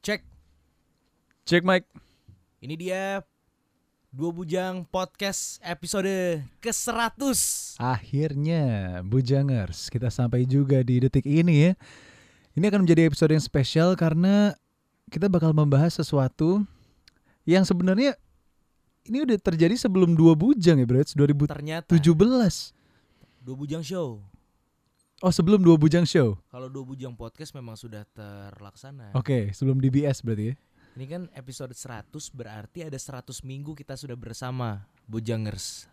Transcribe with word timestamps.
Cek, 0.00 0.24
Cek 1.44 1.60
mic. 1.60 1.84
ini 2.64 2.72
dia 2.72 3.20
Dua 4.08 4.32
Bujang 4.32 4.88
Podcast 4.88 5.60
episode 5.60 6.40
ke-100 6.64 7.20
Akhirnya 7.76 8.64
Bujangers 9.04 9.92
kita 9.92 10.08
sampai 10.08 10.48
juga 10.48 10.80
di 10.80 11.04
detik 11.04 11.28
ini 11.28 11.68
ya. 11.68 11.72
Ini 12.56 12.64
akan 12.72 12.88
menjadi 12.88 13.12
episode 13.12 13.36
yang 13.36 13.44
spesial 13.44 13.92
karena 13.92 14.56
kita 15.12 15.28
bakal 15.28 15.52
membahas 15.52 16.00
sesuatu 16.00 16.64
yang 17.44 17.68
sebenarnya 17.68 18.16
ini 19.04 19.20
udah 19.20 19.36
terjadi 19.36 19.76
sebelum 19.76 20.16
dua 20.16 20.32
bujang 20.32 20.80
ya 20.80 20.88
bro, 20.88 21.04
2017. 21.04 21.44
Ternyata 21.44 21.92
Dua 23.44 23.52
Bujang 23.52 23.84
Show 23.84 24.24
Oh 25.20 25.28
sebelum 25.28 25.60
dua 25.60 25.76
bujang 25.76 26.08
show. 26.08 26.40
Kalau 26.48 26.72
Dua 26.72 26.80
Bujang 26.80 27.12
Podcast 27.12 27.52
memang 27.52 27.76
sudah 27.76 28.08
terlaksana. 28.16 29.12
Oke 29.12 29.52
sebelum 29.52 29.76
DBS 29.76 30.24
berarti 30.24 30.44
ya. 30.48 30.54
Ini 30.96 31.04
kan 31.04 31.22
episode 31.36 31.76
100 31.76 32.08
berarti 32.32 32.88
ada 32.88 32.96
100 32.96 33.28
minggu 33.44 33.76
kita 33.76 34.00
sudah 34.00 34.16
bersama 34.16 34.88
Bujangers. 35.04 35.92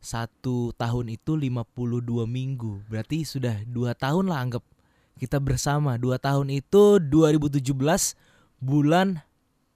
Satu 0.00 0.72
tahun 0.72 1.12
itu 1.12 1.36
52 1.36 2.24
minggu. 2.24 2.80
Berarti 2.88 3.28
sudah 3.28 3.60
dua 3.68 3.92
tahun 3.92 4.32
lah 4.32 4.40
anggap 4.40 4.64
kita 5.20 5.36
bersama. 5.36 6.00
Dua 6.00 6.16
tahun 6.16 6.48
itu 6.48 6.96
2017 6.96 7.76
bulan 8.56 9.20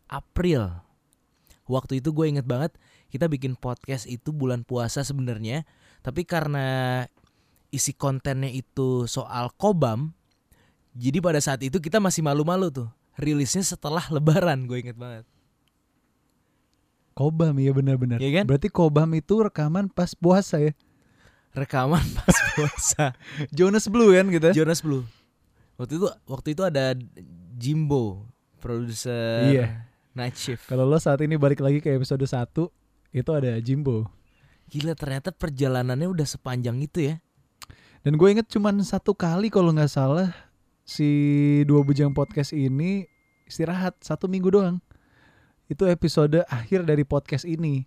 April. 0.08 0.72
Waktu 1.68 2.00
itu 2.00 2.16
gue 2.16 2.32
inget 2.32 2.48
banget 2.48 2.72
kita 3.12 3.28
bikin 3.28 3.60
podcast 3.60 4.08
itu 4.08 4.32
bulan 4.32 4.64
puasa 4.64 5.04
sebenarnya. 5.04 5.68
Tapi 6.00 6.24
karena 6.24 7.04
isi 7.76 7.92
kontennya 7.92 8.48
itu 8.48 9.04
soal 9.06 9.52
kobam 9.54 10.16
Jadi 10.96 11.20
pada 11.20 11.36
saat 11.38 11.60
itu 11.60 11.76
kita 11.76 12.00
masih 12.00 12.24
malu-malu 12.24 12.72
tuh 12.72 12.88
rilisnya 13.14 13.60
setelah 13.62 14.08
lebaran 14.08 14.64
gue 14.64 14.80
inget 14.80 14.96
banget 14.96 15.28
Kobam 17.12 17.56
ya 17.56 17.72
benar-benar. 17.72 18.20
Iya 18.20 18.40
kan? 18.40 18.44
Berarti 18.44 18.68
Kobam 18.68 19.08
itu 19.16 19.40
rekaman 19.40 19.88
pas 19.88 20.12
puasa 20.12 20.60
ya. 20.60 20.72
rekaman 21.56 22.04
pas 22.20 22.36
puasa 22.52 23.16
Jonas 23.48 23.88
Blue 23.88 24.12
kan 24.12 24.28
gitu. 24.28 24.52
Jonas 24.52 24.84
Blue 24.84 25.08
waktu 25.80 25.96
itu 25.96 26.04
waktu 26.28 26.48
itu 26.52 26.62
ada 26.64 26.92
Jimbo 27.56 28.28
produser 28.60 29.48
Iya. 29.48 29.66
Night 30.12 30.36
Shift 30.36 30.68
Kalau 30.68 30.84
lo 30.84 31.00
saat 31.00 31.20
ini 31.20 31.36
balik 31.36 31.64
lagi 31.64 31.80
ke 31.80 31.92
episode 31.92 32.20
1 32.20 32.52
itu 33.12 33.30
ada 33.32 33.56
Jimbo. 33.60 34.04
gila 34.66 34.92
ternyata 34.92 35.32
perjalanannya 35.32 36.10
udah 36.10 36.26
sepanjang 36.28 36.76
itu 36.82 37.08
ya 37.08 37.14
Dan 38.06 38.22
gue 38.22 38.28
inget 38.30 38.46
cuman 38.46 38.78
satu 38.86 39.18
kali 39.18 39.50
kalau 39.50 39.74
nggak 39.74 39.90
salah 39.90 40.30
si 40.86 41.10
dua 41.66 41.82
bujang 41.82 42.14
podcast 42.14 42.54
ini 42.54 43.10
istirahat 43.50 43.98
satu 43.98 44.30
minggu 44.30 44.46
doang. 44.46 44.78
Itu 45.66 45.90
episode 45.90 46.46
akhir 46.46 46.86
dari 46.86 47.02
podcast 47.02 47.42
ini. 47.42 47.82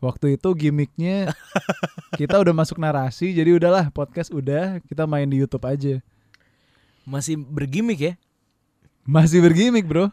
Waktu 0.00 0.40
itu 0.40 0.48
gimmicknya 0.56 1.28
kita 2.20 2.40
udah 2.40 2.56
masuk 2.56 2.80
narasi, 2.80 3.36
jadi 3.36 3.52
udahlah 3.52 3.92
podcast 3.92 4.32
udah 4.32 4.80
kita 4.88 5.04
main 5.04 5.28
di 5.28 5.36
YouTube 5.36 5.68
aja. 5.68 6.00
masih 7.04 7.36
bergimik 7.36 8.00
ya 8.00 8.14
Masih 9.04 9.44
bergimmick 9.44 9.84
bro. 9.84 10.08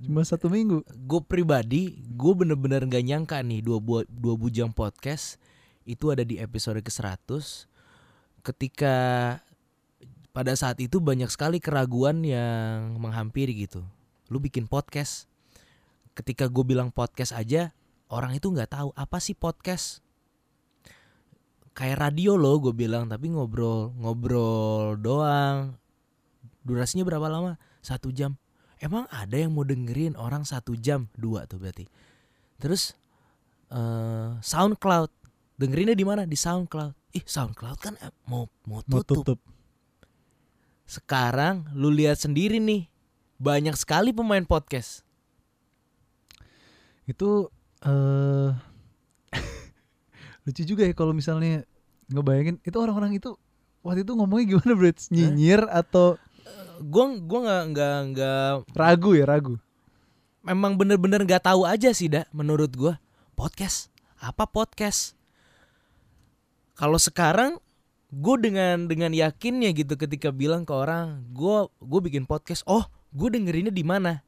Cuma 0.00 0.24
satu 0.24 0.48
minggu. 0.48 0.80
gue 0.88 1.20
pribadi 1.20 2.00
gue 2.16 2.32
bener-bener 2.32 2.80
gak 2.88 3.04
nyangka 3.04 3.44
nih 3.44 3.60
dua 3.60 3.76
bu- 3.76 4.08
dua 4.08 4.40
bujang 4.40 4.72
podcast 4.72 5.36
itu 5.84 6.08
ada 6.08 6.24
di 6.24 6.40
episode 6.40 6.80
ke 6.80 6.88
100 6.88 7.75
ketika 8.46 8.94
pada 10.30 10.54
saat 10.54 10.78
itu 10.78 11.02
banyak 11.02 11.26
sekali 11.26 11.58
keraguan 11.58 12.22
yang 12.22 12.94
menghampiri 13.02 13.66
gitu. 13.66 13.82
Lu 14.30 14.38
bikin 14.38 14.70
podcast 14.70 15.26
ketika 16.14 16.46
gue 16.46 16.62
bilang 16.62 16.94
podcast 16.94 17.34
aja 17.34 17.74
orang 18.06 18.38
itu 18.38 18.46
nggak 18.46 18.70
tahu 18.70 18.94
apa 18.94 19.18
sih 19.18 19.34
podcast? 19.34 19.98
Kayak 21.74 22.08
radio 22.08 22.38
loh 22.38 22.62
gue 22.62 22.72
bilang 22.76 23.10
tapi 23.10 23.34
ngobrol 23.34 23.90
ngobrol 23.98 24.94
doang. 24.94 25.74
Durasinya 26.62 27.02
berapa 27.02 27.26
lama? 27.26 27.58
Satu 27.82 28.14
jam. 28.14 28.38
Emang 28.78 29.08
ada 29.10 29.34
yang 29.34 29.56
mau 29.56 29.64
dengerin 29.66 30.14
orang 30.14 30.46
satu 30.46 30.76
jam? 30.78 31.10
Dua 31.18 31.48
tuh 31.50 31.58
berarti. 31.58 31.88
Terus 32.62 32.94
eh 33.74 34.30
SoundCloud 34.38 35.25
dengerinnya 35.56 35.96
di 35.96 36.04
mana? 36.04 36.22
Di 36.24 36.36
SoundCloud. 36.36 37.16
Ih 37.16 37.24
SoundCloud 37.24 37.78
kan 37.80 37.94
eh, 37.98 38.12
mau 38.28 38.44
mau 38.64 38.80
Mau 38.86 39.00
tutup. 39.02 39.24
tutup. 39.24 39.38
Sekarang 40.86 41.66
lu 41.74 41.90
lihat 41.90 42.20
sendiri 42.20 42.62
nih 42.62 42.86
banyak 43.36 43.74
sekali 43.74 44.14
pemain 44.14 44.44
podcast. 44.44 45.02
Itu 47.06 47.50
eh 47.82 48.50
lucu 50.46 50.62
juga 50.62 50.86
ya 50.86 50.94
kalau 50.94 51.10
misalnya 51.10 51.66
ngebayangin 52.06 52.62
itu 52.62 52.76
orang-orang 52.78 53.18
itu 53.18 53.34
waktu 53.82 54.06
itu 54.06 54.12
ngomongnya 54.14 54.46
gimana 54.54 54.72
bro? 54.74 54.90
Nyinyir 55.10 55.62
atau 55.66 56.20
Gua 56.76 57.08
gua 57.18 57.40
nggak 57.42 57.62
nggak 57.72 57.96
nggak 58.12 58.44
ragu 58.76 59.16
ya 59.16 59.24
ragu? 59.24 59.56
memang 60.46 60.78
bener-bener 60.78 61.26
nggak 61.26 61.42
tahu 61.42 61.66
aja 61.66 61.90
sih 61.90 62.06
dah 62.06 62.22
menurut 62.30 62.70
gua 62.70 63.02
podcast 63.34 63.90
apa 64.22 64.46
podcast 64.46 65.15
kalau 66.76 66.96
sekarang 66.96 67.58
gue 68.06 68.36
dengan 68.38 68.86
dengan 68.86 69.10
yakinnya 69.10 69.72
gitu 69.72 69.96
ketika 69.96 70.30
bilang 70.30 70.62
ke 70.62 70.70
orang 70.70 71.24
gue 71.32 71.56
gue 71.82 72.00
bikin 72.04 72.22
podcast 72.22 72.62
oh 72.64 72.86
gue 73.10 73.28
dengerinnya 73.28 73.72
di 73.72 73.82
mana 73.82 74.22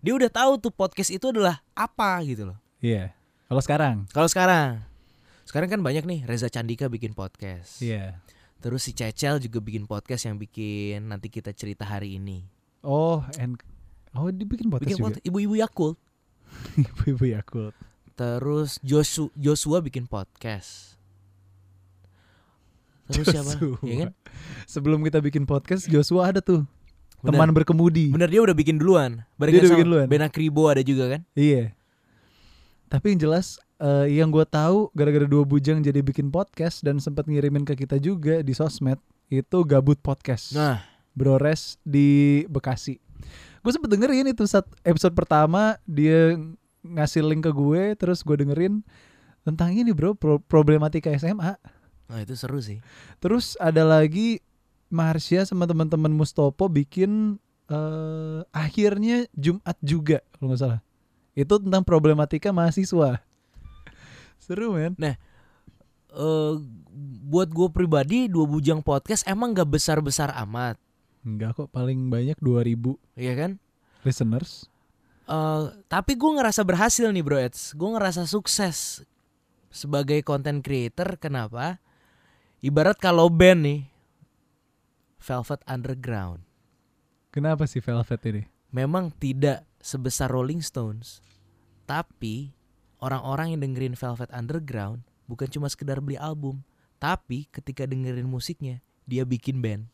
dia 0.00 0.12
udah 0.12 0.28
tahu 0.28 0.58
tuh 0.58 0.68
podcast 0.68 1.08
itu 1.08 1.30
adalah 1.30 1.62
apa 1.72 2.20
gitu 2.24 2.50
loh 2.50 2.58
Iya. 2.80 3.16
Kalau 3.48 3.62
sekarang? 3.62 3.96
kalau 4.10 4.26
sekarang 4.26 4.82
sekarang 5.44 5.68
kan 5.70 5.80
banyak 5.80 6.04
nih 6.04 6.20
Reza 6.24 6.48
Candika 6.48 6.88
bikin 6.88 7.12
podcast 7.12 7.78
Iya. 7.78 8.18
terus 8.58 8.82
si 8.82 8.92
Cecel 8.92 9.38
juga 9.38 9.60
bikin 9.60 9.84
podcast 9.84 10.24
yang 10.24 10.36
bikin 10.36 11.06
nanti 11.06 11.28
kita 11.28 11.52
cerita 11.52 11.84
hari 11.84 12.16
ini 12.16 12.44
Oh, 12.80 13.24
and 13.38 13.56
Oh, 14.12 14.28
dibikin 14.28 14.68
podcast 14.68 14.94
bikin 14.94 15.00
juga. 15.00 15.20
ibu-ibu 15.22 15.54
Yakult 15.56 15.96
Ibu-ibu 16.78 17.24
Yakult. 17.26 17.74
Terus 18.14 18.78
Joshua, 18.78 19.26
Joshua 19.34 19.82
bikin 19.82 20.06
podcast. 20.06 20.94
Terus 23.08 23.26
siapa? 23.28 23.52
Joshua. 23.56 23.76
Ya 23.84 23.94
kan? 24.06 24.10
Sebelum 24.64 25.00
kita 25.04 25.20
bikin 25.20 25.44
podcast, 25.44 25.84
Joshua 25.86 26.32
ada 26.32 26.40
tuh 26.40 26.64
Bener. 27.20 27.36
teman 27.36 27.50
berkemudi. 27.52 28.08
Bener 28.12 28.28
dia 28.28 28.40
udah 28.40 28.52
bikin 28.52 28.76
duluan. 28.76 29.20
Dia 29.20 29.36
Barengan 29.36 29.60
udah 29.60 29.72
bikin 29.72 29.86
duluan. 29.88 30.06
Bena 30.08 30.28
Kribo 30.28 30.68
ada 30.68 30.80
juga 30.80 31.16
kan? 31.16 31.20
Iya. 31.32 31.72
Tapi 32.88 33.12
yang 33.12 33.20
jelas 33.20 33.58
eh, 33.76 34.06
yang 34.14 34.28
gue 34.28 34.44
tahu 34.44 34.88
gara-gara 34.92 35.24
dua 35.24 35.42
bujang 35.42 35.80
jadi 35.80 36.00
bikin 36.00 36.28
podcast 36.28 36.80
dan 36.80 37.00
sempat 37.00 37.26
ngirimin 37.26 37.64
ke 37.64 37.74
kita 37.74 37.96
juga 37.96 38.40
di 38.40 38.52
sosmed 38.52 39.00
itu 39.28 39.58
gabut 39.64 39.98
podcast. 39.98 40.52
Nah, 40.52 40.84
Brores 41.16 41.80
di 41.82 42.42
Bekasi. 42.46 43.00
Gue 43.64 43.72
sempet 43.72 43.88
dengerin 43.88 44.28
itu 44.28 44.44
saat 44.44 44.68
episode 44.84 45.16
pertama 45.16 45.80
dia 45.88 46.36
ngasih 46.84 47.24
link 47.24 47.40
ke 47.40 47.50
gue 47.50 47.96
terus 47.96 48.20
gue 48.20 48.36
dengerin 48.36 48.84
tentang 49.40 49.72
ini 49.72 49.92
bro 49.96 50.12
pro- 50.12 50.40
problematika 50.44 51.08
SMA. 51.16 51.56
Nah 52.04 52.20
itu 52.20 52.36
seru 52.36 52.60
sih. 52.60 52.78
Terus 53.18 53.56
ada 53.56 53.82
lagi 53.82 54.40
Marsha 54.88 55.42
sama 55.42 55.64
teman-teman 55.64 56.12
Mustopo 56.12 56.68
bikin 56.68 57.40
eh 57.64 58.40
akhirnya 58.52 59.24
Jumat 59.32 59.74
juga 59.80 60.20
kalau 60.36 60.52
nggak 60.52 60.60
salah. 60.60 60.80
Itu 61.32 61.58
tentang 61.58 61.82
problematika 61.82 62.52
mahasiswa. 62.52 63.18
Seru 64.44 64.76
men. 64.76 64.94
Eh 65.00 66.54
buat 67.24 67.50
gue 67.50 67.68
pribadi 67.74 68.30
dua 68.30 68.46
bujang 68.46 68.78
podcast 68.78 69.26
emang 69.26 69.50
gak 69.50 69.66
besar-besar 69.66 70.30
amat, 70.46 70.78
Enggak 71.26 71.58
kok 71.58 71.72
paling 71.74 72.06
banyak 72.06 72.38
2000 72.38 72.94
ya 73.18 73.34
kan? 73.34 73.58
listeners. 74.06 74.68
Eh 75.24 75.64
tapi 75.88 76.14
gue 76.14 76.30
ngerasa 76.36 76.62
berhasil 76.62 77.08
nih 77.10 77.24
bro 77.24 77.40
Eds. 77.40 77.72
Gue 77.74 77.96
ngerasa 77.96 78.28
sukses 78.28 79.02
sebagai 79.74 80.20
content 80.22 80.62
creator. 80.62 81.16
Kenapa? 81.18 81.82
Ibarat 82.64 82.96
kalau 82.96 83.28
band 83.28 83.60
nih, 83.60 83.80
Velvet 85.20 85.60
Underground. 85.68 86.40
Kenapa 87.28 87.68
sih 87.68 87.84
Velvet 87.84 88.20
ini? 88.24 88.42
memang 88.74 89.14
tidak 89.14 89.62
sebesar 89.78 90.26
Rolling 90.34 90.58
Stones, 90.58 91.22
tapi 91.86 92.50
orang-orang 92.98 93.54
yang 93.54 93.60
dengerin 93.62 93.94
Velvet 93.94 94.34
Underground 94.34 95.06
bukan 95.30 95.46
cuma 95.46 95.70
sekedar 95.70 96.02
beli 96.02 96.18
album, 96.18 96.66
tapi 96.98 97.46
ketika 97.54 97.86
dengerin 97.86 98.26
musiknya 98.26 98.82
dia 99.06 99.22
bikin 99.22 99.62
band. 99.62 99.86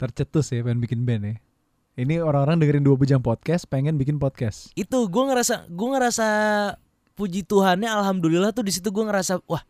Tercetus 0.00 0.48
ya 0.48 0.64
pengen 0.64 0.80
bikin 0.80 1.04
band 1.04 1.22
ya. 1.28 1.36
Ini 2.00 2.24
orang-orang 2.24 2.64
dengerin 2.64 2.86
dua 2.86 2.96
bujang 2.96 3.20
podcast 3.20 3.68
pengen 3.68 4.00
bikin 4.00 4.16
podcast. 4.16 4.72
Itu 4.72 5.10
gue 5.12 5.24
ngerasa 5.28 5.68
gue 5.68 5.88
ngerasa 5.92 6.26
puji 7.12 7.44
Tuhannya 7.44 7.84
alhamdulillah 7.84 8.56
tuh 8.56 8.64
di 8.64 8.72
situ 8.72 8.88
gue 8.88 9.04
ngerasa 9.04 9.44
wah 9.44 9.60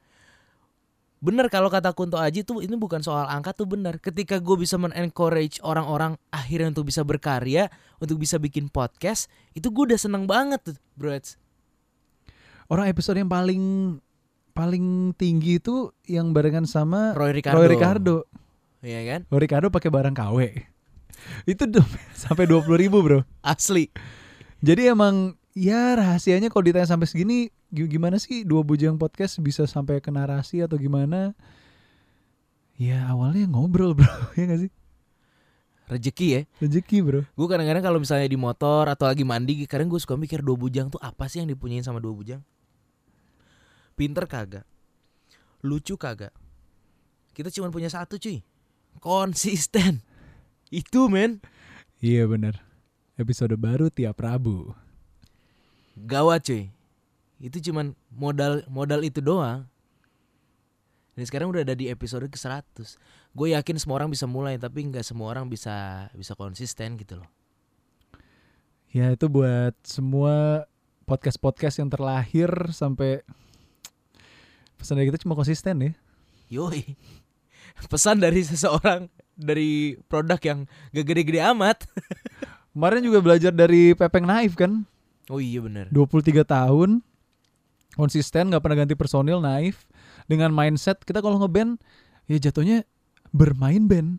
bener 1.20 1.52
kalau 1.52 1.69
kata 1.69 1.93
Kunto 1.93 2.17
Aji 2.17 2.43
tuh 2.43 2.64
ini 2.64 2.72
bukan 2.81 3.05
soal 3.05 3.28
angka 3.28 3.52
tuh 3.52 3.69
bener. 3.69 4.00
Ketika 4.00 4.40
gue 4.40 4.56
bisa 4.56 4.81
men-encourage 4.81 5.61
orang-orang 5.61 6.17
akhirnya 6.32 6.72
untuk 6.72 6.88
bisa 6.88 7.05
berkarya, 7.05 7.69
untuk 8.00 8.17
bisa 8.17 8.40
bikin 8.40 8.72
podcast, 8.72 9.28
itu 9.52 9.69
gue 9.69 9.93
udah 9.93 10.00
seneng 10.00 10.25
banget 10.25 10.61
tuh, 10.64 10.76
bro. 10.96 11.12
Orang 12.70 12.87
episode 12.88 13.20
yang 13.20 13.28
paling 13.28 13.62
paling 14.50 15.14
tinggi 15.17 15.61
itu 15.61 15.93
yang 16.08 16.32
barengan 16.32 16.64
sama 16.67 17.14
Roy 17.14 17.37
Ricardo. 17.37 17.58
Roy 17.61 17.69
Ricardo. 17.69 18.16
Iya 18.81 19.00
kan? 19.05 19.20
Roy 19.28 19.40
Ricardo 19.44 19.69
pakai 19.69 19.90
barang 19.93 20.16
KW. 20.16 20.38
Itu 21.44 21.69
tuh 21.69 21.84
sampai 22.23 22.49
20 22.49 22.64
ribu 22.81 23.05
bro. 23.05 23.20
Asli. 23.44 23.93
Jadi 24.61 24.88
emang 24.88 25.37
ya 25.52 25.96
rahasianya 25.99 26.49
kalau 26.49 26.64
ditanya 26.64 26.88
sampai 26.88 27.08
segini 27.08 27.49
gi- 27.49 27.52
gimana 27.70 28.19
sih 28.19 28.43
dua 28.43 28.67
bujang 28.67 28.99
podcast 28.99 29.38
bisa 29.38 29.64
sampai 29.64 30.02
ke 30.02 30.11
narasi 30.11 30.62
atau 30.62 30.75
gimana? 30.75 31.32
Ya 32.75 33.06
awalnya 33.06 33.46
ngobrol 33.46 33.93
bro, 33.94 34.08
ya 34.38 34.44
gak 34.49 34.61
sih? 34.67 34.72
Rezeki 35.90 36.26
ya. 36.32 36.40
Rezeki 36.62 36.99
bro. 37.02 37.20
Gue 37.34 37.46
kadang-kadang 37.50 37.82
kalau 37.82 37.99
misalnya 37.99 38.26
di 38.31 38.38
motor 38.38 38.87
atau 38.88 39.05
lagi 39.11 39.22
mandi, 39.26 39.67
kadang 39.69 39.90
gue 39.90 40.00
suka 40.00 40.14
mikir 40.17 40.40
dua 40.40 40.56
bujang 40.56 40.88
tuh 40.88 40.99
apa 41.02 41.26
sih 41.28 41.43
yang 41.43 41.50
dipunyain 41.50 41.82
sama 41.84 41.99
dua 42.00 42.14
bujang? 42.14 42.40
Pinter 43.99 44.25
kagak, 44.25 44.64
lucu 45.61 45.99
kagak. 46.00 46.32
Kita 47.37 47.52
cuma 47.52 47.69
punya 47.69 47.93
satu 47.93 48.16
cuy, 48.16 48.40
konsisten. 48.99 50.00
Itu 50.73 51.11
men, 51.11 51.43
Iya 52.00 52.25
bener. 52.25 52.56
Episode 53.20 53.61
baru 53.61 53.93
tiap 53.93 54.25
Rabu. 54.25 54.73
gawat 56.00 56.49
cuy. 56.49 56.73
Itu 57.40 57.58
cuman 57.72 57.96
modal 58.12 58.62
modal 58.69 59.00
itu 59.00 59.25
doang. 59.25 59.64
Dan 61.16 61.25
sekarang 61.26 61.50
udah 61.50 61.64
ada 61.66 61.75
di 61.75 61.90
episode 61.90 62.25
ke 62.31 62.38
100 62.38 62.96
Gue 63.34 63.52
yakin 63.52 63.76
semua 63.82 63.98
orang 63.98 64.14
bisa 64.14 64.31
mulai 64.31 64.56
Tapi 64.56 64.88
nggak 64.88 65.02
semua 65.02 65.34
orang 65.34 65.50
bisa 65.50 66.06
bisa 66.14 66.38
konsisten 66.38 66.94
gitu 67.00 67.19
loh. 67.19 67.28
Ya 68.94 69.10
itu 69.10 69.26
buat 69.26 69.75
semua 69.82 70.66
podcast-podcast 71.06 71.82
yang 71.82 71.90
terlahir 71.90 72.50
sampai 72.70 73.22
pesan 74.78 74.98
dari 74.98 75.10
kita 75.10 75.22
cuma 75.22 75.34
konsisten 75.34 75.75
ya. 75.82 75.92
Yoi. 76.50 76.98
Pesan 77.92 78.19
dari 78.19 78.42
seseorang 78.42 79.06
Dari 79.38 79.96
produk 80.10 80.37
yang 80.42 80.58
gak 80.92 81.06
gede-gede 81.06 81.40
amat. 81.54 81.87
Kemarin 82.75 83.02
juga 83.02 83.19
belajar 83.22 83.54
dari 83.54 83.94
Pepeng 83.94 84.26
Naif 84.26 84.54
kan, 84.58 84.87
Oh 85.31 85.38
iya 85.38 85.62
bener. 85.62 85.87
23 85.94 86.42
tahun 86.42 87.06
konsisten 87.94 88.50
nggak 88.50 88.62
pernah 88.62 88.84
ganti 88.84 88.94
personil 88.94 89.42
Naif 89.42 89.87
dengan 90.31 90.54
mindset 90.54 91.02
kita 91.02 91.22
kalau 91.22 91.38
ngeband 91.42 91.78
ya 92.31 92.38
jatuhnya 92.38 92.87
bermain 93.34 93.87
band. 93.87 94.19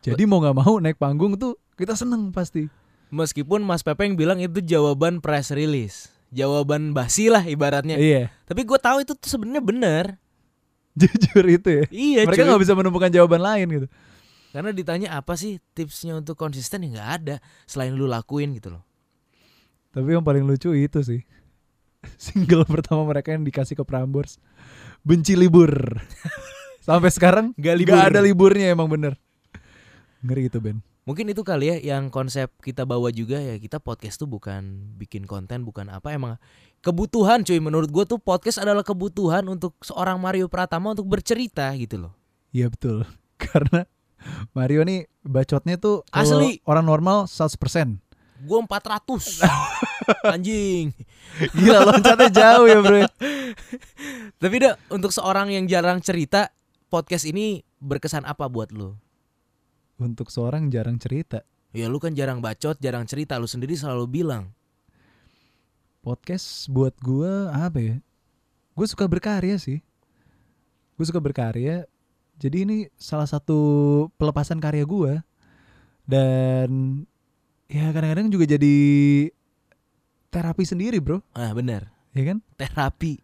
Jadi 0.00 0.24
mau 0.24 0.40
nggak 0.40 0.56
mau 0.56 0.80
naik 0.80 0.96
panggung 0.96 1.36
tuh 1.36 1.60
kita 1.76 1.92
seneng 1.92 2.32
pasti. 2.32 2.68
Meskipun 3.10 3.60
Mas 3.66 3.82
Pepeng 3.82 4.14
bilang 4.14 4.38
itu 4.38 4.62
jawaban 4.62 5.18
press 5.18 5.50
release 5.50 6.14
Jawaban 6.30 6.94
basi 6.94 7.26
lah 7.26 7.42
ibaratnya 7.42 7.98
Iya, 7.98 8.30
Tapi 8.46 8.62
gue 8.62 8.78
tahu 8.78 9.02
itu 9.02 9.18
tuh 9.18 9.26
sebenarnya 9.26 9.62
bener 9.66 10.04
jujur 11.00 11.44
itu 11.46 11.68
ya. 11.82 11.84
Iya 11.90 12.20
Mereka 12.30 12.46
nggak 12.46 12.62
bisa 12.62 12.74
menemukan 12.78 13.10
jawaban 13.10 13.42
lain 13.42 13.66
gitu. 13.66 13.86
Karena 14.54 14.70
ditanya 14.70 15.18
apa 15.18 15.34
sih 15.34 15.58
tipsnya 15.74 16.18
untuk 16.18 16.38
konsisten 16.38 16.86
ya 16.86 16.88
nggak 16.90 17.10
ada 17.22 17.36
Selain 17.66 17.94
lu 17.94 18.06
lakuin 18.06 18.54
gitu 18.54 18.74
loh 18.74 18.82
Tapi 19.90 20.14
yang 20.14 20.26
paling 20.26 20.46
lucu 20.46 20.70
itu 20.74 21.02
sih 21.02 21.22
single 22.20 22.64
pertama 22.64 23.04
mereka 23.04 23.32
yang 23.32 23.42
dikasih 23.42 23.76
ke 23.76 23.84
Prambors 23.84 24.36
benci 25.00 25.34
libur. 25.34 25.70
Sampai 26.86 27.12
sekarang 27.12 27.52
Nggak 27.56 27.76
libur. 27.76 27.96
ada 28.00 28.20
liburnya 28.20 28.72
emang 28.72 28.88
bener. 28.88 29.16
Ngeri 30.20 30.48
itu 30.48 30.60
Ben. 30.60 30.80
Mungkin 31.08 31.32
itu 31.32 31.40
kali 31.40 31.72
ya 31.72 31.96
yang 31.96 32.12
konsep 32.12 32.52
kita 32.60 32.84
bawa 32.84 33.08
juga 33.08 33.40
ya 33.40 33.56
kita 33.56 33.80
podcast 33.80 34.20
tuh 34.20 34.28
bukan 34.28 34.92
bikin 35.00 35.24
konten 35.24 35.64
bukan 35.64 35.88
apa 35.88 36.12
emang 36.12 36.36
kebutuhan 36.80 37.40
cuy 37.42 37.56
menurut 37.58 37.88
gue 37.88 38.04
tuh 38.04 38.20
podcast 38.20 38.60
adalah 38.60 38.84
kebutuhan 38.84 39.48
untuk 39.48 39.74
seorang 39.80 40.20
Mario 40.20 40.46
Pratama 40.46 40.92
untuk 40.92 41.08
bercerita 41.08 41.72
gitu 41.74 42.06
loh 42.06 42.12
Iya 42.52 42.68
betul. 42.68 43.08
Karena 43.42 43.88
Mario 44.52 44.84
nih 44.84 45.08
bacotnya 45.24 45.80
tuh 45.80 46.04
Asli. 46.12 46.60
orang 46.68 46.84
normal 46.84 47.24
100%. 47.24 47.96
Gue 48.40 48.58
400 48.64 49.44
Anjing 50.34 50.96
Gila 51.54 51.86
loncatnya 51.86 52.28
jauh 52.32 52.66
ya 52.66 52.78
bro. 52.82 53.06
Tapi 54.40 54.56
dah 54.58 54.74
untuk 54.90 55.12
seorang 55.14 55.52
yang 55.52 55.64
jarang 55.70 56.00
cerita 56.02 56.50
Podcast 56.90 57.22
ini 57.22 57.62
berkesan 57.78 58.26
apa 58.26 58.50
buat 58.50 58.74
lu? 58.74 58.98
Untuk 60.02 60.26
seorang 60.26 60.74
jarang 60.74 60.98
cerita. 60.98 61.46
Ya 61.70 61.86
lu 61.86 62.02
kan 62.02 62.18
jarang 62.18 62.42
bacot, 62.42 62.74
jarang 62.82 63.06
cerita 63.06 63.38
Lu 63.38 63.46
sendiri 63.46 63.78
selalu 63.78 64.10
bilang 64.10 64.50
Podcast 66.02 66.66
buat 66.66 66.96
gua 66.98 67.54
apa 67.54 67.78
ya? 67.78 67.96
Gue 68.74 68.86
suka 68.88 69.06
berkarya 69.06 69.60
sih. 69.60 69.84
Gue 70.98 71.06
suka 71.06 71.22
berkarya. 71.22 71.86
Jadi 72.40 72.56
ini 72.64 72.76
salah 72.96 73.28
satu 73.28 74.08
pelepasan 74.16 74.58
karya 74.58 74.88
gua 74.88 75.20
Dan 76.08 77.04
ya 77.70 77.94
kadang-kadang 77.94 78.26
juga 78.28 78.50
jadi 78.50 78.76
terapi 80.30 80.64
sendiri 80.66 80.98
bro. 80.98 81.22
Ah 81.32 81.54
bener 81.54 81.90
Ya 82.10 82.34
kan? 82.34 82.42
Terapi 82.58 83.22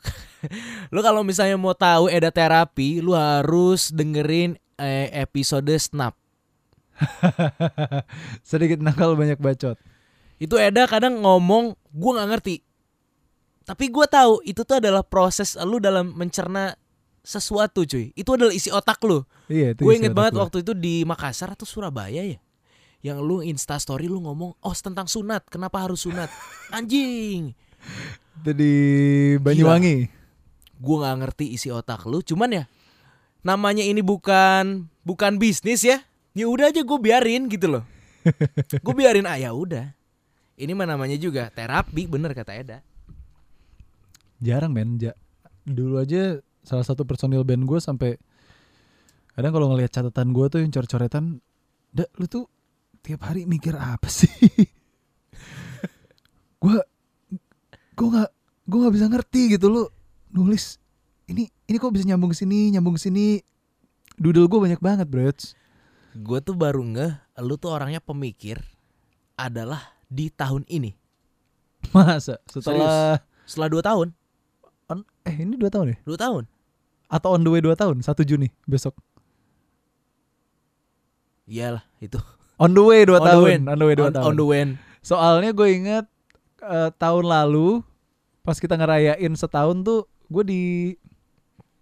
Lu 0.94 1.02
kalau 1.02 1.26
misalnya 1.26 1.58
mau 1.58 1.74
tahu 1.74 2.06
Eda 2.06 2.30
terapi 2.30 3.02
Lu 3.02 3.12
harus 3.12 3.90
dengerin 3.90 4.54
eh, 4.78 5.10
episode 5.12 5.66
Snap 5.74 6.14
Sedikit 8.46 8.78
nakal 8.78 9.18
banyak 9.18 9.42
bacot. 9.42 9.74
Itu 10.38 10.54
Eda 10.56 10.86
kadang 10.86 11.18
ngomong 11.20 11.74
Gue 11.90 12.12
gak 12.14 12.30
ngerti 12.30 12.56
Tapi 13.66 13.84
gue 13.90 14.06
tahu 14.06 14.40
itu 14.46 14.62
tuh 14.62 14.78
adalah 14.78 15.02
proses 15.02 15.58
lu 15.60 15.82
dalam 15.82 16.14
mencerna 16.14 16.78
sesuatu 17.20 17.82
cuy 17.84 18.14
Itu 18.14 18.38
adalah 18.38 18.54
isi 18.54 18.70
otak 18.70 19.02
lu 19.02 19.26
Iya 19.50 19.74
Gue 19.74 19.98
inget 19.98 20.14
banget 20.14 20.38
gua. 20.38 20.46
waktu 20.46 20.62
itu 20.62 20.72
di 20.72 21.02
Makassar 21.02 21.58
atau 21.58 21.66
Surabaya 21.66 22.22
ya 22.22 22.38
Yang 23.00 23.18
lu 23.24 23.36
insta 23.40 23.80
story 23.80 24.12
lu 24.12 24.20
ngomong 24.20 24.52
Oh 24.60 24.76
tentang 24.76 25.08
sunat 25.08 25.48
Kenapa 25.48 25.80
harus 25.80 26.04
sunat? 26.04 26.28
Anjing. 26.68 27.56
Itu 28.44 28.50
di 28.52 28.72
Banyuwangi. 29.40 30.08
Gue 30.80 30.96
gak 31.00 31.16
ngerti 31.24 31.56
isi 31.56 31.72
otak 31.72 32.04
lu 32.04 32.20
Cuman 32.20 32.60
ya 32.60 32.64
Namanya 33.40 33.80
ini 33.80 34.04
bukan 34.04 34.84
Bukan 35.00 35.40
bisnis 35.40 35.80
ya. 35.80 36.04
Ya 36.36 36.46
udah 36.46 36.68
aja 36.70 36.84
gue 36.84 36.98
biarin 37.00 37.48
gitu 37.50 37.66
loh. 37.66 37.84
Gue 38.84 38.94
biarin 38.94 39.24
ah 39.26 39.34
ya 39.40 39.50
udah. 39.50 39.90
Ini 40.60 40.76
mah 40.76 40.86
namanya 40.86 41.16
juga 41.16 41.48
terapi 41.50 42.04
Bener 42.06 42.30
kata 42.36 42.52
Eda. 42.54 42.78
Jarang 44.38 44.70
men. 44.70 45.00
Ja- 45.00 45.16
Dulu 45.64 45.98
aja 46.00 46.38
salah 46.62 46.84
satu 46.84 47.02
personil 47.08 47.42
band 47.42 47.64
gue 47.64 47.80
sampai 47.80 48.20
kadang 49.34 49.52
kalau 49.56 49.72
ngelihat 49.72 49.90
catatan 49.92 50.36
gue 50.36 50.46
tuh 50.52 50.60
yang 50.60 50.72
coret-coretan, 50.72 51.40
"Dak, 51.94 52.10
lu 52.20 52.26
tuh 52.28 52.44
tiap 53.00 53.26
hari 53.26 53.44
mikir 53.44 53.76
apa 53.76 54.08
sih?" 54.08 54.30
gue 56.60 56.76
gue 57.96 58.08
nggak 58.08 58.30
gue 58.68 58.78
nggak 58.84 58.94
bisa 58.94 59.06
ngerti 59.08 59.40
gitu 59.56 59.66
lu 59.72 59.82
nulis 60.30 60.76
ini 61.30 61.46
ini 61.70 61.76
kok 61.78 61.94
bisa 61.94 62.04
nyambung 62.04 62.34
ke 62.34 62.38
sini 62.42 62.74
nyambung 62.74 62.98
ke 62.98 63.02
sini? 63.06 63.38
Doodle 64.20 64.50
gue 64.50 64.60
banyak 64.60 64.80
banget 64.82 65.06
bro. 65.08 65.30
Gue 66.10 66.38
tuh 66.42 66.58
baru 66.58 66.82
ngeh 66.82 67.14
Lu 67.46 67.54
tuh 67.54 67.70
orangnya 67.70 68.02
pemikir 68.02 68.58
Adalah 69.38 69.80
di 70.10 70.26
tahun 70.28 70.66
ini. 70.66 70.92
Masa? 71.94 72.42
Setelah 72.50 73.22
Setelah 73.46 73.68
2 73.70 73.80
tahun? 73.80 74.08
On- 74.90 75.06
eh 75.22 75.36
ini 75.38 75.54
dua 75.54 75.70
tahun 75.70 75.94
ya? 75.94 75.98
2 76.02 76.18
tahun? 76.18 76.44
Atau 77.06 77.38
on 77.38 77.46
the 77.46 77.50
way 77.50 77.62
dua 77.62 77.78
tahun? 77.78 78.02
1 78.02 78.10
Juni 78.26 78.50
besok? 78.66 78.98
Iyalah 81.46 81.86
itu 82.02 82.18
on 82.60 82.70
the 82.70 82.84
way 82.84 83.02
dua 83.02 83.16
On 83.16 83.24
the 83.24 83.28
tahun 83.32 83.42
way. 83.42 83.56
on 83.64 83.78
the 83.80 83.86
way 83.88 83.94
dua 83.96 84.06
on, 84.06 84.12
tahun 84.12 84.24
on 84.28 84.34
the 84.36 84.46
way 84.46 84.62
Soalnya 85.00 85.50
gue 85.50 85.68
inget 85.72 86.06
eh, 86.60 86.90
tahun 86.94 87.24
lalu 87.24 87.80
pas 88.44 88.56
kita 88.56 88.76
ngerayain 88.76 89.32
setahun 89.32 89.80
tuh 89.80 90.04
gue 90.28 90.44
di 90.44 90.62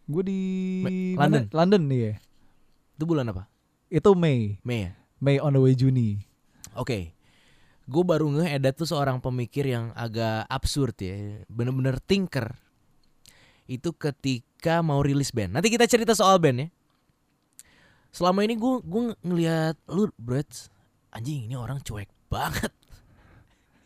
gue 0.06 0.22
di 0.22 0.40
Me- 0.86 1.18
mana? 1.18 1.42
London. 1.42 1.44
London 1.52 1.82
nih 1.84 2.00
ya. 2.00 2.14
Itu 2.94 3.04
bulan 3.04 3.26
apa? 3.28 3.50
Itu 3.90 4.14
Mei, 4.14 4.56
Mei 4.62 4.86
ya? 4.86 4.90
Mei 5.18 5.36
on 5.36 5.52
the 5.52 5.60
way 5.60 5.74
Juni. 5.74 6.22
Oke 6.78 7.10
Gue 7.88 8.04
baru 8.04 8.28
ngeh 8.30 8.60
Eda 8.60 8.70
tuh 8.70 8.86
seorang 8.86 9.18
pemikir 9.18 9.66
yang 9.66 9.90
agak 9.96 10.44
absurd 10.46 10.94
ya 11.00 11.42
Bener-bener 11.48 11.98
thinker 11.98 12.54
Itu 13.64 13.96
ketika 13.96 14.78
mau 14.78 15.00
rilis 15.02 15.32
band 15.32 15.56
Nanti 15.56 15.72
kita 15.72 15.88
cerita 15.88 16.12
soal 16.14 16.38
band 16.38 16.58
ya 16.62 16.68
Selama 18.12 18.44
ini 18.44 18.56
gue 18.56 18.74
gue 18.82 19.02
ngelihat 19.22 19.76
lu 19.92 20.08
Brad 20.16 20.48
Anjing 21.12 21.48
ini 21.48 21.56
orang 21.56 21.80
cuek 21.80 22.08
banget. 22.28 22.72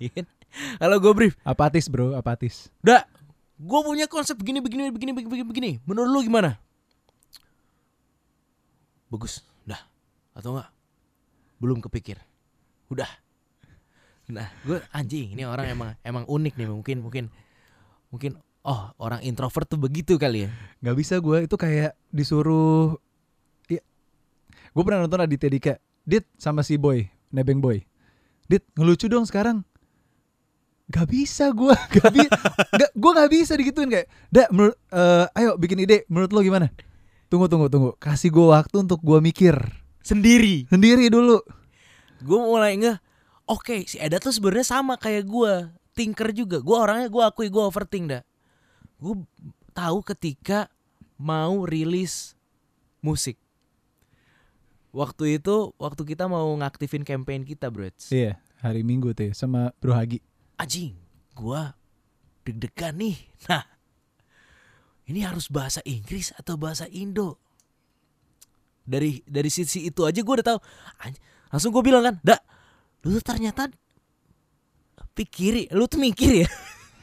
Iya 0.02 0.10
kan? 0.18 0.26
Kalau 0.82 0.98
gue 0.98 1.12
brief 1.14 1.34
Apatis 1.46 1.86
bro, 1.86 2.18
apatis. 2.18 2.74
Udah 2.82 3.06
gue 3.54 3.80
punya 3.86 4.10
konsep 4.10 4.34
begini 4.34 4.58
begini 4.58 4.90
begini 4.90 5.14
begini 5.14 5.44
begini 5.46 5.70
menurut 5.86 6.10
lu 6.10 6.20
gimana? 6.26 6.58
Bagus. 9.06 9.46
Dah. 9.62 9.78
Atau 10.34 10.58
enggak? 10.58 10.74
Belum 11.62 11.78
kepikir. 11.78 12.18
Udah. 12.90 13.06
Nah 14.26 14.50
gue 14.66 14.82
anjing 14.90 15.38
ini 15.38 15.46
orang 15.46 15.70
emang 15.70 15.90
emang 16.02 16.24
unik 16.26 16.58
nih 16.58 16.66
mungkin 16.66 16.96
mungkin 17.06 17.24
mungkin 18.10 18.42
oh 18.66 18.90
orang 18.98 19.22
introvert 19.22 19.70
tuh 19.70 19.78
begitu 19.78 20.18
kali 20.18 20.46
ya. 20.46 20.50
Nggak 20.82 20.96
bisa 20.98 21.14
gue 21.22 21.46
itu 21.46 21.54
kayak 21.54 21.94
disuruh 22.10 22.98
gue 24.72 24.82
pernah 24.82 25.04
nonton 25.04 25.20
Aditya 25.20 25.50
Dika 25.52 25.74
Dit 26.02 26.26
sama 26.34 26.66
si 26.66 26.74
Boy 26.80 27.06
Nebeng 27.32 27.62
Boy. 27.62 27.86
Dit 28.50 28.66
ngelucu 28.76 29.06
dong 29.06 29.24
sekarang. 29.24 29.64
Gak 30.92 31.08
bisa 31.08 31.48
gue 31.54 31.72
Gak 31.94 32.10
bi 32.12 32.26
gak, 32.76 32.90
Gue 32.92 33.10
gak 33.16 33.30
bisa 33.32 33.56
digituin 33.56 33.88
kayak 33.88 34.12
Dak 34.28 34.52
menurut 34.52 34.76
eh, 34.92 35.24
Ayo 35.40 35.56
bikin 35.56 35.80
ide 35.80 36.04
Menurut 36.10 36.34
lo 36.34 36.42
gimana? 36.44 36.68
Tunggu 37.32 37.48
tunggu 37.48 37.72
tunggu. 37.72 37.96
Kasih 37.96 38.28
gue 38.28 38.52
waktu 38.52 38.84
untuk 38.84 39.00
gue 39.00 39.16
mikir. 39.24 39.56
Sendiri? 40.04 40.68
Sendiri 40.68 41.08
dulu. 41.08 41.40
Gue 42.20 42.40
mulai 42.44 42.76
nggak 42.76 42.98
oke 43.48 43.88
si 43.88 43.96
Eda 43.96 44.20
tuh 44.20 44.36
sebenarnya 44.36 44.68
sama 44.68 45.00
kayak 45.00 45.24
gue 45.24 45.52
tinker 45.96 46.28
juga. 46.36 46.60
Gue 46.60 46.76
orangnya 46.76 47.08
gue 47.08 47.22
akui 47.24 47.48
gue 47.48 47.62
overthink 47.62 48.12
dah 48.12 48.22
gue 49.02 49.18
tahu 49.74 49.98
ketika 50.06 50.70
mau 51.18 51.66
rilis 51.66 52.38
musik 53.02 53.34
waktu 54.92 55.40
itu 55.40 55.72
waktu 55.80 56.02
kita 56.04 56.28
mau 56.28 56.52
ngaktifin 56.60 57.02
campaign 57.02 57.42
kita 57.48 57.72
bro. 57.72 57.88
Iya 58.12 58.38
Hari 58.62 58.86
Minggu 58.86 59.10
tuh 59.16 59.28
ya, 59.28 59.34
Sama 59.34 59.74
Bro 59.82 59.96
Hagi. 59.96 60.22
Anjing 60.60 60.94
gue 61.34 61.62
deg-degan 62.46 62.94
nih. 63.00 63.16
Nah 63.50 63.64
ini 65.10 65.26
harus 65.26 65.50
bahasa 65.50 65.82
Inggris 65.82 66.30
atau 66.38 66.54
bahasa 66.54 66.86
Indo? 66.86 67.42
Dari 68.86 69.18
dari 69.26 69.50
sisi 69.50 69.90
itu 69.90 70.06
aja 70.06 70.22
gue 70.22 70.34
udah 70.38 70.46
tahu. 70.54 70.58
Langsung 71.50 71.74
gue 71.74 71.82
bilang 71.82 72.06
kan 72.06 72.16
dak 72.22 72.40
lu 73.02 73.18
tuh 73.18 73.24
ternyata 73.34 73.66
pikiri 75.18 75.66
lu 75.74 75.90
tuh 75.90 75.98
mikir 75.98 76.46
ya? 76.46 76.50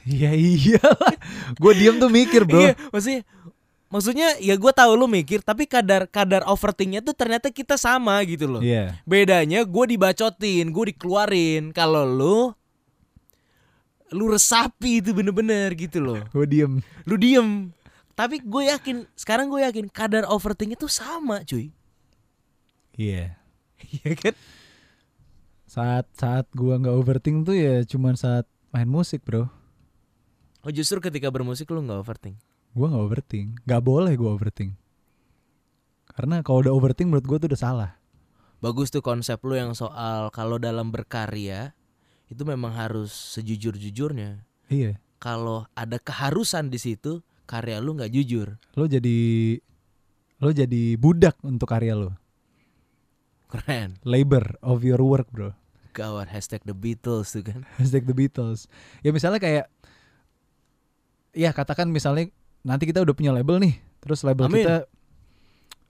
Iya 0.09 0.31
iyalah. 0.33 1.13
Gue 1.59 1.75
diem 1.75 1.99
tuh 2.01 2.09
mikir 2.09 2.47
bro. 2.47 2.57
Iya, 2.57 2.73
maksudnya 2.89 3.21
maksudnya 3.89 4.37
ya 4.37 4.55
gue 4.55 4.71
tahu 4.71 4.91
lu 4.95 5.09
mikir 5.09 5.41
tapi 5.41 5.65
kadar 5.65 6.05
kadar 6.05 6.45
overthinknya 6.45 7.01
tuh 7.01 7.17
ternyata 7.17 7.49
kita 7.49 7.75
sama 7.75 8.21
gitu 8.23 8.45
loh. 8.45 8.61
Iya. 8.61 8.97
Bedanya 9.03 9.65
gue 9.65 9.85
dibacotin 9.97 10.69
gue 10.69 10.85
dikeluarin. 10.95 11.73
Kalau 11.73 12.05
lu 12.05 12.37
lu 14.09 14.25
resapi 14.33 15.01
itu 15.01 15.13
bener-bener 15.13 15.73
gitu 15.77 16.01
loh. 16.01 16.21
Gue 16.33 16.45
diem. 16.49 16.81
Lu 17.05 17.17
diem. 17.17 17.69
Tapi 18.13 18.41
gue 18.41 18.63
yakin 18.69 19.05
sekarang 19.13 19.49
gue 19.49 19.61
yakin 19.65 19.85
kadar 19.89 20.25
overthinking 20.29 20.77
itu 20.77 20.87
sama 20.89 21.41
cuy. 21.43 21.73
Iya. 22.95 23.35
Iya 23.79 24.11
kan? 24.19 24.35
Saat 25.69 26.11
saat 26.17 26.49
gua 26.51 26.81
nggak 26.81 26.97
overthink 26.97 27.47
tuh 27.47 27.55
ya 27.55 27.85
cuman 27.87 28.17
saat 28.17 28.43
main 28.73 28.89
musik 28.89 29.21
bro. 29.21 29.45
oh 30.65 30.71
justru 30.73 30.99
ketika 30.99 31.31
bermusik 31.31 31.69
lu 31.71 31.79
nggak 31.79 32.03
overthink 32.03 32.35
Gua 32.71 32.87
nggak 32.87 33.03
overthink, 33.03 33.47
nggak 33.63 33.81
boleh 33.81 34.13
gua 34.13 34.33
overthink. 34.33 34.77
Karena 36.09 36.41
kalau 36.41 36.61
udah 36.61 36.73
overthink 36.73 37.07
menurut 37.07 37.25
gua 37.25 37.37
tuh 37.37 37.49
udah 37.49 37.61
salah. 37.61 37.91
bagus 38.59 38.91
tuh 38.91 38.99
konsep 38.99 39.39
lu 39.41 39.55
yang 39.55 39.71
soal 39.71 40.27
kalau 40.29 40.59
dalam 40.59 40.91
berkarya 40.91 41.71
itu 42.27 42.43
memang 42.43 42.75
harus 42.75 43.07
sejujur-jujurnya 43.31 44.43
Iya. 44.67 44.99
kalau 45.15 45.63
ada 45.71 45.95
keharusan 45.95 46.67
di 46.67 46.75
situ 46.75 47.23
karya 47.47 47.79
lu 47.79 47.95
nggak 47.95 48.11
jujur 48.11 48.59
Lo 48.75 48.83
jadi 48.83 49.55
lo 50.37 50.51
jadi 50.51 50.99
budak 50.99 51.39
untuk 51.39 51.71
karya 51.71 51.95
lo. 51.95 52.19
keren 53.47 53.95
Labor 54.03 54.59
of 54.59 54.83
your 54.83 54.99
work 54.99 55.31
bro. 55.31 55.55
gawat 55.89 56.27
hashtag 56.27 56.59
the 56.63 56.75
Beatles 56.75 57.31
tuh 57.31 57.41
kan 57.41 57.63
Hashtag 57.79 58.03
the 58.03 58.13
Beatles. 58.13 58.67
Ya 58.99 59.09
misalnya 59.09 59.39
kayak, 59.39 59.71
ya 61.31 61.49
katakan 61.49 61.87
misalnya 61.89 62.27
nanti 62.65 62.83
kita 62.89 63.03
udah 63.03 63.15
punya 63.15 63.31
label 63.31 63.59
nih, 63.61 63.75
terus 64.03 64.23
label 64.23 64.47
Amin. 64.47 64.63
kita 64.63 64.75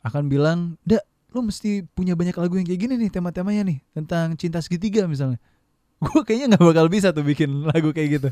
akan 0.05 0.31
bilang, 0.31 0.79
dak 0.85 1.03
lo 1.29 1.45
mesti 1.45 1.85
punya 1.93 2.17
banyak 2.17 2.33
lagu 2.33 2.57
yang 2.57 2.65
kayak 2.65 2.81
gini 2.81 2.93
nih 2.97 3.09
tema-temanya 3.13 3.61
nih 3.69 3.77
tentang 3.93 4.33
cinta 4.33 4.57
segitiga 4.59 5.05
misalnya. 5.05 5.37
Gue 6.03 6.25
kayaknya 6.25 6.55
nggak 6.55 6.65
bakal 6.65 6.85
bisa 6.89 7.13
tuh 7.13 7.21
bikin 7.21 7.69
lagu 7.69 7.93
kayak 7.93 8.09
gitu. 8.17 8.29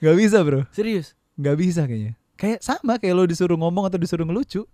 Gak 0.00 0.16
bisa 0.16 0.40
bro, 0.40 0.64
serius 0.72 1.12
nggak 1.40 1.56
bisa 1.56 1.82
kayaknya. 1.88 2.12
Kayak 2.36 2.60
sama 2.60 3.00
kayak 3.00 3.14
lo 3.16 3.24
disuruh 3.24 3.56
ngomong 3.56 3.88
atau 3.88 3.96
disuruh 4.00 4.24
ngelucu. 4.28 4.64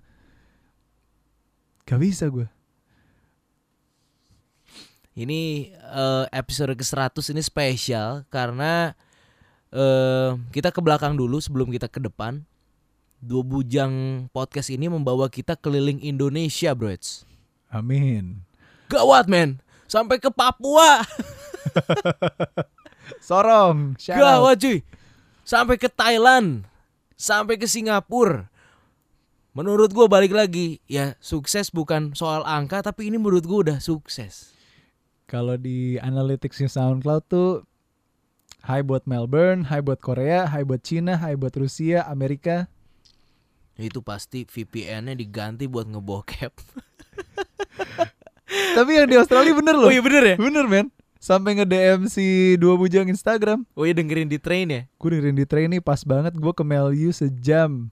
Gak 1.86 2.02
bisa 2.02 2.26
gue. 2.26 2.46
Ini 5.16 5.70
eh, 5.74 6.24
episode 6.34 6.74
ke-100 6.74 7.34
ini 7.34 7.42
spesial 7.42 8.26
karena 8.30 8.92
eh 9.72 10.30
kita 10.52 10.70
ke 10.70 10.80
belakang 10.82 11.18
dulu 11.18 11.38
sebelum 11.42 11.70
kita 11.70 11.86
ke 11.90 12.02
depan. 12.02 12.42
Dua 13.16 13.40
bujang 13.40 14.26
podcast 14.30 14.68
ini 14.68 14.92
membawa 14.92 15.26
kita 15.32 15.56
keliling 15.56 15.98
Indonesia, 16.04 16.76
bro. 16.76 16.92
Amin. 17.72 18.44
Gawat, 18.86 19.26
men. 19.26 19.58
Sampai 19.88 20.20
ke 20.22 20.30
Papua. 20.30 21.02
Sorong. 23.26 23.98
Gawat, 23.98 24.60
cuy. 24.60 24.78
Sampai 25.42 25.80
ke 25.80 25.88
Thailand. 25.90 26.66
Sampai 27.16 27.56
ke 27.56 27.64
Singapura. 27.66 28.52
Menurut 29.56 29.88
gua 29.96 30.04
balik 30.04 30.36
lagi, 30.36 30.84
ya 30.84 31.16
sukses 31.16 31.72
bukan 31.72 32.12
soal 32.12 32.44
angka 32.44 32.84
tapi 32.84 33.08
ini 33.08 33.16
menurut 33.16 33.40
gua 33.48 33.58
udah 33.64 33.78
sukses. 33.80 34.52
Kalau 35.24 35.56
di 35.56 35.96
analyticsnya 35.96 36.68
SoundCloud 36.68 37.22
tuh 37.24 37.64
high 38.66 38.82
buat 38.82 39.06
Melbourne, 39.06 39.70
high 39.70 39.80
buat 39.80 40.02
Korea, 40.02 40.50
high 40.50 40.66
buat 40.66 40.82
Cina, 40.82 41.14
high 41.22 41.38
buat 41.38 41.54
Rusia, 41.54 42.02
Amerika. 42.10 42.66
Itu 43.78 44.02
pasti 44.02 44.42
VPN-nya 44.42 45.14
diganti 45.14 45.70
buat 45.70 45.86
ngebokep. 45.86 46.50
Tapi 48.76 48.90
yang 48.90 49.08
di 49.08 49.16
Australia 49.16 49.54
bener 49.54 49.74
loh. 49.78 49.88
Oh 49.88 49.94
iya 49.94 50.02
bener 50.02 50.22
ya? 50.34 50.36
Bener 50.36 50.66
men. 50.66 50.90
Sampai 51.22 51.58
nge-DM 51.58 52.10
si 52.10 52.58
dua 52.58 52.76
bujang 52.76 53.08
Instagram. 53.08 53.64
Oh 53.78 53.86
iya 53.86 53.94
dengerin 53.94 54.28
di 54.28 54.38
train 54.38 54.66
ya? 54.68 54.82
Gue 54.98 55.16
dengerin 55.16 55.38
di 55.38 55.46
train 55.46 55.68
nih 55.70 55.82
pas 55.82 56.02
banget 56.02 56.34
gue 56.34 56.52
ke 56.52 56.64
Melu 56.66 57.10
sejam. 57.14 57.88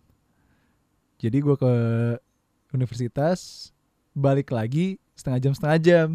Jadi 1.23 1.39
gue 1.41 1.57
ke 1.57 1.73
universitas, 2.75 3.71
balik 4.13 4.51
lagi 4.51 4.99
setengah 5.15 5.41
jam 5.41 5.53
setengah 5.55 5.79
jam. 5.81 6.09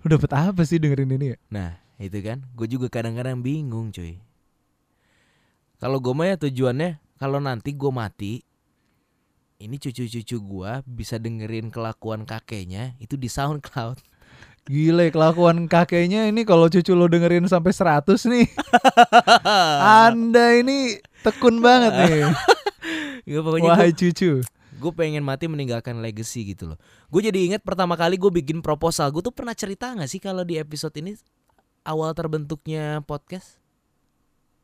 Lu 0.00 0.06
dapet 0.08 0.32
apa 0.32 0.64
sih 0.64 0.80
dengerin 0.80 1.14
ini 1.14 1.36
ya? 1.36 1.38
Nah 1.52 1.89
itu 2.00 2.18
kan 2.24 2.40
Gue 2.56 2.64
juga 2.64 2.88
kadang-kadang 2.88 3.44
bingung 3.44 3.92
cuy 3.92 4.16
Kalau 5.76 6.00
gue 6.00 6.16
mah 6.16 6.32
ya 6.32 6.36
tujuannya 6.40 6.96
Kalau 7.20 7.38
nanti 7.44 7.76
gue 7.76 7.92
mati 7.92 8.40
Ini 9.60 9.76
cucu-cucu 9.76 10.36
gue 10.40 10.70
Bisa 10.88 11.20
dengerin 11.20 11.68
kelakuan 11.68 12.24
kakeknya 12.24 12.96
Itu 12.96 13.20
di 13.20 13.28
Soundcloud 13.28 14.00
Gile 14.70 15.08
kelakuan 15.08 15.66
kakeknya 15.66 16.28
ini 16.28 16.44
kalau 16.44 16.68
cucu 16.68 16.92
lo 16.92 17.08
dengerin 17.08 17.48
sampai 17.48 17.72
100 17.72 18.12
nih. 18.28 18.46
Anda 20.04 20.60
ini 20.60 21.00
tekun 21.24 21.64
banget 21.64 21.90
nih. 21.96 22.28
ya, 23.34 23.40
Pokoknya 23.40 23.72
Wahai 23.72 23.90
gue 23.90 24.12
cucu. 24.12 24.44
gue 24.80 24.92
pengen 24.94 25.24
mati 25.24 25.48
meninggalkan 25.48 26.00
legacy 26.00 26.56
gitu 26.56 26.72
loh 26.72 26.78
Gue 27.12 27.20
jadi 27.20 27.36
inget 27.40 27.60
pertama 27.64 27.96
kali 28.00 28.16
gue 28.16 28.32
bikin 28.32 28.64
proposal 28.64 29.12
Gue 29.12 29.20
tuh 29.20 29.34
pernah 29.34 29.52
cerita 29.52 29.92
gak 29.92 30.08
sih 30.08 30.20
kalau 30.22 30.40
di 30.40 30.56
episode 30.56 30.92
ini 30.96 31.16
Awal 31.80 32.12
terbentuknya 32.12 33.00
podcast 33.08 33.56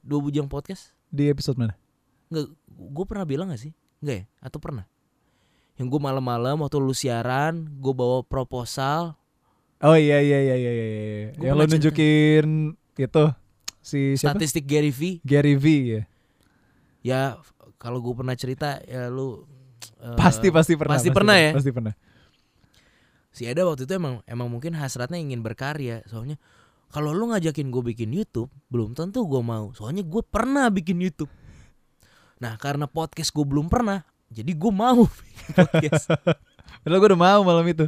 Dua 0.04 0.20
bujang 0.20 0.46
podcast 0.52 0.92
Di 1.08 1.32
episode 1.32 1.56
mana? 1.56 1.72
Nggak, 2.28 2.46
gue 2.68 3.04
pernah 3.08 3.24
bilang 3.24 3.48
gak 3.48 3.62
sih? 3.62 3.72
Enggak 4.04 4.16
ya? 4.20 4.24
Atau 4.44 4.58
pernah? 4.60 4.84
Yang 5.80 5.96
gue 5.96 6.00
malam-malam 6.00 6.60
waktu 6.60 6.76
lu 6.80 6.92
siaran, 6.96 7.68
gue 7.80 7.92
bawa 7.92 8.24
proposal. 8.24 9.16
Oh 9.84 9.92
iya 9.96 10.24
iya 10.24 10.40
iya 10.40 10.56
iya 10.56 10.72
iya. 10.72 10.86
iya. 10.88 11.28
Gua 11.36 11.44
Yang 11.44 11.56
cerita. 11.56 11.72
nunjukin 11.76 12.46
itu 12.96 13.24
si 13.84 14.00
siapa? 14.16 14.36
Statistik 14.36 14.64
Gary 14.64 14.88
V. 14.92 15.20
Gary 15.20 15.54
V 15.56 15.66
ya. 15.84 16.02
Ya 17.04 17.20
kalau 17.76 18.00
gue 18.00 18.12
pernah 18.16 18.32
cerita 18.34 18.80
ya 18.88 19.12
lu 19.12 19.44
eh, 20.00 20.16
Pasti 20.16 20.48
pasti 20.48 20.74
pernah. 20.80 20.96
pasti 20.96 21.10
pernah 21.12 21.36
ya? 21.36 21.52
Pasti 21.54 21.70
pernah. 21.72 21.94
Si 23.30 23.44
Eda 23.44 23.68
waktu 23.68 23.84
itu 23.84 23.92
emang 24.00 24.24
emang 24.24 24.48
mungkin 24.48 24.72
hasratnya 24.74 25.20
ingin 25.20 25.44
berkarya. 25.44 26.00
Soalnya 26.08 26.40
kalau 26.90 27.10
lu 27.12 27.30
ngajakin 27.32 27.68
gue 27.68 27.82
bikin 27.94 28.10
YouTube, 28.14 28.50
belum 28.70 28.94
tentu 28.94 29.26
gue 29.26 29.42
mau. 29.42 29.74
Soalnya 29.74 30.06
gue 30.06 30.22
pernah 30.22 30.70
bikin 30.70 31.02
YouTube. 31.02 31.30
Nah 32.38 32.54
karena 32.56 32.86
podcast 32.86 33.32
gue 33.34 33.44
belum 33.44 33.66
pernah, 33.66 34.06
jadi 34.30 34.52
gue 34.54 34.72
mau 34.72 35.04
bikin 35.26 35.50
podcast. 35.52 36.06
Padahal 36.82 36.98
gue 37.02 37.08
udah 37.10 37.20
mau 37.20 37.40
malam 37.42 37.66
itu. 37.66 37.86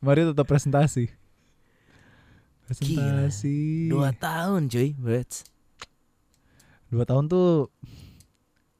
Mari 0.00 0.24
tetap 0.32 0.48
presentasi. 0.48 1.12
Presentasi. 2.64 3.90
Dua 3.92 4.14
tahun 4.16 4.70
cuy, 4.70 4.96
bet. 4.96 5.44
Dua 6.90 7.04
tahun 7.04 7.28
tuh 7.28 7.70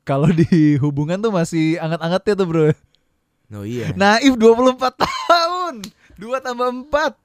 kalau 0.09 0.33
di 0.33 0.75
hubungan 0.81 1.21
tuh 1.21 1.31
masih 1.31 1.79
anget-angetnya 1.79 2.35
tuh 2.35 2.47
bro. 2.49 2.67
Oh 3.55 3.67
iya. 3.67 3.93
Naif 3.95 4.35
24 4.39 4.79
tahun. 4.79 5.75
Dua 6.17 6.41
tambah 6.43 6.71
empat. 6.71 7.20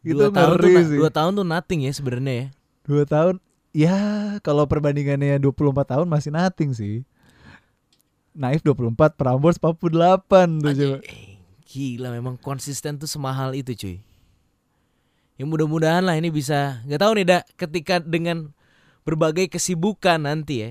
Itu 0.00 0.16
dua 0.16 0.32
tahun 0.32 0.56
tuh, 0.56 0.70
sih. 0.72 0.98
dua 0.98 1.10
tahun 1.12 1.32
tuh 1.36 1.46
nothing 1.46 1.80
ya 1.84 1.92
sebenarnya 1.92 2.34
ya. 2.34 2.46
Dua 2.88 3.04
tahun. 3.04 3.34
Ya 3.70 3.98
kalau 4.42 4.66
perbandingannya 4.66 5.38
24 5.38 5.94
tahun 5.94 6.06
masih 6.10 6.34
nothing 6.34 6.74
sih. 6.74 7.06
Naif 8.34 8.66
24, 8.66 9.14
Prambors 9.14 9.62
48 9.62 10.58
tuh 10.58 10.74
coba. 10.74 10.98
Eh, 11.06 11.38
Gila 11.70 12.10
memang 12.10 12.34
konsisten 12.34 12.98
tuh 12.98 13.06
semahal 13.06 13.54
itu 13.54 13.70
cuy. 13.78 13.96
Ya 15.38 15.46
mudah-mudahan 15.46 16.02
lah 16.02 16.18
ini 16.18 16.28
bisa 16.34 16.82
nggak 16.82 17.00
tahu 17.00 17.12
nih 17.16 17.26
dak 17.30 17.42
ketika 17.54 17.94
dengan 18.02 18.50
berbagai 19.06 19.46
kesibukan 19.46 20.18
nanti 20.18 20.66
ya. 20.66 20.70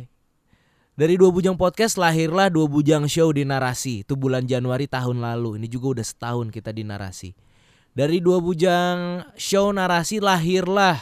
Dari 1.00 1.16
dua 1.16 1.32
bujang 1.32 1.56
podcast 1.56 1.96
lahirlah 1.96 2.52
dua 2.52 2.68
bujang 2.68 3.08
show 3.08 3.32
di 3.32 3.48
narasi 3.48 4.04
itu 4.04 4.20
bulan 4.20 4.44
Januari 4.44 4.92
tahun 4.92 5.24
lalu. 5.24 5.56
Ini 5.64 5.72
juga 5.72 5.96
udah 5.96 6.06
setahun 6.06 6.52
kita 6.52 6.76
di 6.76 6.84
narasi. 6.84 7.32
Dari 8.00 8.24
dua 8.24 8.40
bujang 8.40 9.28
show 9.36 9.76
narasi 9.76 10.24
lahirlah 10.24 10.96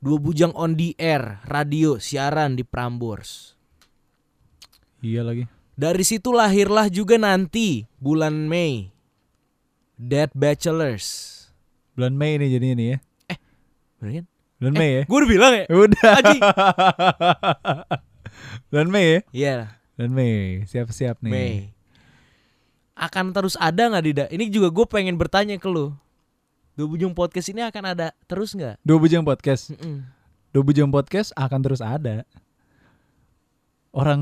dua 0.00 0.16
bujang 0.16 0.56
on 0.56 0.72
the 0.72 0.96
air 0.96 1.36
radio 1.44 2.00
siaran 2.00 2.56
di 2.56 2.64
Prambors. 2.64 3.52
Iya 5.04 5.20
lagi. 5.20 5.44
Dari 5.76 6.00
situ 6.00 6.32
lahirlah 6.32 6.88
juga 6.88 7.20
nanti 7.20 7.84
bulan 8.00 8.48
Mei 8.48 8.88
Dead 10.00 10.32
Bachelors. 10.32 11.36
Bulan 11.92 12.16
Mei 12.16 12.40
nih 12.40 12.56
jadi 12.56 12.66
ini 12.72 12.84
ya. 12.96 12.98
Bener 14.00 14.24
kan? 14.24 14.26
Bulan 14.64 14.74
Mei 14.80 14.90
ya. 14.96 15.02
Gue 15.04 15.18
udah 15.20 15.28
bilang 15.28 15.52
ya. 15.52 15.64
Udah. 15.68 16.14
Bulan 18.72 18.88
Mei 18.88 19.04
ya. 19.04 19.20
Iya, 19.36 19.56
Bulan 19.92 20.12
Mei. 20.16 20.64
Siap-siap 20.64 21.20
nih. 21.20 21.32
Mei. 21.36 21.52
Akan 22.96 23.36
terus 23.36 23.60
ada 23.60 23.92
nggak 23.92 24.04
Dida? 24.08 24.24
Ini 24.32 24.48
juga 24.48 24.72
gue 24.72 24.88
pengen 24.88 25.20
bertanya 25.20 25.60
ke 25.60 25.68
lu. 25.68 25.92
Dua 26.80 26.88
Bujung 26.88 27.12
Podcast 27.12 27.52
ini 27.52 27.60
akan 27.60 27.92
ada 27.92 28.16
terus 28.24 28.56
nggak? 28.56 28.80
Dua 28.80 28.96
bujang 28.96 29.20
podcast. 29.20 29.68
Mm-mm. 29.68 30.00
Dua 30.48 30.64
bujang 30.64 30.88
podcast 30.88 31.28
akan 31.36 31.60
terus 31.60 31.84
ada. 31.84 32.24
Orang 33.92 34.20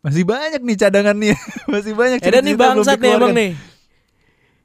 masih 0.00 0.24
banyak 0.24 0.64
nih 0.64 0.80
cadangannya. 0.80 1.36
masih 1.76 1.92
banyak 1.92 2.24
dan 2.24 2.40
nih 2.40 2.56
bangsat 2.56 2.96
nih 2.96 3.12
emang 3.20 3.36
nih. 3.36 3.52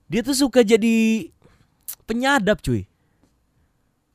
Dia 0.07 0.23
tuh 0.23 0.47
suka 0.47 0.63
jadi 0.63 1.27
penyadap 2.07 2.63
cuy. 2.63 2.87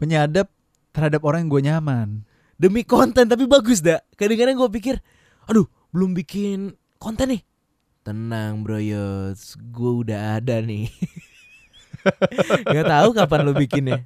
Penyadap 0.00 0.48
terhadap 0.96 1.20
orang 1.28 1.44
yang 1.44 1.52
gue 1.52 1.62
nyaman. 1.68 2.08
Demi 2.56 2.88
konten 2.88 3.28
tapi 3.28 3.44
bagus 3.44 3.84
dah. 3.84 4.00
Kadang-kadang 4.16 4.56
gue 4.56 4.70
pikir, 4.80 4.96
aduh 5.44 5.68
belum 5.92 6.16
bikin 6.16 6.72
konten 6.96 7.36
nih. 7.36 7.44
Tenang 8.00 8.64
bro 8.64 8.80
Yots, 8.80 9.60
gue 9.60 9.92
udah 10.08 10.40
ada 10.40 10.64
nih. 10.64 10.88
Gak 12.74 12.86
tahu 12.86 13.08
kapan 13.12 13.40
lu 13.44 13.52
bikinnya. 13.56 14.04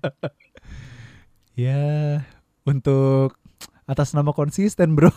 Ya, 1.54 2.22
untuk 2.66 3.38
atas 3.86 4.16
nama 4.16 4.34
konsisten, 4.34 4.98
Bro. 4.98 5.14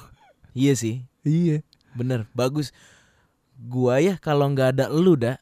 Iya 0.58 0.74
sih, 0.74 1.06
iya. 1.26 1.62
bener, 1.94 2.30
bagus. 2.34 2.74
Gua 3.58 3.98
ya 3.98 4.22
kalau 4.22 4.50
nggak 4.54 4.78
ada 4.78 4.86
lu 4.90 5.18
dah, 5.18 5.42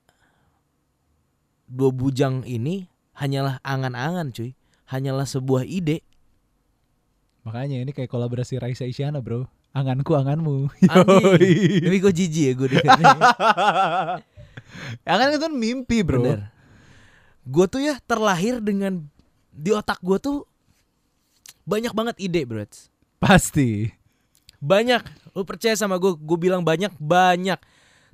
dua 1.67 1.91
bujang 1.91 2.47
ini 2.47 2.87
hanyalah 3.15 3.59
angan-angan 3.63 4.31
cuy, 4.31 4.55
hanyalah 4.87 5.27
sebuah 5.27 5.67
ide. 5.67 6.03
Makanya 7.43 7.83
ini 7.83 7.91
kayak 7.93 8.09
kolaborasi 8.09 8.57
Raisa 8.57 8.87
Isyana, 8.87 9.21
Bro. 9.21 9.45
Anganku 9.75 10.15
anganmu. 10.15 10.71
Tapi 10.87 11.97
kok 11.99 12.15
jijik 12.15 12.43
ya 12.47 12.51
gue 12.55 12.67
dengernya. 12.71 13.17
Angan 15.11 15.35
itu 15.35 15.47
mimpi, 15.51 15.99
Bro. 16.01 16.23
Bener. 16.23 16.54
Gue 17.45 17.65
tuh 17.69 17.81
ya 17.81 18.01
terlahir 18.09 18.57
dengan 18.57 19.05
di 19.53 19.69
otak 19.69 20.01
gue 20.01 20.17
tuh 20.17 20.37
banyak 21.65 21.93
banget 21.93 22.15
ide, 22.21 22.41
bro. 22.45 22.65
Pasti. 23.21 23.89
Banyak. 24.61 25.33
Lu 25.37 25.45
percaya 25.45 25.77
sama 25.77 26.01
gue? 26.01 26.13
Gue 26.17 26.37
bilang 26.41 26.65
banyak, 26.65 26.93
banyak. 26.97 27.57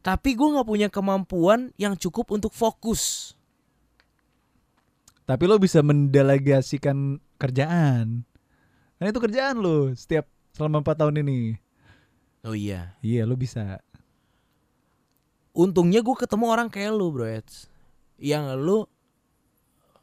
Tapi 0.02 0.30
gue 0.34 0.48
nggak 0.52 0.68
punya 0.68 0.88
kemampuan 0.92 1.72
yang 1.80 1.96
cukup 1.96 2.32
untuk 2.34 2.52
fokus. 2.52 3.36
Tapi 5.24 5.44
lo 5.48 5.56
bisa 5.62 5.80
mendelegasikan 5.80 7.22
kerjaan. 7.40 8.28
Kan 9.00 9.06
itu 9.08 9.22
kerjaan 9.22 9.64
lo 9.64 9.96
setiap 9.96 10.28
selama 10.52 10.84
4 10.84 11.00
tahun 11.06 11.16
ini. 11.24 11.56
Oh 12.44 12.58
iya. 12.58 12.98
Iya, 13.00 13.24
lo 13.24 13.40
bisa. 13.40 13.80
Untungnya 15.56 16.04
gue 16.04 16.16
ketemu 16.20 16.46
orang 16.52 16.68
kayak 16.68 16.92
lu, 16.92 17.14
bro. 17.14 17.28
Yang 18.20 18.46
lu, 18.60 18.78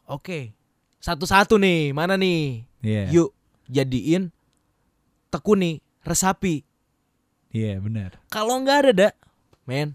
oke, 0.09 0.57
satu-satu 0.99 1.61
nih, 1.61 1.93
mana 1.93 2.17
nih? 2.17 2.65
Iya. 2.81 3.05
Yuk, 3.13 3.31
jadiin 3.69 4.33
tekuni, 5.29 5.85
resapi. 6.03 6.65
Iya, 7.53 7.79
benar. 7.79 8.17
Kalau 8.33 8.59
nggak 8.65 8.79
ada, 8.89 8.93
dak, 8.93 9.15
men, 9.69 9.93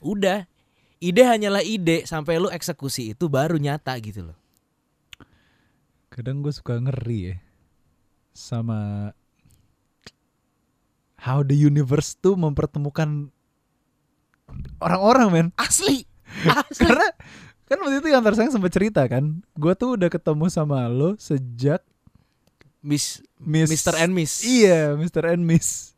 udah. 0.00 0.48
Ide 0.98 1.22
hanyalah 1.22 1.62
ide 1.62 2.02
sampai 2.10 2.42
lu 2.42 2.50
eksekusi 2.50 3.14
itu 3.14 3.30
baru 3.30 3.54
nyata 3.54 3.94
gitu 4.02 4.26
loh. 4.26 4.38
Kadang 6.10 6.42
gue 6.42 6.50
suka 6.50 6.74
ngeri 6.74 7.20
ya 7.30 7.36
sama 8.34 9.10
how 11.18 11.42
the 11.42 11.54
universe 11.54 12.14
tuh 12.18 12.38
mempertemukan 12.38 13.30
orang-orang, 14.78 15.28
men. 15.30 15.48
Asli, 15.58 16.06
asli. 16.66 16.82
Karena 16.82 17.08
kan 17.68 17.78
waktu 17.84 18.00
itu 18.00 18.08
yang 18.08 18.24
tersayang 18.24 18.52
sempat 18.52 18.72
cerita 18.72 19.04
kan, 19.04 19.44
gue 19.54 19.72
tuh 19.76 20.00
udah 20.00 20.08
ketemu 20.08 20.48
sama 20.48 20.88
lo 20.88 21.14
sejak 21.20 21.84
Miss, 22.80 23.20
Miss 23.36 23.68
Mr. 23.68 23.94
and 24.00 24.12
Miss. 24.16 24.40
Iya, 24.40 24.96
Mr. 24.96 25.36
and 25.36 25.44
Miss. 25.44 25.92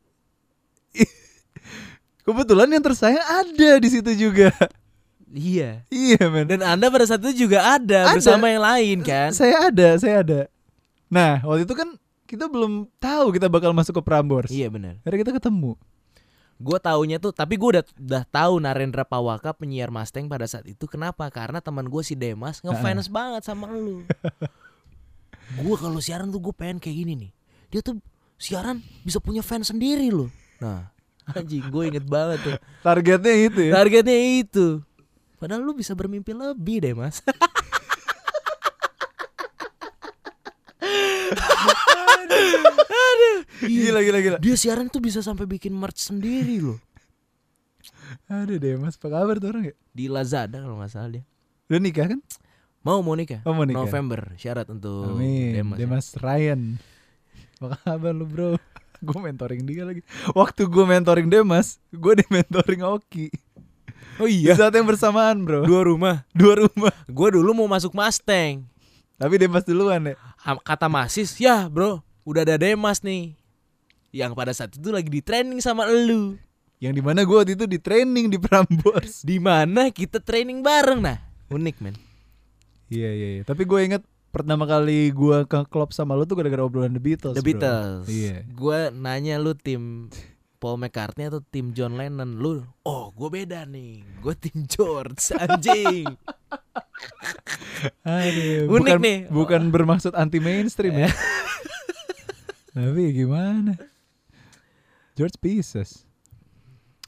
Kebetulan 2.26 2.68
yang 2.68 2.82
tersayang 2.82 3.22
ada 3.22 3.70
di 3.78 3.88
situ 3.88 4.10
juga. 4.16 4.50
Iya. 5.30 5.86
iya, 5.94 6.22
men. 6.26 6.50
Dan 6.50 6.66
Anda 6.66 6.90
pada 6.90 7.06
saat 7.06 7.22
itu 7.22 7.46
juga 7.46 7.62
ada, 7.78 8.10
Ada. 8.10 8.18
bersama 8.18 8.50
yang 8.50 8.62
lain 8.66 8.98
kan? 9.06 9.30
Saya 9.30 9.70
ada, 9.70 9.94
saya 9.94 10.26
ada. 10.26 10.40
Nah, 11.06 11.38
waktu 11.46 11.62
itu 11.62 11.74
kan 11.78 11.94
kita 12.26 12.50
belum 12.50 12.90
tahu 12.98 13.34
kita 13.34 13.46
bakal 13.46 13.70
masuk 13.70 13.98
ke 13.98 14.02
Prambors. 14.02 14.50
Iya 14.50 14.70
benar. 14.70 14.98
Akhirnya 15.02 15.30
kita 15.30 15.34
ketemu. 15.38 15.78
Gue 16.60 16.76
taunya 16.76 17.16
tuh, 17.16 17.32
tapi 17.32 17.56
gue 17.56 17.80
udah 17.80 17.84
udah 17.96 18.24
tahu 18.28 18.60
Narendra 18.60 19.00
Pawaka 19.08 19.56
penyiar 19.56 19.88
Mustang 19.88 20.28
pada 20.28 20.44
saat 20.44 20.68
itu. 20.68 20.84
Kenapa? 20.84 21.24
Karena 21.32 21.64
teman 21.64 21.88
gue 21.88 22.04
si 22.04 22.12
Demas 22.12 22.60
ngefans 22.60 23.08
banget 23.08 23.48
sama 23.48 23.72
lu. 23.72 24.04
gue 25.64 25.76
kalau 25.80 25.96
siaran 26.04 26.28
tuh 26.28 26.36
gue 26.36 26.52
pengen 26.52 26.76
kayak 26.76 26.96
gini 27.00 27.12
nih. 27.16 27.32
Dia 27.72 27.80
tuh 27.80 27.96
siaran 28.36 28.84
bisa 29.00 29.24
punya 29.24 29.40
fans 29.40 29.72
sendiri 29.72 30.12
loh. 30.12 30.28
Nah, 30.60 30.92
anjing 31.32 31.64
gue 31.64 31.82
inget 31.96 32.04
banget 32.04 32.44
tuh. 32.44 32.56
Targetnya 32.84 33.34
itu 33.40 33.60
ya. 33.64 33.72
Targetnya 33.80 34.20
itu. 34.44 34.84
Padahal 35.40 35.64
lu 35.64 35.72
bisa 35.72 35.96
bermimpi 35.96 36.36
lebih 36.36 36.84
deh 36.84 36.92
mas. 36.92 37.24
Aduh. 42.90 43.38
Gila, 43.60 44.00
gila, 44.00 44.18
gila. 44.20 44.36
Dia 44.40 44.54
siaran 44.56 44.88
tuh 44.88 45.02
bisa 45.04 45.20
sampai 45.20 45.44
bikin 45.44 45.72
merch 45.76 46.00
sendiri 46.08 46.60
loh. 46.60 46.78
Aduh 48.28 48.56
deh, 48.56 48.76
Mas. 48.76 48.96
Apa 48.96 49.08
kabar 49.12 49.36
tuh 49.40 49.52
orang 49.52 49.64
ya? 49.72 49.74
Di 49.92 50.06
Lazada 50.08 50.60
kalau 50.60 50.80
nggak 50.80 50.90
salah 50.92 51.10
dia. 51.20 51.24
Udah 51.70 51.80
nikah 51.80 52.06
kan? 52.10 52.20
Mau 52.80 53.04
mau 53.04 53.12
nikah? 53.12 53.44
Oh, 53.44 53.52
mau 53.52 53.68
nikah. 53.68 53.84
November 53.84 54.32
syarat 54.40 54.66
untuk 54.72 55.12
Amin. 55.16 55.52
Demas. 55.52 55.76
ya. 55.76 55.78
Demas 55.84 56.06
Ryan. 56.16 56.60
Apa 57.60 57.76
kabar 57.84 58.12
lu, 58.16 58.24
Bro? 58.24 58.48
gue 59.06 59.18
mentoring 59.20 59.62
dia 59.68 59.82
lagi. 59.84 60.00
Waktu 60.32 60.64
gue 60.64 60.84
mentoring 60.88 61.28
Demas, 61.28 61.76
gue 61.92 62.12
di 62.20 62.26
mentoring 62.32 62.82
Oki. 62.84 63.28
Oh 64.20 64.28
Di 64.28 64.44
iya. 64.48 64.56
saat 64.56 64.72
yang 64.76 64.88
bersamaan, 64.88 65.44
Bro. 65.44 65.64
Dua 65.64 65.84
rumah. 65.84 66.24
Dua 66.32 66.64
rumah. 66.64 66.92
Gue 67.08 67.28
dulu 67.36 67.52
mau 67.56 67.68
masuk 67.68 67.92
Mustang. 67.92 68.64
Tapi 69.20 69.36
Demas 69.36 69.68
duluan 69.68 70.00
ya. 70.00 70.16
Kata 70.64 70.88
Masis, 70.88 71.36
ya 71.36 71.68
bro, 71.68 72.00
udah 72.24 72.40
ada 72.40 72.56
Demas 72.56 73.04
nih. 73.04 73.36
Yang 74.10 74.32
pada 74.34 74.52
saat 74.54 74.74
itu 74.74 74.90
lagi 74.90 75.06
di 75.06 75.22
training 75.22 75.62
sama 75.62 75.86
elu. 75.86 76.34
Yang 76.82 76.92
di 76.98 77.02
mana 77.02 77.22
gue 77.22 77.36
waktu 77.36 77.54
itu 77.54 77.66
di 77.70 77.78
training 77.78 78.26
di 78.32 78.38
Prambors. 78.42 79.22
Di 79.22 79.38
mana 79.38 79.90
kita 79.90 80.18
training 80.18 80.64
bareng 80.64 81.00
nah. 81.02 81.18
Unik 81.50 81.76
men. 81.78 81.94
Iya 82.90 83.10
iya. 83.14 83.28
iya. 83.38 83.42
Tapi 83.46 83.62
gue 83.68 83.80
inget 83.84 84.02
pertama 84.30 84.66
kali 84.66 85.10
gue 85.10 85.46
ke 85.46 85.58
klub 85.68 85.90
sama 85.90 86.14
lu 86.14 86.26
tuh 86.26 86.38
gara-gara 86.38 86.62
obrolan 86.64 86.94
The 86.94 87.02
Beatles. 87.02 87.36
The. 87.38 87.44
Beatles. 87.44 88.06
Iya. 88.08 88.46
Gue 88.50 88.90
nanya 88.90 89.38
lu 89.38 89.54
tim 89.54 90.10
Paul 90.60 90.76
McCartney 90.76 91.32
atau 91.32 91.40
tim 91.40 91.72
John 91.72 91.96
Lennon 91.96 92.36
lu 92.36 92.60
oh 92.84 93.08
gue 93.16 93.28
beda 93.32 93.64
nih 93.64 94.04
gue 94.20 94.34
tim 94.36 94.68
George 94.68 95.32
anjing 95.32 96.04
Aduh, 98.04 98.68
Unik 98.68 98.68
bukan, 98.68 98.98
nih. 99.00 99.18
Bukan 99.32 99.62
bermaksud 99.72 100.12
anti 100.12 100.36
mainstream 100.36 101.00
ya. 101.00 101.08
Tapi 102.76 103.02
gimana? 103.16 103.72
George 105.18 105.36
Pieces. 105.42 106.06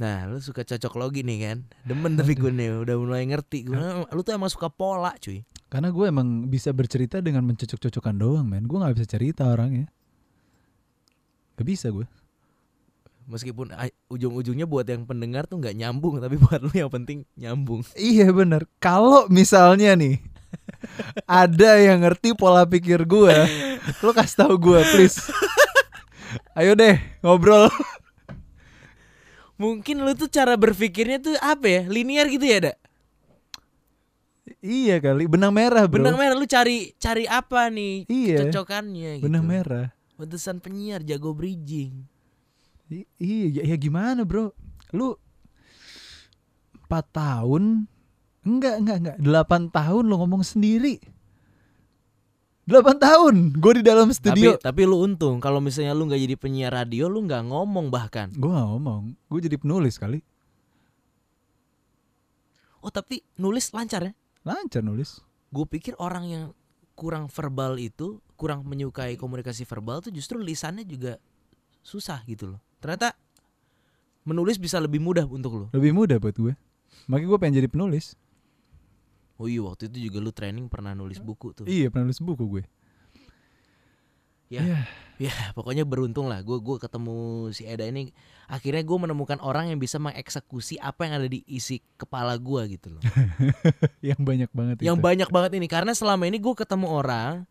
Nah, 0.01 0.25
lu 0.25 0.41
suka 0.41 0.65
cocok 0.65 0.95
logi 0.97 1.21
nih 1.21 1.39
kan? 1.47 1.59
Demen 1.85 2.17
tapi 2.17 2.33
gue 2.33 2.49
nih 2.49 2.81
udah 2.81 2.97
mulai 2.97 3.29
ngerti. 3.29 3.69
Gue, 3.69 3.77
lu 4.09 4.21
tuh 4.25 4.33
emang 4.33 4.49
suka 4.49 4.73
pola, 4.73 5.13
cuy. 5.21 5.45
Karena 5.69 5.93
gue 5.93 6.05
emang 6.09 6.49
bisa 6.49 6.73
bercerita 6.73 7.21
dengan 7.21 7.45
mencocok-cocokkan 7.45 8.17
doang, 8.17 8.49
men. 8.49 8.65
Gue 8.65 8.81
nggak 8.81 8.97
bisa 8.97 9.07
cerita 9.07 9.47
orangnya. 9.47 9.93
Gak 11.61 11.69
bisa 11.69 11.93
gue. 11.93 12.09
Meskipun 13.29 13.71
ah, 13.77 13.87
ujung-ujungnya 14.11 14.67
buat 14.67 14.89
yang 14.89 15.05
pendengar 15.05 15.47
tuh 15.47 15.61
nggak 15.61 15.77
nyambung, 15.77 16.19
tapi 16.19 16.41
buat 16.41 16.59
lu 16.65 16.73
yang 16.73 16.91
penting 16.91 17.29
nyambung. 17.37 17.85
Iya 17.95 18.33
bener. 18.33 18.67
Kalau 18.81 19.29
misalnya 19.29 19.95
nih 19.95 20.19
ada 21.29 21.79
yang 21.79 22.03
ngerti 22.03 22.35
pola 22.35 22.65
pikir 22.67 23.05
gue, 23.05 23.37
lo 24.03 24.11
kasih 24.11 24.49
tahu 24.49 24.55
gue, 24.59 24.81
please. 24.91 25.21
Ayo 26.55 26.73
deh 26.75 26.97
ngobrol. 27.21 27.69
Mungkin 29.61 30.03
lu 30.03 30.13
tuh 30.15 30.27
cara 30.27 30.59
berpikirnya 30.59 31.23
tuh 31.23 31.35
apa 31.39 31.67
ya? 31.69 31.83
Linear 31.87 32.27
gitu 32.27 32.43
ya, 32.43 32.59
Dak? 32.71 32.79
iya 34.63 34.99
kali, 34.99 35.27
benang 35.27 35.51
merah 35.51 35.87
bro. 35.87 36.03
Benang 36.03 36.19
merah 36.19 36.35
lu 36.35 36.47
cari 36.47 36.95
cari 36.99 37.27
apa 37.27 37.67
nih 37.67 38.07
Iya. 38.07 38.47
cocokannya 38.47 39.19
gitu. 39.19 39.27
Benang 39.27 39.47
merah. 39.47 39.91
Pantesan 40.15 40.63
penyiar 40.63 41.03
jago 41.03 41.35
bridging. 41.35 42.07
I- 42.87 43.09
iya, 43.19 43.63
ya, 43.63 43.75
ya 43.75 43.77
gimana 43.79 44.23
bro? 44.23 44.55
Lu 44.95 45.19
4 46.87 47.07
tahun, 47.11 47.87
enggak, 48.45 48.75
enggak, 48.83 48.97
enggak, 48.99 49.17
8 49.19 49.71
tahun 49.73 50.05
lo 50.07 50.15
ngomong 50.21 50.43
sendiri. 50.45 51.01
8 52.63 52.95
tahun 52.95 53.59
gue 53.59 53.73
di 53.79 53.85
dalam 53.85 54.15
studio. 54.15 54.55
Tapi 54.55 54.63
tapi 54.63 54.83
lu 54.87 55.03
untung 55.03 55.43
kalau 55.43 55.59
misalnya 55.59 55.99
lu 55.99 56.07
nggak 56.07 56.23
jadi 56.23 56.37
penyiar 56.39 56.71
radio, 56.71 57.11
lu 57.11 57.27
nggak 57.27 57.51
ngomong 57.51 57.91
bahkan. 57.91 58.31
Gue 58.39 58.55
gak 58.55 58.69
ngomong, 58.71 59.19
gue 59.19 59.41
jadi 59.43 59.57
penulis 59.59 59.99
kali. 59.99 60.23
Oh, 62.83 62.91
tapi 62.91 63.23
nulis 63.39 63.71
lancar 63.75 64.07
ya? 64.07 64.13
Lancar 64.47 64.83
nulis. 64.83 65.23
Gue 65.51 65.67
pikir 65.67 65.95
orang 65.99 66.25
yang 66.27 66.45
kurang 66.95 67.27
verbal 67.31 67.79
itu, 67.83 68.23
kurang 68.39 68.63
menyukai 68.67 69.19
komunikasi 69.19 69.67
verbal 69.67 70.03
tuh 70.03 70.15
justru 70.15 70.39
lisannya 70.39 70.87
juga 70.87 71.19
susah 71.83 72.23
gitu 72.31 72.55
loh. 72.55 72.61
Ternyata 72.79 73.15
menulis 74.23 74.59
bisa 74.59 74.79
lebih 74.79 75.03
mudah 75.03 75.27
untuk 75.27 75.53
lu. 75.55 75.67
Lebih 75.75 75.95
mudah 75.95 76.19
buat 76.23 76.35
gue. 76.35 76.55
Makanya 77.11 77.27
gue 77.27 77.39
pengen 77.39 77.55
jadi 77.59 77.69
penulis. 77.71 78.15
Oh 79.43 79.51
iya 79.51 79.59
waktu 79.67 79.91
itu 79.91 80.07
juga 80.07 80.23
lu 80.23 80.31
training 80.31 80.71
pernah 80.71 80.95
nulis 80.95 81.19
buku 81.19 81.51
tuh. 81.51 81.67
Iya, 81.67 81.91
penulis 81.91 82.23
buku 82.23 82.47
gue. 82.47 82.63
Ya. 84.47 84.63
Iya. 84.63 84.81
Ya 85.19 85.35
pokoknya 85.55 85.87
beruntung 85.87 86.27
lah 86.27 86.43
gue 86.43 86.59
gue 86.59 86.77
ketemu 86.83 87.47
si 87.55 87.63
Eda 87.63 87.87
ini 87.87 88.11
akhirnya 88.51 88.83
gue 88.83 88.99
menemukan 89.07 89.39
orang 89.39 89.71
yang 89.71 89.79
bisa 89.79 90.03
mengeksekusi 90.03 90.83
apa 90.83 91.07
yang 91.07 91.15
ada 91.23 91.29
di 91.31 91.47
isi 91.47 91.79
kepala 91.99 92.39
gue 92.39 92.79
gitu 92.79 92.95
loh. 92.95 93.03
yang 94.15 94.19
banyak 94.19 94.51
banget 94.51 94.75
yang 94.83 94.99
itu. 94.99 95.05
banyak 95.05 95.31
banget 95.31 95.51
ini 95.59 95.67
karena 95.71 95.95
selama 95.95 96.27
ini 96.27 96.43
gue 96.43 96.55
ketemu 96.55 96.87
orang 96.91 97.47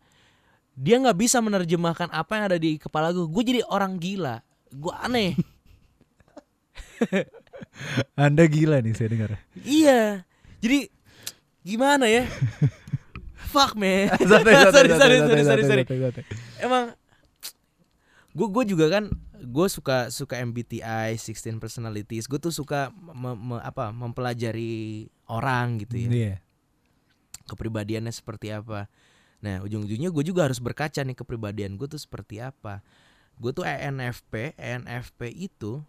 dia 0.76 0.96
nggak 1.00 1.16
bisa 1.16 1.40
menerjemahkan 1.44 2.08
apa 2.12 2.32
yang 2.40 2.44
ada 2.48 2.58
di 2.60 2.80
kepala 2.80 3.12
gue. 3.12 3.24
Gue 3.28 3.42
jadi 3.44 3.60
orang 3.68 4.00
gila. 4.00 4.40
Gue 4.72 4.92
aneh. 4.96 5.36
Anda 8.20 8.44
gila 8.48 8.80
nih 8.80 8.94
saya 8.96 9.08
dengar. 9.12 9.30
iya. 9.64 10.24
Jadi 10.62 10.92
gimana 11.62 12.06
ya? 12.06 12.26
Fuck 13.52 13.74
man. 13.76 14.08
Santai, 14.30 14.54
sorry, 14.70 14.90
sorry, 14.96 15.18
sorry, 15.22 15.44
sorry, 15.44 15.64
sorry. 15.66 15.84
santai. 15.84 16.24
Emang 16.58 16.94
gue 18.32 18.48
gue 18.48 18.64
juga 18.72 18.88
kan 18.88 19.12
gue 19.42 19.66
suka 19.68 20.08
suka 20.08 20.40
MBTI 20.40 21.18
16 21.18 21.58
personalities. 21.60 22.24
Gue 22.30 22.38
tuh 22.40 22.54
suka 22.54 22.88
me- 22.94 23.36
me- 23.36 23.64
apa 23.64 23.90
mempelajari 23.92 25.10
orang 25.28 25.82
gitu 25.84 26.08
ya. 26.08 26.08
Iya. 26.08 26.34
Kepribadiannya 27.44 28.14
seperti 28.14 28.54
apa. 28.54 28.86
Nah, 29.42 29.58
ujung-ujungnya 29.66 30.14
gue 30.14 30.24
juga 30.24 30.46
harus 30.46 30.62
berkaca 30.62 31.02
nih 31.02 31.18
kepribadian 31.18 31.74
gue 31.74 31.90
tuh 31.90 31.98
seperti 31.98 32.38
apa. 32.38 32.80
Gue 33.36 33.50
tuh 33.50 33.66
ENFP, 33.66 34.54
ENFP 34.54 35.28
itu 35.34 35.82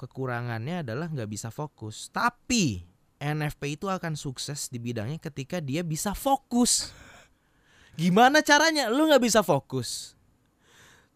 kekurangannya 0.00 0.80
adalah 0.82 1.06
nggak 1.12 1.28
bisa 1.28 1.52
fokus. 1.52 2.08
Tapi 2.08 2.80
ENFP 3.18 3.78
itu 3.78 3.86
akan 3.90 4.14
sukses 4.14 4.70
di 4.70 4.78
bidangnya 4.78 5.18
ketika 5.18 5.58
dia 5.58 5.82
bisa 5.82 6.14
fokus. 6.14 6.94
Gimana 7.98 8.42
caranya? 8.46 8.86
Lu 8.88 9.10
nggak 9.10 9.22
bisa 9.22 9.42
fokus. 9.42 10.14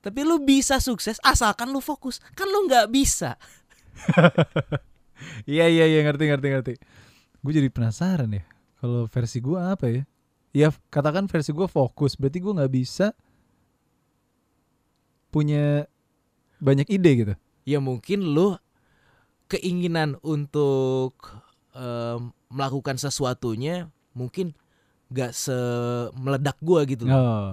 Tapi 0.03 0.27
lu 0.27 0.43
bisa 0.43 0.83
sukses 0.83 1.23
asalkan 1.23 1.71
lu 1.71 1.79
fokus. 1.79 2.19
Kan 2.35 2.51
lu 2.51 2.67
nggak 2.67 2.91
bisa. 2.91 3.39
Iya 5.47 5.71
iya 5.71 5.85
iya 5.87 6.01
ngerti 6.03 6.25
ngerti 6.27 6.47
ngerti. 6.51 6.73
Gue 7.43 7.53
jadi 7.55 7.71
penasaran 7.71 8.31
ya. 8.31 8.43
Kalau 8.83 9.07
versi 9.07 9.39
gue 9.39 9.59
apa 9.59 9.87
ya? 9.87 10.03
Ya 10.51 10.69
katakan 10.91 11.31
versi 11.31 11.55
gue 11.55 11.71
fokus. 11.71 12.19
Berarti 12.19 12.39
gue 12.43 12.53
nggak 12.59 12.73
bisa 12.73 13.15
punya 15.31 15.87
banyak 16.59 16.91
ide 16.91 17.11
gitu. 17.15 17.35
Ya 17.65 17.79
mungkin 17.79 18.35
lu 18.35 18.59
keinginan 19.47 20.19
untuk 20.27 21.15
em, 21.73 22.33
melakukan 22.53 22.97
sesuatunya 23.01 23.89
mungkin 24.13 24.53
nggak 25.13 25.33
semeledak 25.37 26.57
gua 26.65 26.85
gitu 26.89 27.05
loh. 27.05 27.17
Oh. 27.17 27.53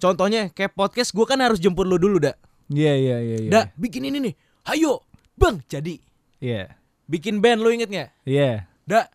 Contohnya 0.00 0.48
kayak 0.54 0.74
podcast 0.74 1.10
gua 1.12 1.26
kan 1.26 1.42
harus 1.42 1.58
jemput 1.58 1.86
lu 1.86 1.98
dulu 1.98 2.22
dak. 2.22 2.38
Iya 2.70 2.94
iya 2.94 3.16
iya 3.18 3.36
iya. 3.46 3.50
Dak, 3.50 3.66
bikin 3.74 4.06
ini 4.06 4.30
nih. 4.30 4.34
Hayo, 4.62 5.02
Bang, 5.34 5.58
jadi. 5.66 5.98
Iya. 6.38 6.70
Bikin 7.10 7.42
band 7.42 7.66
lu 7.66 7.74
inget 7.74 7.90
nggak? 7.90 8.10
Iya. 8.22 8.70
Dak. 8.86 9.10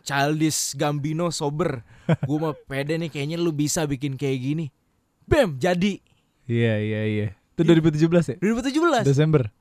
Childish 0.00 0.72
Gambino 0.72 1.28
sober. 1.28 1.84
Gua 2.28 2.38
mah 2.40 2.54
pede 2.56 2.96
nih 2.96 3.12
kayaknya 3.12 3.36
lu 3.36 3.52
bisa 3.52 3.84
bikin 3.84 4.16
kayak 4.16 4.40
gini. 4.40 4.66
Bam, 5.28 5.60
jadi. 5.60 6.00
Iya 6.48 6.74
iya 6.80 7.00
iya. 7.04 7.26
Itu 7.52 7.68
2017 7.68 8.32
ya? 8.32 8.36
2017. 8.40 9.04
Desember. 9.04 9.52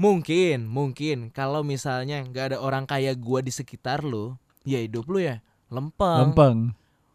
Mungkin, 0.00 0.66
mungkin 0.66 1.28
kalau 1.30 1.60
misalnya 1.62 2.24
nggak 2.24 2.54
ada 2.54 2.58
orang 2.58 2.88
kaya 2.88 3.12
gua 3.16 3.44
di 3.44 3.52
sekitar 3.54 4.02
lu, 4.02 4.34
ya 4.64 4.80
hidup 4.80 5.06
lu 5.08 5.20
ya 5.22 5.44
lempeng. 5.72 6.32
Lempeng. 6.32 6.58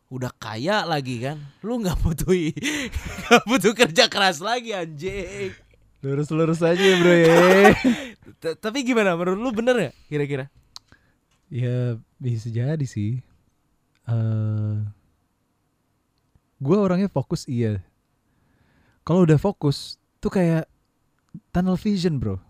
Udah 0.08 0.32
kaya 0.40 0.88
lagi 0.88 1.20
kan, 1.20 1.38
lu 1.62 1.84
nggak 1.84 2.00
butuh 2.00 2.32
nggak 3.28 3.44
butuh 3.44 3.74
kerja 3.76 4.08
keras 4.08 4.40
lagi 4.40 4.72
anjing. 4.72 5.52
Lurus-lurus 6.06 6.62
aja 6.62 6.86
bro 7.02 7.14
ya. 7.14 7.36
Tapi 8.64 8.86
gimana 8.86 9.18
menurut 9.18 9.40
lu 9.42 9.50
bener 9.52 9.76
ya 9.78 9.92
kira-kira? 10.08 10.48
ya 11.48 11.96
bisa 12.20 12.52
jadi 12.52 12.84
sih. 12.84 13.24
eh 14.08 14.76
gue 16.58 16.78
orangnya 16.78 17.10
fokus 17.12 17.46
iya. 17.46 17.84
Kalau 19.06 19.24
udah 19.24 19.40
fokus 19.40 20.02
tuh 20.20 20.32
kayak 20.32 20.66
tunnel 21.52 21.80
vision 21.80 22.20
bro. 22.20 22.47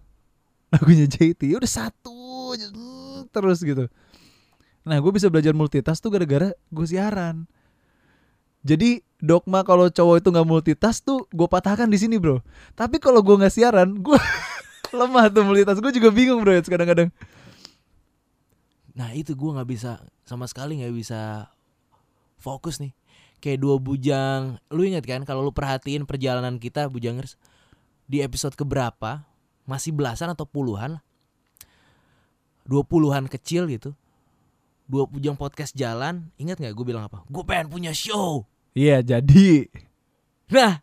Lagunya 0.74 1.08
JT 1.08 1.42
udah 1.56 1.72
satu 1.72 2.56
aja, 2.56 2.68
mm, 2.72 3.32
terus 3.32 3.64
gitu. 3.64 3.88
Nah 4.88 4.98
gue 5.00 5.12
bisa 5.12 5.28
belajar 5.28 5.52
multitask 5.56 6.00
tuh 6.00 6.12
gara-gara 6.12 6.52
gue 6.52 6.86
siaran. 6.88 7.48
Jadi 8.68 9.00
dogma 9.20 9.64
kalau 9.64 9.88
cowok 9.88 10.20
itu 10.20 10.28
nggak 10.32 10.48
multitask 10.48 11.00
tuh 11.04 11.24
gue 11.32 11.48
patahkan 11.48 11.88
di 11.88 12.00
sini 12.00 12.20
bro. 12.20 12.44
Tapi 12.76 13.00
kalau 13.00 13.24
gue 13.24 13.36
nggak 13.36 13.54
siaran, 13.54 13.96
gue 14.00 14.20
lemah 15.00 15.32
tuh 15.32 15.44
multitask. 15.48 15.80
Gue 15.80 15.96
juga 15.96 16.12
bingung 16.12 16.44
bro 16.44 16.56
ya 16.56 16.64
kadang-kadang. 16.64 17.12
Nah 18.98 19.14
itu 19.14 19.38
gua 19.38 19.62
nggak 19.62 19.70
bisa 19.70 20.02
sama 20.26 20.50
sekali 20.50 20.82
nggak 20.82 20.96
bisa 20.98 21.46
fokus 22.42 22.82
nih. 22.82 22.92
Kayak 23.38 23.62
dua 23.62 23.76
bujang, 23.78 24.58
lu 24.74 24.82
inget 24.82 25.06
kan 25.06 25.22
kalau 25.22 25.46
lu 25.46 25.54
perhatiin 25.54 26.10
perjalanan 26.10 26.58
kita 26.58 26.90
bujangers 26.90 27.38
di 28.10 28.26
episode 28.26 28.58
keberapa 28.58 29.27
masih 29.68 29.92
belasan 29.92 30.32
atau 30.32 30.48
puluhan 30.48 30.98
lah. 30.98 31.04
Dua 32.64 32.82
puluhan 32.88 33.28
kecil 33.28 33.68
gitu. 33.68 33.92
Dua 34.88 35.04
bujang 35.04 35.36
podcast 35.36 35.76
jalan, 35.76 36.32
ingat 36.40 36.58
nggak 36.64 36.72
gue 36.72 36.86
bilang 36.88 37.04
apa? 37.06 37.28
Gue 37.28 37.44
pengen 37.44 37.68
punya 37.68 37.92
show. 37.92 38.48
Iya 38.72 39.04
jadi 39.04 39.68
Nah, 40.48 40.80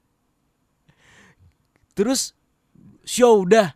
terus 1.97 2.37
show 3.01 3.49
udah, 3.49 3.73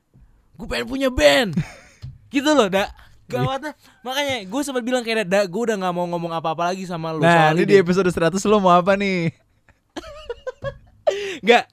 gue 0.60 0.66
pengen 0.68 0.84
punya 0.84 1.08
band, 1.08 1.56
gitu 2.34 2.52
loh, 2.52 2.68
dak. 2.68 2.92
Gawatnya, 3.28 3.76
makanya 4.00 4.44
gue 4.48 4.60
sempat 4.64 4.84
bilang 4.84 5.04
kayak 5.04 5.28
dak, 5.28 5.44
gue 5.48 5.62
udah 5.68 5.76
nggak 5.80 5.94
mau 5.96 6.04
ngomong 6.08 6.32
apa-apa 6.32 6.72
lagi 6.72 6.84
sama 6.84 7.12
lu. 7.12 7.24
Nah 7.24 7.52
ini 7.56 7.64
di 7.64 7.76
episode 7.76 8.08
100 8.08 8.36
lo 8.48 8.56
mau 8.60 8.72
apa 8.72 8.96
nih? 8.96 9.32
Nggak, 11.44 11.64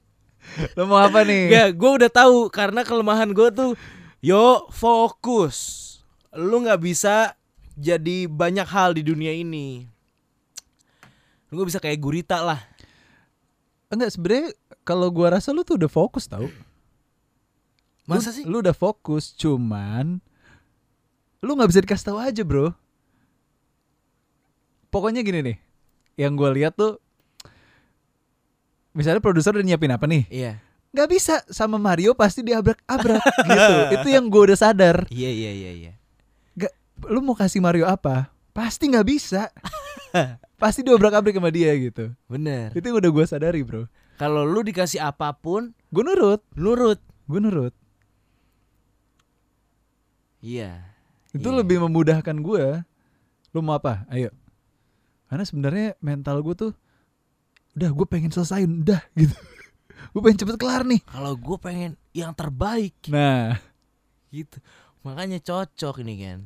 Lo 0.77 0.87
mau 0.87 0.99
apa 0.99 1.21
nih? 1.27 1.51
nggak, 1.51 1.69
gue 1.75 1.91
udah 2.03 2.11
tahu 2.11 2.49
karena 2.49 2.81
kelemahan 2.87 3.31
gue 3.31 3.49
tuh, 3.51 3.71
yo 4.23 4.67
fokus. 4.71 5.83
Lu 6.35 6.63
nggak 6.63 6.79
bisa 6.83 7.35
jadi 7.75 8.27
banyak 8.31 8.67
hal 8.67 8.95
di 8.95 9.03
dunia 9.03 9.35
ini. 9.35 9.87
Lu 11.51 11.63
gak 11.63 11.69
bisa 11.71 11.83
kayak 11.83 11.99
gurita 12.03 12.43
lah. 12.43 12.59
Enggak 13.91 14.11
sebenarnya 14.11 14.51
kalau 14.83 15.07
gua 15.13 15.37
rasa 15.37 15.53
lu 15.55 15.61
tuh 15.61 15.77
udah 15.77 15.91
fokus 15.91 16.25
tau. 16.25 16.49
Masa 18.09 18.31
Lu- 18.31 18.35
sih? 18.35 18.43
Lu 18.43 18.57
udah 18.59 18.75
fokus, 18.75 19.31
cuman 19.37 20.19
lu 21.45 21.51
nggak 21.53 21.69
bisa 21.69 21.83
dikasih 21.85 22.07
tahu 22.11 22.17
aja, 22.17 22.41
bro. 22.41 22.73
Pokoknya 24.89 25.21
gini 25.21 25.39
nih, 25.43 25.57
yang 26.17 26.33
gua 26.33 26.51
lihat 26.55 26.75
tuh, 26.79 26.97
misalnya 28.95 29.19
produser 29.19 29.51
udah 29.51 29.61
nyiapin 29.61 29.91
apa 29.91 30.07
nih? 30.07 30.23
Iya. 30.31 30.53
Nggak 30.89 31.09
bisa 31.11 31.43
sama 31.51 31.75
Mario 31.75 32.15
pasti 32.15 32.39
diabrak-abrak 32.39 33.19
gitu. 33.51 33.75
Itu 33.99 34.07
yang 34.07 34.31
gua 34.31 34.47
udah 34.47 34.57
sadar. 34.57 35.03
Iya 35.11 35.27
iya 35.29 35.51
iya 35.51 35.71
iya. 35.75 35.91
Gak, 36.55 36.71
lu 37.11 37.19
mau 37.19 37.35
kasih 37.35 37.59
Mario 37.59 37.83
apa? 37.85 38.31
Pasti 38.55 38.87
nggak 38.87 39.03
bisa. 39.03 39.51
pasti 40.61 40.79
diobrak-abrik 40.81 41.35
sama 41.35 41.51
dia 41.51 41.75
gitu. 41.75 42.15
Bener. 42.25 42.71
Itu 42.71 42.87
yang 42.87 43.03
udah 43.03 43.11
gua 43.11 43.25
sadari, 43.27 43.59
bro. 43.61 43.91
Kalau 44.15 44.47
lu 44.47 44.63
dikasih 44.63 45.03
apa 45.03 45.35
pun, 45.35 45.75
Gue 45.91 46.07
nurut, 46.07 46.39
nurut. 46.55 46.99
gue 47.27 47.39
nurut. 47.43 47.75
Iya. 50.39 50.79
Itu 51.35 51.51
Iya. 51.51 51.59
lebih 51.59 51.83
memudahkan 51.83 52.37
gue. 52.39 52.65
Lu 53.51 53.59
mau 53.59 53.75
apa? 53.75 54.07
Ayo. 54.07 54.31
Karena 55.27 55.43
sebenarnya 55.43 55.87
mental 55.99 56.39
gue 56.39 56.55
tuh 56.55 56.71
udah 57.75 57.89
gue 57.91 58.07
pengen 58.07 58.31
selesaiin, 58.31 58.81
udah 58.81 59.01
gitu. 59.19 59.35
gue 60.15 60.21
pengen 60.23 60.39
cepet 60.41 60.55
kelar 60.55 60.83
nih. 60.87 61.03
Kalau 61.03 61.35
gue 61.35 61.57
pengen 61.59 61.91
yang 62.15 62.31
terbaik 62.31 62.95
Nah, 63.11 63.59
gitu. 64.31 64.57
Makanya 65.03 65.37
cocok 65.43 66.01
ini 66.01 66.15
kan. 66.23 66.39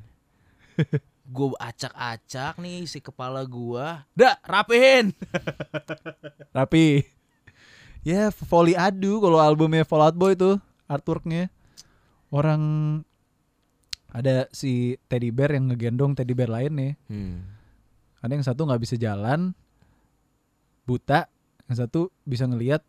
gue 1.30 1.48
acak-acak 1.62 2.58
nih 2.58 2.90
si 2.90 3.00
kepala 3.00 3.46
gua. 3.46 4.10
Dah, 4.18 4.34
rapihin. 4.42 5.14
rapi. 6.58 7.06
Ya, 8.02 8.34
volley 8.50 8.74
adu 8.74 9.22
kalau 9.22 9.38
albumnya 9.38 9.86
Fallout 9.86 10.18
Boy 10.18 10.34
tuh 10.34 10.58
artworknya 10.90 11.54
orang 12.34 12.62
ada 14.10 14.50
si 14.50 14.98
teddy 15.06 15.30
bear 15.30 15.54
yang 15.54 15.70
ngegendong 15.70 16.18
teddy 16.18 16.34
bear 16.34 16.50
lain 16.50 16.74
nih. 16.74 16.94
Hmm. 17.06 17.46
Ada 18.26 18.32
yang 18.34 18.46
satu 18.46 18.66
nggak 18.66 18.82
bisa 18.82 18.96
jalan, 18.98 19.54
buta, 20.90 21.30
yang 21.70 21.78
satu 21.78 22.10
bisa 22.26 22.50
ngelihat, 22.50 22.82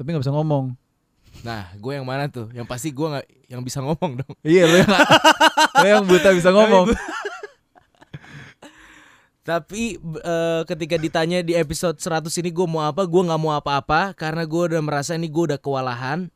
tapi 0.00 0.16
nggak 0.16 0.24
bisa 0.24 0.32
ngomong. 0.32 0.72
Nah, 1.44 1.70
gue 1.76 1.92
yang 1.92 2.06
mana 2.08 2.26
tuh? 2.26 2.48
Yang 2.50 2.66
pasti 2.66 2.88
gue 2.90 3.04
nggak 3.04 3.26
yang 3.52 3.60
bisa 3.60 3.84
ngomong 3.84 4.24
dong. 4.24 4.32
Iya 4.46 4.64
lu 4.64 4.76
yang 4.80 4.90
lu 5.84 5.86
yang 5.86 6.04
buta 6.08 6.28
bisa 6.32 6.50
ngomong. 6.50 6.96
Tapi 9.48 9.96
eh, 10.00 10.62
ketika 10.68 10.96
ditanya 11.00 11.40
di 11.40 11.56
episode 11.56 11.96
100 11.96 12.28
ini 12.44 12.50
gue 12.52 12.66
mau 12.68 12.84
apa, 12.84 13.04
gue 13.08 13.22
nggak 13.24 13.40
mau 13.40 13.56
apa-apa 13.56 14.12
karena 14.12 14.44
gue 14.44 14.62
udah 14.74 14.82
merasa 14.84 15.16
ini 15.16 15.28
gue 15.28 15.54
udah 15.54 15.60
kewalahan. 15.60 16.28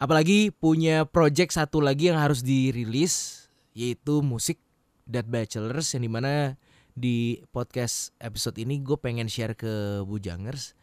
Apalagi 0.00 0.48
punya 0.52 1.04
project 1.04 1.52
satu 1.52 1.84
lagi 1.84 2.08
yang 2.08 2.16
harus 2.16 2.40
dirilis 2.40 3.44
yaitu 3.76 4.24
musik 4.24 4.56
Dead 5.04 5.24
Bachelors 5.24 5.92
yang 5.92 6.04
di 6.04 6.10
mana 6.12 6.56
di 6.96 7.42
podcast 7.50 8.14
episode 8.22 8.58
ini 8.60 8.80
gue 8.80 8.96
pengen 8.96 9.26
share 9.26 9.54
ke 9.58 10.02
Bujangers. 10.04 10.74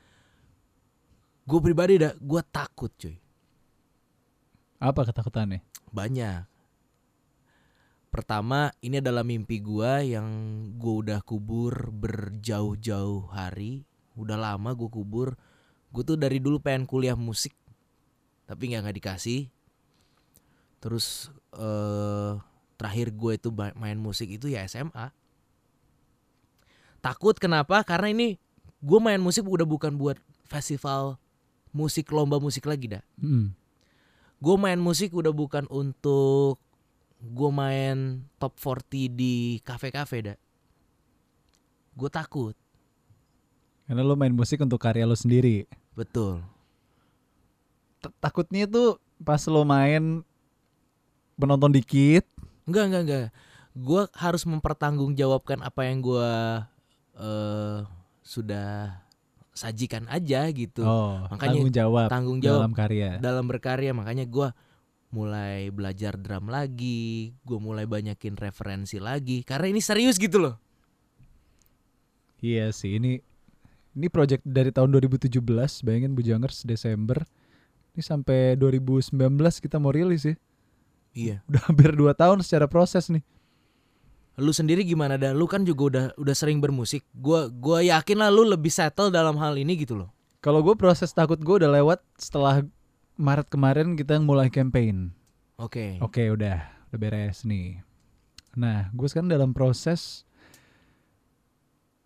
Gue 1.47 1.59
pribadi 1.63 1.99
dah 2.01 2.11
gue 2.17 2.41
takut 2.51 2.91
cuy 2.99 3.15
Apa 4.77 5.07
ketakutannya? 5.07 5.63
banyak. 5.91 6.45
Pertama, 8.07 8.71
ini 8.79 9.03
adalah 9.03 9.21
mimpi 9.21 9.59
gua 9.59 9.99
yang 9.99 10.25
gua 10.79 10.93
udah 11.03 11.19
kubur 11.21 11.91
berjauh-jauh 11.91 13.29
hari. 13.29 13.83
Udah 14.15 14.39
lama 14.39 14.73
gua 14.73 14.89
kubur. 14.89 15.35
Gue 15.91 16.03
tuh 16.03 16.17
dari 16.19 16.39
dulu 16.41 16.59
pengen 16.59 16.87
kuliah 16.87 17.15
musik, 17.15 17.53
tapi 18.47 18.71
nggak 18.71 18.81
nggak 18.87 18.97
dikasih. 18.99 19.51
Terus 20.79 21.31
eh 21.55 22.33
terakhir 22.77 23.09
gue 23.17 23.31
itu 23.41 23.49
main 23.75 23.97
musik 23.97 24.29
itu 24.29 24.49
ya 24.49 24.63
SMA. 24.69 25.09
Takut 27.07 27.39
kenapa? 27.39 27.79
Karena 27.81 28.11
ini 28.11 28.35
gue 28.77 28.99
main 28.99 29.17
musik 29.17 29.47
udah 29.47 29.63
bukan 29.63 29.95
buat 29.95 30.19
festival 30.43 31.15
musik 31.71 32.09
lomba 32.09 32.37
musik 32.37 32.63
lagi 32.63 32.87
dah 32.87 33.03
Hmm. 33.17 33.51
gue 34.37 34.55
main 34.55 34.77
musik 34.77 35.11
udah 35.11 35.33
bukan 35.33 35.65
untuk 35.67 36.61
gue 37.17 37.49
main 37.49 38.21
top 38.37 38.53
40 38.55 39.09
di 39.09 39.35
kafe-kafe 39.61 40.17
dah 40.23 40.37
gue 41.93 42.09
takut 42.09 42.53
Karena 43.87 44.03
lu 44.03 44.13
main 44.13 44.31
musik 44.31 44.59
untuk 44.59 44.77
karya 44.77 45.07
lu 45.07 45.15
sendiri. 45.15 45.65
betul 45.93 46.43
T- 47.97 48.13
Takutnya 48.19 48.69
tuh 48.69 49.01
pas 49.17 49.41
lo 49.49 49.65
main 49.65 50.21
penonton 51.33 51.73
dikit, 51.73 52.25
enggak 52.69 52.83
enggak 52.89 53.03
enggak 53.03 53.25
gue 53.73 54.01
harus 54.13 54.43
mempertanggungjawabkan 54.45 55.61
apa 55.61 55.81
yang 55.85 56.01
gue 56.01 56.29
eh 57.17 57.77
sudah 58.21 59.01
sajikan 59.57 60.05
aja 60.05 60.45
gitu 60.53 60.85
oh, 60.85 61.25
Makanya 61.33 61.41
tanggung 61.41 61.69
jawab 61.73 62.07
tanggung 62.13 62.39
jawab 62.43 62.69
dalam 62.69 62.73
karya. 62.77 63.11
dalam 63.17 63.45
berkarya 63.49 63.91
makanya 63.95 64.29
gue 64.29 64.49
mulai 65.09 65.73
belajar 65.73 66.13
drum 66.19 66.51
lagi 66.51 67.33
gue 67.41 67.57
mulai 67.57 67.89
banyakin 67.89 68.37
referensi 68.37 69.01
lagi 69.01 69.41
karena 69.41 69.73
ini 69.73 69.81
serius 69.81 70.21
gitu 70.21 70.37
loh 70.37 70.55
Iya 72.37 72.69
sih, 72.69 73.01
ini 73.01 73.17
ini 73.97 74.07
project 74.13 74.45
dari 74.45 74.69
tahun 74.69 74.93
2017, 74.93 75.41
bayangin 75.81 76.13
Bujangers 76.13 76.61
Desember. 76.61 77.25
Ini 77.97 78.01
sampai 78.05 78.53
2019 78.53 79.17
kita 79.57 79.81
mau 79.81 79.89
rilis 79.89 80.21
ya. 80.21 80.35
iya 81.17 81.35
Udah 81.49 81.65
hampir 81.65 81.97
2 81.97 82.13
tahun 82.13 82.45
secara 82.45 82.69
proses 82.69 83.09
nih. 83.09 83.25
Lu 84.37 84.53
sendiri 84.53 84.85
gimana 84.85 85.17
dah? 85.17 85.33
Lu 85.33 85.49
kan 85.49 85.65
juga 85.65 85.81
udah 85.89 86.05
udah 86.13 86.35
sering 86.37 86.61
bermusik. 86.61 87.01
Gua 87.11 87.49
gua 87.49 87.81
yakin 87.81 88.21
lah 88.21 88.29
lu 88.29 88.45
lebih 88.45 88.69
settle 88.69 89.09
dalam 89.09 89.33
hal 89.41 89.57
ini 89.57 89.73
gitu 89.81 89.97
loh. 89.97 90.13
Kalau 90.37 90.61
gue 90.61 90.77
proses 90.77 91.09
takut 91.11 91.41
gue 91.41 91.55
udah 91.65 91.71
lewat 91.81 91.99
setelah 92.15 92.61
Maret 93.17 93.49
kemarin 93.49 93.97
kita 93.97 94.21
mulai 94.21 94.53
campaign. 94.53 95.09
Oke. 95.57 95.97
Oke 96.05 96.29
udah, 96.29 96.61
udah 96.93 96.99
beres 97.01 97.41
nih. 97.41 97.81
Nah, 98.53 98.93
gue 98.93 99.07
sekarang 99.09 99.33
dalam 99.33 99.51
proses 99.57 100.23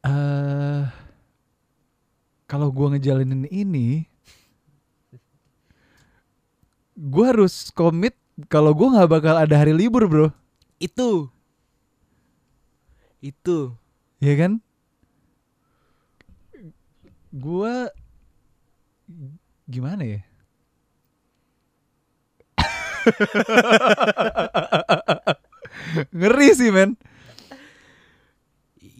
eh 0.02 0.88
kalau 2.48 2.72
gue 2.72 2.88
ngejalanin 2.96 3.48
ini, 3.52 4.08
gue 6.96 7.26
harus 7.28 7.72
komit 7.76 8.15
kalau 8.48 8.72
gue 8.72 8.88
nggak 8.91 9.12
bakal 9.12 9.36
ada 9.36 9.56
hari 9.56 9.76
libur 9.76 10.08
bro, 10.08 10.28
Itu. 10.80 11.32
Itu. 13.21 13.77
ya 14.17 14.34
kan? 14.34 14.57
Gue 17.31 17.73
gimana 19.69 20.03
ya? 20.03 20.21
Ngeri 26.13 26.49
sih 26.57 26.69
men. 26.73 26.97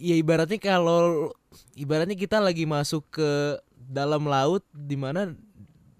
Ya 0.01 0.17
ibaratnya 0.17 0.57
kalau 0.57 1.34
ibaratnya 1.77 2.17
kita 2.17 2.41
lagi 2.41 2.65
masuk 2.65 3.05
ke 3.13 3.62
dalam 3.75 4.25
laut 4.25 4.65
di 4.73 4.97
mana 4.97 5.34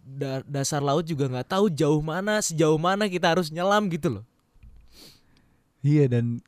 da- 0.02 0.46
dasar 0.46 0.82
laut 0.82 1.06
juga 1.06 1.30
nggak 1.30 1.50
tahu 1.54 1.70
jauh 1.70 2.02
mana 2.02 2.42
sejauh 2.42 2.78
mana 2.82 3.06
kita 3.06 3.38
harus 3.38 3.54
nyelam 3.54 3.86
gitu 3.90 4.22
loh. 4.22 4.26
Iya 5.82 6.10
dan 6.10 6.42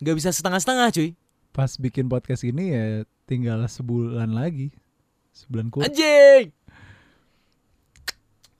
nggak 0.00 0.16
bisa 0.16 0.30
setengah-setengah 0.32 0.88
cuy. 0.90 1.10
pas 1.50 1.70
bikin 1.74 2.06
podcast 2.06 2.42
ini 2.42 2.70
ya 2.70 2.84
tinggal 3.24 3.60
sebulan 3.62 4.30
lagi. 4.30 4.70
Sebulan 5.30 5.66
kurang. 5.68 5.90
Anjing. 5.90 6.54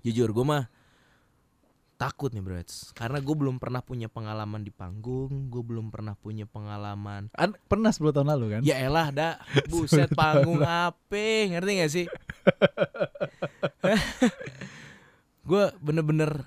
Jujur 0.02 0.30
gue 0.30 0.44
mah 0.44 0.66
takut 1.94 2.32
nih 2.32 2.40
bro 2.40 2.56
karena 2.96 3.20
gue 3.20 3.36
belum 3.36 3.60
pernah 3.60 3.84
punya 3.84 4.08
pengalaman 4.08 4.64
di 4.64 4.72
panggung 4.72 5.52
gue 5.52 5.60
belum 5.60 5.92
pernah 5.92 6.16
punya 6.16 6.48
pengalaman 6.48 7.28
An- 7.36 7.60
pernah 7.68 7.92
10 7.92 8.16
tahun 8.16 8.32
lalu 8.32 8.46
kan? 8.56 8.60
ya 8.64 8.80
elah 8.80 9.12
dah 9.12 9.34
buset 9.68 10.08
panggung 10.16 10.64
apa 10.64 11.20
ngerti 11.52 11.72
gak 11.76 11.92
sih 11.92 12.06
gue 15.48 15.64
bener-bener 15.76 16.40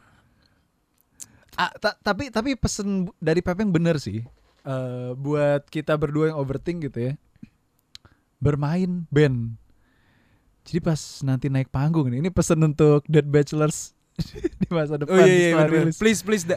Ah, 1.54 1.70
ta- 1.78 2.02
tapi 2.02 2.34
tapi 2.34 2.58
pesen 2.58 3.14
dari 3.22 3.46
Pepeng 3.46 3.70
bener 3.70 4.02
sih. 4.02 4.26
Eh, 4.64 5.12
buat 5.20 5.68
kita 5.68 5.92
berdua 6.00 6.32
yang 6.32 6.40
overthink 6.40 6.88
gitu 6.88 7.12
ya. 7.12 7.14
Bermain 8.40 9.04
band. 9.12 9.60
Jadi 10.64 10.80
pas 10.80 11.00
nanti 11.28 11.52
naik 11.52 11.68
panggung 11.68 12.08
ini 12.08 12.32
pesen 12.32 12.64
untuk 12.64 13.04
Dead 13.12 13.28
Bachelors 13.28 13.92
di 14.64 14.68
masa 14.72 14.96
depan 14.96 15.20
oh 15.20 15.28
iya 15.28 15.36
iya 15.36 15.50
bener-bener. 15.60 15.92
rilis. 15.92 16.00
please 16.00 16.24
please 16.24 16.48
dah 16.48 16.56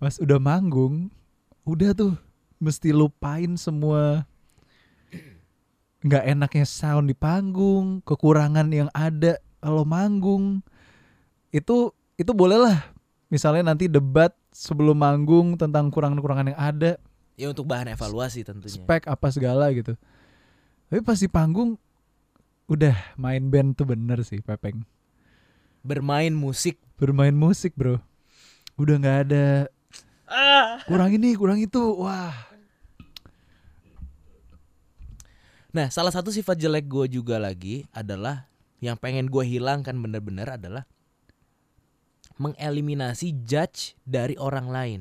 Pas 0.00 0.16
udah 0.16 0.40
manggung, 0.40 1.12
udah 1.68 1.92
tuh 1.92 2.16
mesti 2.56 2.90
lupain 2.90 3.54
semua 3.60 4.24
nggak 6.02 6.24
enaknya 6.26 6.66
sound 6.66 7.06
di 7.06 7.14
panggung, 7.14 8.02
kekurangan 8.02 8.66
yang 8.72 8.90
ada 8.96 9.38
kalau 9.62 9.84
manggung. 9.86 10.58
Itu 11.54 11.94
itu 12.16 12.32
bolehlah. 12.34 12.82
Misalnya 13.30 13.70
nanti 13.70 13.86
debat 13.86 14.34
sebelum 14.50 14.98
manggung 14.98 15.54
tentang 15.54 15.92
kurangan-kurangan 15.92 16.50
yang 16.50 16.58
ada, 16.58 16.98
Ya 17.34 17.48
untuk 17.48 17.64
bahan 17.64 17.92
evaluasi 17.96 18.44
tentunya. 18.44 18.76
spek 18.76 19.08
apa 19.08 19.28
segala 19.32 19.72
gitu. 19.72 19.96
Tapi 20.92 21.00
pas 21.00 21.16
di 21.16 21.28
panggung 21.28 21.80
udah 22.68 22.94
main 23.16 23.42
band 23.48 23.76
tuh 23.76 23.88
bener 23.88 24.20
sih 24.22 24.44
Pepeng. 24.44 24.84
Bermain 25.82 26.30
musik. 26.30 26.78
Bermain 27.00 27.34
musik, 27.34 27.74
Bro. 27.74 27.98
Udah 28.78 28.96
nggak 29.00 29.18
ada 29.28 29.46
kurang 30.86 31.10
ini, 31.16 31.34
kurang 31.34 31.58
itu. 31.58 31.80
Wah, 31.98 32.52
Nah, 35.72 35.88
salah 35.88 36.12
satu 36.12 36.28
sifat 36.28 36.60
jelek 36.60 36.84
gue 36.84 37.16
juga 37.16 37.40
lagi 37.40 37.88
adalah 37.96 38.44
yang 38.84 38.92
pengen 39.00 39.32
gue 39.32 39.40
hilangkan 39.40 39.96
bener-bener 39.96 40.44
adalah 40.44 40.84
mengeliminasi 42.36 43.32
judge 43.48 43.96
dari 44.04 44.36
orang 44.36 44.68
lain. 44.68 45.00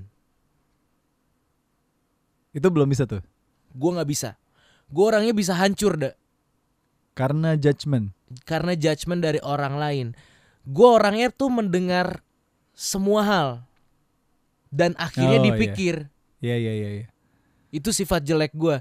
Itu 2.52 2.68
belum 2.68 2.88
bisa 2.88 3.04
tuh. 3.06 3.24
Gue 3.72 3.92
nggak 3.92 4.10
bisa. 4.10 4.36
Gue 4.92 5.08
orangnya 5.08 5.32
bisa 5.32 5.56
hancur 5.56 5.96
deh 5.96 6.12
Karena 7.12 7.56
judgement. 7.56 8.12
karena 8.44 8.76
judgement 8.76 9.20
dari 9.20 9.40
orang 9.40 9.76
lain. 9.76 10.08
Gue 10.64 10.88
orangnya 10.88 11.28
tuh 11.30 11.48
mendengar 11.48 12.24
semua 12.72 13.22
hal 13.24 13.50
dan 14.72 14.96
akhirnya 14.96 15.40
Oh, 15.40 15.44
iya. 15.44 15.48
dipikir 15.52 15.96
Iya, 16.40 16.56
iya, 16.58 16.74
iya, 16.74 16.90
iya. 16.96 17.08
itu 17.70 17.92
sifat 17.92 18.24
jelek 18.24 18.52
gue. 18.52 18.80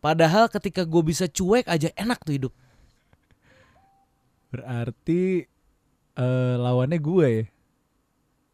Padahal 0.00 0.48
ketika 0.48 0.84
gue 0.84 1.02
bisa 1.02 1.24
cuek 1.24 1.64
aja 1.64 1.88
enak 1.94 2.20
tuh 2.20 2.34
hidup. 2.36 2.52
Berarti 4.50 5.44
eh 6.14 6.54
lawannya 6.56 6.98
gue 6.98 7.26
ya. 7.26 7.44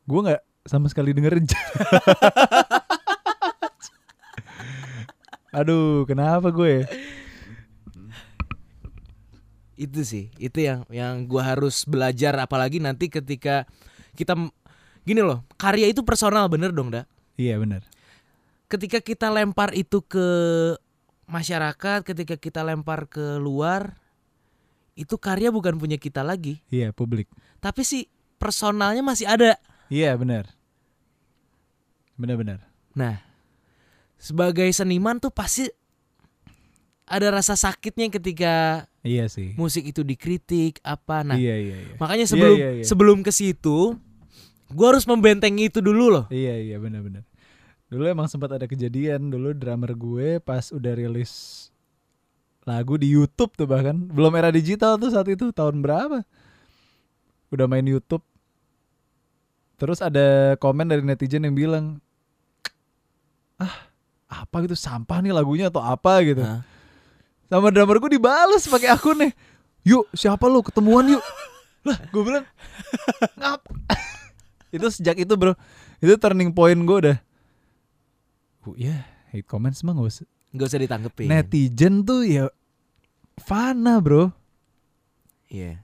Gue 0.04 0.20
nggak 0.26 0.42
sama 0.66 0.86
sekali 0.86 1.10
dengerin. 1.10 1.46
Aduh, 5.50 6.06
kenapa 6.06 6.50
gue? 6.50 6.86
itu 9.80 10.04
sih 10.04 10.28
itu 10.36 10.60
yang 10.60 10.84
yang 10.92 11.24
gua 11.24 11.56
harus 11.56 11.88
belajar 11.88 12.36
apalagi 12.36 12.76
nanti 12.76 13.08
ketika 13.08 13.64
kita 14.12 14.36
gini 15.08 15.24
loh 15.24 15.40
karya 15.56 15.88
itu 15.88 16.04
personal 16.04 16.52
bener 16.52 16.68
dong 16.68 16.92
dah 16.92 17.08
Iya 17.40 17.56
benar. 17.56 17.80
ketika 18.68 19.00
kita 19.00 19.32
lempar 19.32 19.72
itu 19.72 20.04
ke 20.04 20.20
masyarakat 21.24 22.04
ketika 22.04 22.36
kita 22.36 22.60
lempar 22.60 23.08
ke 23.08 23.40
luar 23.40 23.96
itu 24.92 25.16
karya 25.16 25.48
bukan 25.48 25.80
punya 25.80 25.96
kita 25.96 26.20
lagi 26.20 26.60
Iya 26.68 26.92
publik. 26.92 27.32
tapi 27.56 27.80
sih 27.80 28.04
personalnya 28.36 29.00
masih 29.00 29.32
ada 29.32 29.56
Iya 29.88 30.12
benar. 30.20 30.44
Benar-benar. 32.20 32.68
nah 32.92 33.16
sebagai 34.20 34.68
seniman 34.70 35.16
tuh 35.16 35.32
pasti 35.32 35.64
ada 37.04 37.32
rasa 37.32 37.56
sakitnya 37.56 38.12
ketika 38.12 38.84
Iya 39.00 39.26
sih. 39.26 39.56
musik 39.56 39.82
itu 39.82 40.04
dikritik 40.04 40.78
apa 40.84 41.24
nah 41.24 41.34
Iya 41.34 41.56
iya 41.56 41.76
iya. 41.80 41.94
makanya 41.96 42.22
Iya, 42.22 42.30
sebelum 42.30 42.54
iya, 42.54 42.70
iya. 42.76 42.84
sebelum 42.84 43.18
ke 43.24 43.32
situ 43.32 43.96
gua 44.70 44.94
harus 44.94 45.08
membentengi 45.08 45.66
itu 45.66 45.80
dulu 45.80 46.12
loh 46.12 46.24
Iya 46.28 46.54
iya 46.54 46.76
benar-benar. 46.76 47.24
Dulu 47.90 48.06
emang 48.06 48.30
sempat 48.30 48.54
ada 48.54 48.70
kejadian 48.70 49.34
dulu 49.34 49.50
drummer 49.50 49.90
gue 49.90 50.38
pas 50.38 50.70
udah 50.70 50.94
rilis 50.94 51.66
lagu 52.62 52.94
di 52.94 53.10
YouTube 53.10 53.50
tuh 53.56 53.66
bahkan 53.66 53.98
belum 53.98 54.30
era 54.36 54.54
digital 54.54 54.94
tuh 54.94 55.10
saat 55.10 55.26
itu 55.26 55.50
tahun 55.50 55.82
berapa? 55.82 56.22
Udah 57.50 57.66
main 57.66 57.82
YouTube. 57.82 58.22
Terus 59.74 59.98
ada 59.98 60.54
komen 60.54 60.86
dari 60.86 61.02
netizen 61.02 61.42
yang 61.42 61.58
bilang 61.58 61.98
ah 63.58 63.89
apa 64.30 64.62
gitu 64.62 64.78
sampah 64.78 65.18
nih 65.18 65.34
lagunya 65.34 65.66
atau 65.66 65.82
apa 65.82 66.22
gitu. 66.22 66.38
Hah? 66.40 66.62
Sama 67.50 67.68
drummer 67.68 67.98
gue 67.98 68.14
dibales 68.14 68.62
pakai 68.64 68.94
akunnya. 68.94 69.34
Yuk 69.82 70.06
siapa 70.14 70.46
lu 70.46 70.62
ketemuan 70.62 71.10
yuk. 71.10 71.24
lah 71.82 71.98
gue 72.06 72.22
bilang 72.22 72.44
ngap. 73.34 73.60
itu 74.76 74.86
sejak 74.92 75.18
itu 75.18 75.34
bro 75.34 75.56
itu 75.98 76.14
turning 76.14 76.54
point 76.54 76.78
gue 76.78 76.96
udah. 77.02 77.18
Oh 78.62 78.76
ya 78.76 79.02
hate 79.32 79.44
comments 79.44 79.82
mah 79.82 79.92
gak 79.92 80.06
usah. 80.06 80.26
nggak 80.50 80.66
usah 80.66 80.80
ditanggepin 80.82 81.26
Netizen 81.26 82.02
tuh 82.02 82.22
ya 82.22 82.50
fana 83.36 83.98
bro. 83.98 84.30
iya 85.46 85.82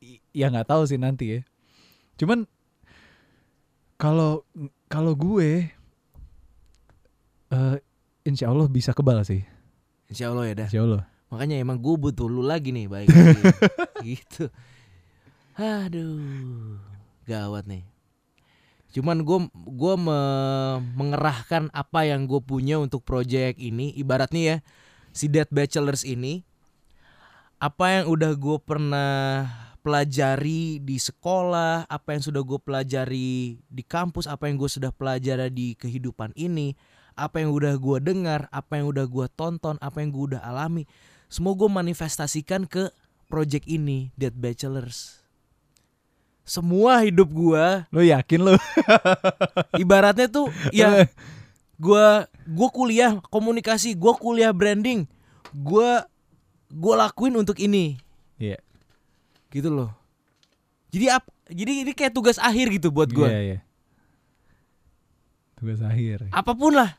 I- 0.00 0.22
Ya 0.30 0.48
nggak 0.48 0.66
tahu 0.66 0.82
sih 0.82 0.96
nanti 0.96 1.38
ya. 1.38 1.40
Cuman 2.16 2.48
kalau 3.94 4.42
kalau 4.86 5.12
gue 5.12 5.68
eh 7.50 7.76
insya 8.22 8.48
Allah 8.48 8.66
bisa 8.66 8.90
kebal 8.90 9.22
sih. 9.22 9.42
insya 10.06 10.30
Allah 10.30 10.44
ya 10.44 10.54
dah 10.56 10.68
Insya 10.68 10.82
Allah. 10.82 11.02
makanya 11.28 11.56
emang 11.56 11.78
gue 11.78 11.94
butuh 11.96 12.26
lu 12.26 12.42
lagi 12.42 12.70
nih 12.70 12.86
baik 12.86 13.06
gitu. 14.02 14.50
Aduh. 15.54 16.78
Gawat 17.24 17.66
nih. 17.66 17.84
Cuman 18.90 19.22
gue 19.22 19.38
gua 19.70 19.94
me- 19.94 20.80
mengerahkan 20.96 21.70
apa 21.70 22.02
yang 22.02 22.26
gue 22.26 22.42
punya 22.42 22.74
untuk 22.76 23.06
project 23.06 23.54
ini 23.56 23.94
ibaratnya 23.94 24.42
ya 24.42 24.56
si 25.10 25.30
Dead 25.30 25.46
Bachelors 25.46 26.02
ini 26.02 26.42
apa 27.56 28.02
yang 28.02 28.10
udah 28.10 28.34
gue 28.34 28.58
pernah 28.58 29.46
pelajari 29.80 30.82
di 30.82 30.98
sekolah 30.98 31.86
apa 31.86 32.08
yang 32.12 32.22
sudah 32.24 32.42
gue 32.42 32.58
pelajari 32.58 33.62
di 33.62 33.82
kampus 33.86 34.26
apa 34.26 34.50
yang 34.50 34.58
gue 34.58 34.66
sudah 34.66 34.90
pelajari 34.90 35.48
di 35.48 35.66
kehidupan 35.72 36.34
ini 36.34 36.74
apa 37.14 37.40
yang 37.40 37.50
udah 37.50 37.74
gue 37.74 37.98
dengar 38.00 38.46
apa 38.50 38.78
yang 38.78 38.90
udah 38.90 39.06
gue 39.06 39.26
tonton 39.32 39.76
apa 39.78 40.00
yang 40.00 40.10
gue 40.10 40.34
udah 40.34 40.42
alami 40.42 40.84
semua 41.26 41.54
gue 41.54 41.66
manifestasikan 41.66 42.66
ke 42.66 42.90
project 43.26 43.64
ini 43.64 44.10
Dead 44.14 44.34
Bachelors 44.34 45.22
semua 46.42 47.06
hidup 47.06 47.30
gue 47.30 47.64
Lo 47.94 48.02
yakin 48.02 48.40
lo? 48.42 48.54
ibaratnya 49.82 50.26
tuh 50.26 50.50
ya 50.74 51.06
gua 51.80 52.26
gua 52.44 52.68
kuliah 52.68 53.16
komunikasi 53.32 53.94
gua 53.94 54.12
kuliah 54.12 54.52
branding 54.52 55.06
gua 55.54 56.04
gua 56.68 57.08
lakuin 57.08 57.38
untuk 57.40 57.56
ini 57.56 57.96
Iya. 58.36 58.58
gitu 59.48 59.72
loh 59.72 59.94
jadi 60.90 61.16
ap 61.16 61.24
jadi 61.48 61.86
ini 61.86 61.92
kayak 61.96 62.12
tugas 62.12 62.36
akhir 62.36 62.68
gitu 62.74 62.92
buat 62.92 63.08
gua 63.08 63.32
Iya, 63.32 63.40
iya. 63.40 63.58
Tugas 65.60 65.84
akhir. 65.84 66.24
apa 66.32 66.56
pun 66.56 66.72
lah. 66.72 66.96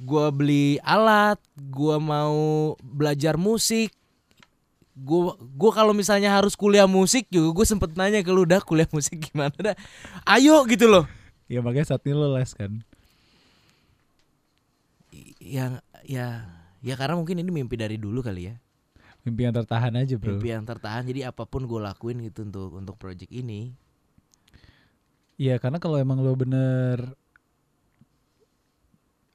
Gua 0.00 0.32
beli 0.32 0.80
alat 0.80 1.36
gua 1.56 2.00
mau 2.00 2.72
belajar 2.80 3.36
musik. 3.36 3.92
Gua 4.96 5.36
gua 5.36 5.70
kalau 5.76 5.92
misalnya 5.92 6.32
harus 6.32 6.56
kuliah 6.56 6.88
musik 6.88 7.28
juga 7.28 7.52
gue 7.52 7.66
sempet 7.68 7.92
nanya 7.92 8.24
ke 8.24 8.32
lu 8.32 8.48
dah 8.48 8.64
kuliah 8.64 8.88
musik 8.88 9.20
gimana 9.28 9.52
dah? 9.52 9.76
Ayo 10.24 10.64
gitu 10.64 10.88
loh. 10.88 11.04
Ya 11.46 11.60
makanya 11.60 11.92
saat 11.92 12.02
ini 12.08 12.16
lo 12.16 12.32
les 12.32 12.56
kan. 12.56 12.80
yang 15.46 15.78
ya 16.02 16.42
ya 16.82 16.94
karena 16.98 17.14
mungkin 17.14 17.38
ini 17.38 17.48
mimpi 17.54 17.76
dari 17.78 18.00
dulu 18.00 18.24
kali 18.24 18.50
ya. 18.50 18.54
Mimpi 19.22 19.42
yang 19.46 19.54
tertahan 19.54 19.92
aja 19.94 20.14
bro. 20.16 20.38
mimpi 20.38 20.54
yang 20.54 20.64
tertahan. 20.64 21.02
Jadi 21.04 21.26
apa 21.26 21.44
pun 21.44 21.66
gue 21.66 21.80
lakuin 21.82 22.18
gitu 22.24 22.46
untuk 22.46 22.78
untuk 22.78 22.96
project 22.96 23.30
ini. 23.30 23.74
Iya 25.36 25.60
karena 25.60 25.76
kalau 25.76 26.00
emang 26.00 26.24
lo 26.24 26.32
bener 26.32 27.12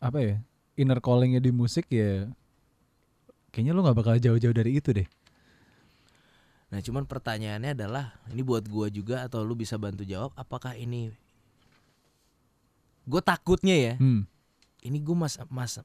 apa 0.02 0.18
ya 0.20 0.36
inner 0.76 0.98
callingnya 0.98 1.38
di 1.38 1.54
musik 1.54 1.86
ya 1.94 2.26
kayaknya 3.54 3.72
lo 3.78 3.86
nggak 3.86 3.98
bakal 4.02 4.16
jauh-jauh 4.18 4.56
dari 4.56 4.82
itu 4.82 4.90
deh. 4.92 5.08
nah 6.72 6.80
cuman 6.80 7.04
pertanyaannya 7.06 7.76
adalah 7.78 8.16
ini 8.32 8.42
buat 8.42 8.66
gue 8.66 8.88
juga 9.04 9.28
atau 9.28 9.44
lu 9.46 9.54
bisa 9.54 9.76
bantu 9.78 10.02
jawab 10.08 10.32
apakah 10.40 10.74
ini 10.74 11.12
gue 13.06 13.22
takutnya 13.22 13.76
ya 13.76 13.94
Hmm, 14.00 14.24
ini 14.82 14.98
gue 15.04 15.16
mas 15.16 15.36
mas 15.52 15.78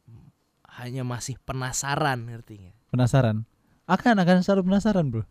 hanya 0.80 1.02
masih 1.02 1.36
penasaran 1.42 2.22
ngerti 2.24 2.64
nggak 2.64 2.76
penasaran? 2.92 3.44
Akan 3.86 4.16
akan 4.18 4.42
selalu 4.42 4.72
penasaran 4.72 5.06
bro. 5.12 5.22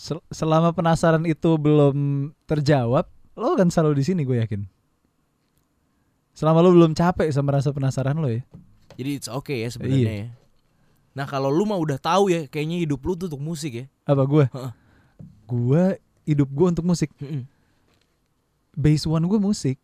Sel- 0.00 0.24
selama 0.32 0.72
penasaran 0.72 1.22
itu 1.28 1.54
belum 1.60 2.30
terjawab, 2.48 3.04
lo 3.36 3.52
kan 3.54 3.68
selalu 3.68 4.00
di 4.00 4.04
sini 4.08 4.24
gue 4.24 4.40
yakin. 4.40 4.64
Selama 6.32 6.64
lo 6.64 6.72
belum 6.72 6.96
capek 6.96 7.28
sama 7.28 7.60
rasa 7.60 7.70
penasaran 7.76 8.16
lo 8.16 8.28
ya. 8.28 8.40
jadi 8.96 9.20
it's 9.20 9.28
okay 9.28 9.64
ya 9.64 9.68
sebenarnya 9.72 10.12
ya 10.12 10.28
nah 11.12 11.28
kalau 11.28 11.52
lu 11.52 11.68
mah 11.68 11.76
udah 11.76 12.00
tahu 12.00 12.32
ya 12.32 12.48
kayaknya 12.48 12.88
hidup 12.88 13.04
lu 13.04 13.12
tuh 13.12 13.28
untuk 13.28 13.44
musik 13.44 13.72
ya 13.72 13.86
Apa 14.08 14.24
gue? 14.24 14.44
Heeh. 14.48 14.72
Gue 15.44 15.84
hidup 16.24 16.48
gue 16.48 16.66
untuk 16.72 16.88
musik. 16.88 17.12
Mm-mm. 17.20 17.44
Base 18.72 19.04
one 19.04 19.28
gue 19.28 19.36
musik. 19.36 19.76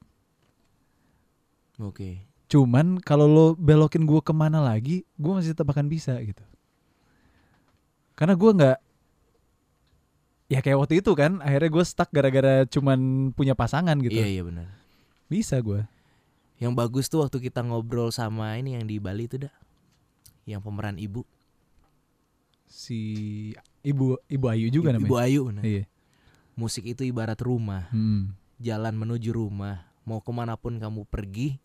oke 1.76 2.24
Cuman 2.48 2.96
kalau 3.04 3.28
lo 3.28 3.46
belokin 3.52 4.08
gue 4.08 4.20
ke 4.24 4.32
mana 4.32 4.64
lagi, 4.64 5.04
gue 5.20 5.32
masih 5.36 5.52
tetap 5.52 5.68
akan 5.68 5.84
bisa 5.84 6.16
gitu. 6.24 6.40
Karena 8.16 8.32
gue 8.32 8.50
nggak 8.56 8.78
ya 10.48 10.64
kayak 10.64 10.80
waktu 10.80 11.04
itu 11.04 11.12
kan, 11.12 11.44
akhirnya 11.44 11.68
gue 11.68 11.84
stuck 11.84 12.08
gara-gara 12.08 12.64
cuman 12.64 13.30
punya 13.36 13.52
pasangan 13.52 14.00
gitu. 14.00 14.16
Iya 14.16 14.40
iya 14.40 14.42
benar. 14.48 14.72
Bisa 15.28 15.60
gue. 15.60 15.84
Yang 16.58 16.72
bagus 16.74 17.06
tuh 17.06 17.22
waktu 17.22 17.38
kita 17.38 17.62
ngobrol 17.62 18.10
sama 18.10 18.58
ini 18.58 18.74
yang 18.74 18.84
di 18.86 18.98
Bali 18.98 19.30
itu 19.30 19.38
dah. 19.46 19.54
Yang 20.42 20.60
pemeran 20.66 20.98
ibu. 20.98 21.22
Si 22.66 22.98
ibu 23.86 24.18
ibu 24.26 24.44
Ayu 24.50 24.68
juga 24.68 24.92
Ibu 24.92 25.06
namanya. 25.06 25.22
Ayu. 25.24 25.40
benar. 25.48 25.62
Iya. 25.64 25.84
Musik 26.58 26.90
itu 26.90 27.06
ibarat 27.06 27.38
rumah. 27.38 27.86
Hmm. 27.94 28.34
Jalan 28.58 28.98
menuju 28.98 29.30
rumah. 29.30 29.86
Mau 30.02 30.18
ke 30.18 30.32
mana 30.34 30.58
pun 30.58 30.74
kamu 30.80 31.06
pergi, 31.06 31.62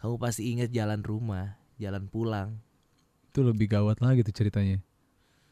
kamu 0.00 0.16
pasti 0.16 0.48
ingat 0.48 0.72
jalan 0.72 1.04
rumah, 1.04 1.60
jalan 1.76 2.08
pulang. 2.08 2.56
Itu 3.28 3.44
lebih 3.44 3.68
gawat 3.68 4.00
lagi 4.00 4.24
tuh 4.24 4.32
ceritanya. 4.32 4.80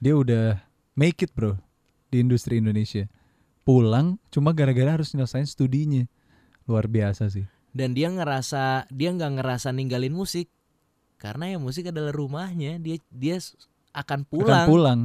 Dia 0.00 0.14
udah 0.16 0.62
make 0.96 1.20
it 1.26 1.34
bro 1.34 1.58
di 2.08 2.24
industri 2.24 2.62
Indonesia. 2.62 3.04
Pulang 3.66 4.16
cuma 4.32 4.56
gara-gara 4.56 4.96
harus 4.96 5.12
nyelesain 5.12 5.44
studinya. 5.44 6.08
Luar 6.64 6.88
biasa 6.88 7.28
sih. 7.28 7.44
Dan 7.72 7.92
dia 7.92 8.08
ngerasa 8.08 8.88
dia 8.88 9.12
nggak 9.12 9.38
ngerasa 9.38 9.70
ninggalin 9.70 10.16
musik, 10.16 10.48
karena 11.20 11.54
ya 11.54 11.58
musik 11.60 11.92
adalah 11.92 12.10
rumahnya. 12.10 12.80
Dia 12.80 12.96
dia 13.12 13.36
akan 13.92 14.24
pulang. 14.24 14.66
Akan 14.66 14.70
pulang. 14.70 15.00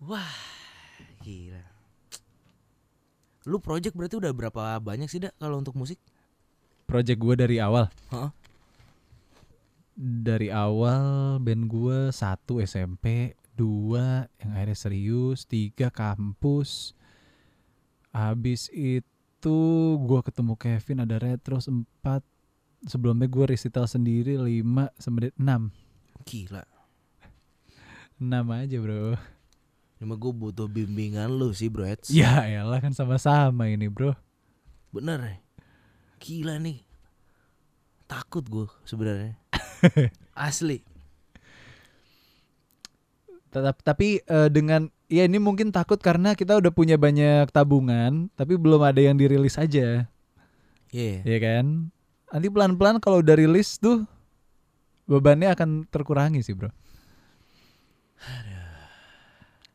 Wah, 0.00 0.36
gila. 1.20 1.60
Lu 3.44 3.60
project 3.60 3.96
berarti 3.96 4.16
udah 4.16 4.32
berapa 4.32 4.80
banyak 4.80 5.08
sih 5.08 5.20
dak 5.20 5.36
kalau 5.36 5.60
untuk 5.60 5.76
musik? 5.76 6.00
Project 6.88 7.18
gue 7.20 7.34
dari 7.36 7.56
awal. 7.60 7.92
Heeh. 8.12 8.30
Dari 10.00 10.48
awal 10.48 11.36
band 11.44 11.68
gue 11.68 12.08
satu 12.08 12.64
SMP, 12.64 13.36
dua 13.52 14.24
yang 14.40 14.56
akhirnya 14.56 14.78
serius, 14.78 15.44
tiga 15.44 15.92
kampus. 15.92 16.96
Habis 18.16 18.72
itu 18.72 19.04
gue 19.48 20.20
ketemu 20.20 20.52
Kevin 20.60 21.08
ada 21.08 21.16
Retros 21.16 21.70
empat. 21.70 22.20
Sebelumnya 22.84 23.28
gue 23.28 23.44
recital 23.48 23.88
sendiri 23.88 24.36
lima 24.36 24.92
sampai 25.00 25.32
enam. 25.40 25.72
Gila. 26.28 26.64
Enam 28.20 28.44
aja 28.52 28.76
bro. 28.76 29.16
Cuma 29.96 30.16
gue 30.16 30.32
butuh 30.32 30.68
bimbingan 30.68 31.32
lu 31.32 31.52
sih 31.56 31.72
bro 31.72 31.88
Eds. 31.88 32.12
Ya 32.12 32.44
elah 32.44 32.80
kan 32.80 32.92
sama-sama 32.92 33.68
ini 33.68 33.88
bro. 33.88 34.12
Bener 34.92 35.20
ya? 35.20 35.36
Gila 36.20 36.60
nih. 36.60 36.84
Takut 38.08 38.44
gue 38.44 38.68
sebenarnya. 38.84 39.36
Asli. 40.36 40.84
Tetap, 43.50 43.82
tapi 43.82 44.20
eh, 44.24 44.48
dengan 44.52 44.88
ya 45.10 45.26
ini 45.26 45.42
mungkin 45.42 45.74
takut 45.74 45.98
karena 45.98 46.38
kita 46.38 46.56
udah 46.62 46.70
punya 46.70 46.94
banyak 46.94 47.50
tabungan 47.50 48.30
tapi 48.38 48.54
belum 48.54 48.80
ada 48.86 49.02
yang 49.02 49.18
dirilis 49.18 49.58
aja. 49.58 50.06
Iya. 50.90 51.22
ya 51.22 51.38
kan 51.38 51.94
nanti 52.34 52.46
pelan-pelan 52.50 52.98
kalau 52.98 53.22
udah 53.22 53.38
rilis 53.38 53.78
tuh 53.78 54.02
bebannya 55.06 55.54
akan 55.54 55.86
terkurangi 55.86 56.42
sih 56.42 56.54
bro 56.54 56.70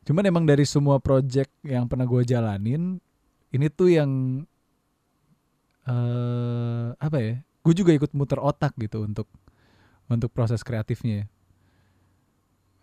cuman 0.06 0.24
emang 0.28 0.44
dari 0.44 0.68
semua 0.68 1.00
project 1.00 1.50
yang 1.64 1.88
pernah 1.88 2.04
gue 2.04 2.20
jalanin 2.24 3.00
ini 3.52 3.66
tuh 3.72 3.88
yang 3.96 4.10
eh 5.88 6.88
apa 7.00 7.16
ya 7.16 7.34
gue 7.40 7.74
juga 7.74 7.96
ikut 7.96 8.12
muter 8.12 8.38
otak 8.38 8.76
gitu 8.76 9.08
untuk 9.08 9.28
untuk 10.12 10.30
proses 10.36 10.60
kreatifnya 10.60 11.26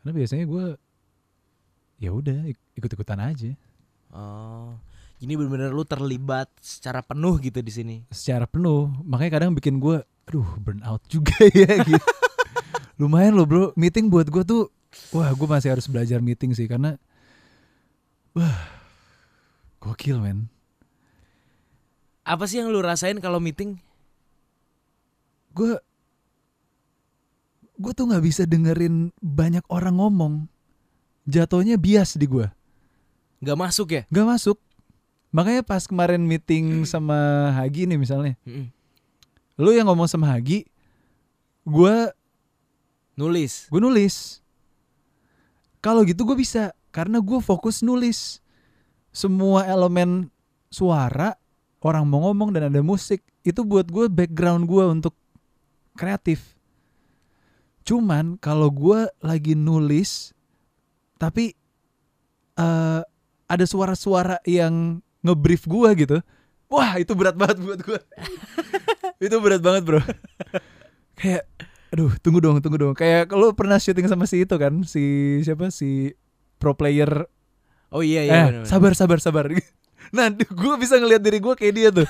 karena 0.01 0.11
biasanya 0.11 0.45
gue 0.49 0.65
ya 1.95 2.09
udah 2.09 2.45
ik- 2.45 2.65
ikut-ikutan 2.73 3.19
aja 3.19 3.51
Oh. 4.09 4.77
Ini 5.17 5.33
bener-bener 5.33 5.69
lu 5.69 5.81
terlibat 5.81 6.45
secara 6.59 7.01
penuh 7.01 7.39
gitu 7.39 7.57
di 7.57 7.71
sini. 7.71 7.95
secara 8.07 8.45
penuh 8.45 8.93
makanya 9.01 9.39
kadang 9.39 9.51
bikin 9.51 9.77
gue 9.77 9.97
aduh 10.23 10.45
burn 10.57 10.83
out 10.83 11.01
juga 11.07 11.33
ya 11.51 11.79
gitu 11.79 12.11
lumayan 12.95 13.33
loh 13.33 13.43
bro 13.43 13.63
meeting 13.73 14.05
buat 14.05 14.25
gue 14.25 14.43
tuh 14.43 14.69
wah 15.09 15.27
gue 15.27 15.47
masih 15.47 15.71
harus 15.71 15.85
belajar 15.85 16.19
meeting 16.19 16.51
sih 16.51 16.63
karena 16.63 17.01
wah 18.31 18.53
gokil 19.79 20.17
men 20.17 20.45
Apa 22.21 22.45
sih 22.45 22.55
yang 22.57 22.69
lu 22.69 22.79
rasain 22.79 23.17
kalau 23.17 23.35
meeting? 23.37 23.81
gue 25.51 25.75
gue 27.75 27.91
tuh 27.91 28.05
nggak 28.05 28.23
bisa 28.23 28.43
dengerin 28.43 29.09
banyak 29.17 29.65
orang 29.67 29.97
ngomong 29.97 30.33
jatuhnya 31.23 31.75
bias 31.75 32.15
di 32.15 32.27
gue 32.27 32.47
Gak 33.43 33.59
masuk 33.59 33.87
ya? 33.91 34.03
nggak 34.07 34.27
masuk. 34.27 34.57
Makanya 35.33 35.67
pas 35.67 35.83
kemarin 35.83 36.21
meeting 36.21 36.85
sama 36.87 37.49
Hagi 37.51 37.83
nih 37.83 37.99
misalnya. 37.99 38.39
Mm-mm. 38.47 38.71
lu 39.59 39.69
yang 39.75 39.85
ngomong 39.91 40.07
sama 40.07 40.31
Hagi 40.31 40.63
gue 41.63 41.95
Nulis. 43.13 43.69
gue 43.69 43.77
nulis. 43.77 44.41
Kalau 45.77 46.01
gitu 46.01 46.25
gue 46.25 46.33
bisa 46.33 46.73
karena 46.89 47.21
gue 47.21 47.37
fokus 47.37 47.85
nulis. 47.85 48.41
Semua 49.13 49.67
elemen 49.69 50.33
suara 50.73 51.37
orang 51.77 52.09
mau 52.09 52.25
ngomong 52.25 52.49
dan 52.49 52.73
ada 52.73 52.81
musik 52.81 53.21
itu 53.45 53.61
buat 53.61 53.85
gue 53.85 54.09
background 54.09 54.65
gue 54.65 54.83
untuk 54.89 55.13
kreatif. 55.93 56.57
Cuman 57.85 58.41
kalau 58.41 58.73
gue 58.73 59.05
lagi 59.21 59.53
nulis 59.53 60.32
tapi 61.23 61.55
eh 62.59 63.01
ada 63.47 63.65
suara-suara 63.69 64.43
yang 64.43 64.99
ngebrief 65.23 65.63
gue 65.63 65.89
gitu. 66.03 66.17
Wah 66.67 66.99
itu 66.99 67.15
berat 67.15 67.37
banget 67.39 67.63
buat 67.63 67.79
gue 67.79 67.99
itu 69.25 69.35
berat 69.39 69.61
banget 69.63 69.83
bro. 69.87 70.01
Kayak 71.15 71.47
aduh 71.93 72.11
tunggu 72.19 72.43
dong 72.43 72.59
tunggu 72.59 72.75
dong. 72.75 72.95
Kayak 72.97 73.31
lo 73.31 73.55
pernah 73.55 73.79
syuting 73.79 74.11
sama 74.11 74.27
si 74.27 74.43
itu 74.43 74.55
kan? 74.59 74.83
Si 74.83 75.03
siapa? 75.47 75.71
Si 75.71 76.11
pro 76.59 76.75
player. 76.75 77.29
Oh 77.93 78.03
iya 78.03 78.25
iya. 78.25 78.33
eh 78.33 78.43
bener-bener. 78.51 78.67
sabar 78.67 78.91
sabar 78.97 79.19
sabar. 79.23 79.45
Nah 80.13 80.29
gue 80.29 80.73
bisa 80.77 80.99
ngelihat 80.99 81.23
diri 81.25 81.39
gue 81.39 81.53
kayak 81.55 81.73
dia 81.73 81.89
tuh. 81.89 82.05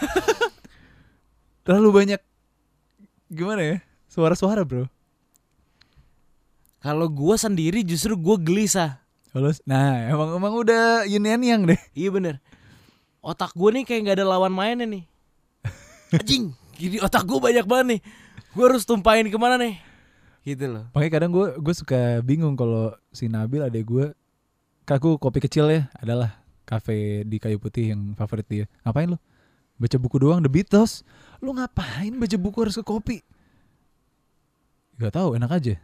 Terlalu 1.64 1.90
banyak 2.04 2.22
gimana 3.32 3.62
ya 3.64 3.78
suara-suara 4.12 4.68
bro. 4.68 4.92
Kalau 6.84 7.08
gua 7.08 7.40
sendiri 7.40 7.80
justru 7.88 8.20
gua 8.20 8.36
gelisah. 8.36 9.00
Kalau 9.34 9.50
nah 9.66 10.14
emang 10.14 10.30
emang 10.38 10.54
udah 10.62 11.10
yin 11.10 11.26
and 11.26 11.42
yang 11.42 11.62
deh 11.66 11.82
Iya 11.98 12.14
bener. 12.14 12.38
Otak 13.26 13.58
gua 13.58 13.74
nih 13.74 13.82
kayak 13.82 14.02
nggak 14.06 14.18
ada 14.22 14.26
lawan 14.30 14.54
mainnya 14.54 14.86
nih. 14.86 15.04
Anjing. 16.22 16.54
Gini 16.78 17.02
otak 17.02 17.26
gua 17.26 17.42
banyak 17.42 17.66
banget 17.66 17.86
nih. 17.98 18.02
Gua 18.54 18.70
harus 18.70 18.86
tumpahin 18.86 19.26
ke 19.34 19.40
mana 19.42 19.58
nih? 19.58 19.82
Gitu 20.44 20.68
loh. 20.68 20.84
makanya 20.92 21.12
kadang 21.16 21.32
gue 21.32 21.56
gue 21.56 21.72
suka 21.72 22.20
bingung 22.20 22.60
kalau 22.60 22.92
si 23.16 23.32
Nabil 23.32 23.64
adek 23.64 23.88
gue 23.88 24.06
kaku 24.84 25.16
kopi 25.16 25.40
kecil 25.40 25.72
ya 25.72 25.88
adalah 25.96 26.44
kafe 26.68 27.24
di 27.24 27.40
kayu 27.40 27.56
putih 27.64 27.96
yang 27.96 28.12
favorit 28.12 28.44
dia 28.52 28.66
ngapain 28.84 29.08
lu 29.08 29.16
baca 29.80 29.96
buku 29.96 30.20
doang 30.20 30.44
The 30.44 30.52
Beatles 30.52 31.08
lu 31.40 31.56
ngapain 31.56 32.12
baca 32.20 32.36
buku 32.36 32.58
harus 32.60 32.76
ke 32.76 32.84
kopi 32.84 33.24
Gak 35.00 35.16
tahu 35.16 35.40
enak 35.40 35.48
aja 35.48 35.76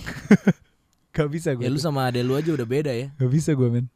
Gak 1.10 1.28
bisa 1.30 1.54
gue 1.58 1.66
Ya 1.66 1.70
lu 1.70 1.82
sama 1.82 2.06
ade 2.06 2.22
lu 2.22 2.38
aja 2.38 2.54
udah 2.54 2.66
beda 2.66 2.94
ya. 2.94 3.10
Gak 3.18 3.30
bisa 3.30 3.50
gue 3.54 3.68
men 3.70 3.86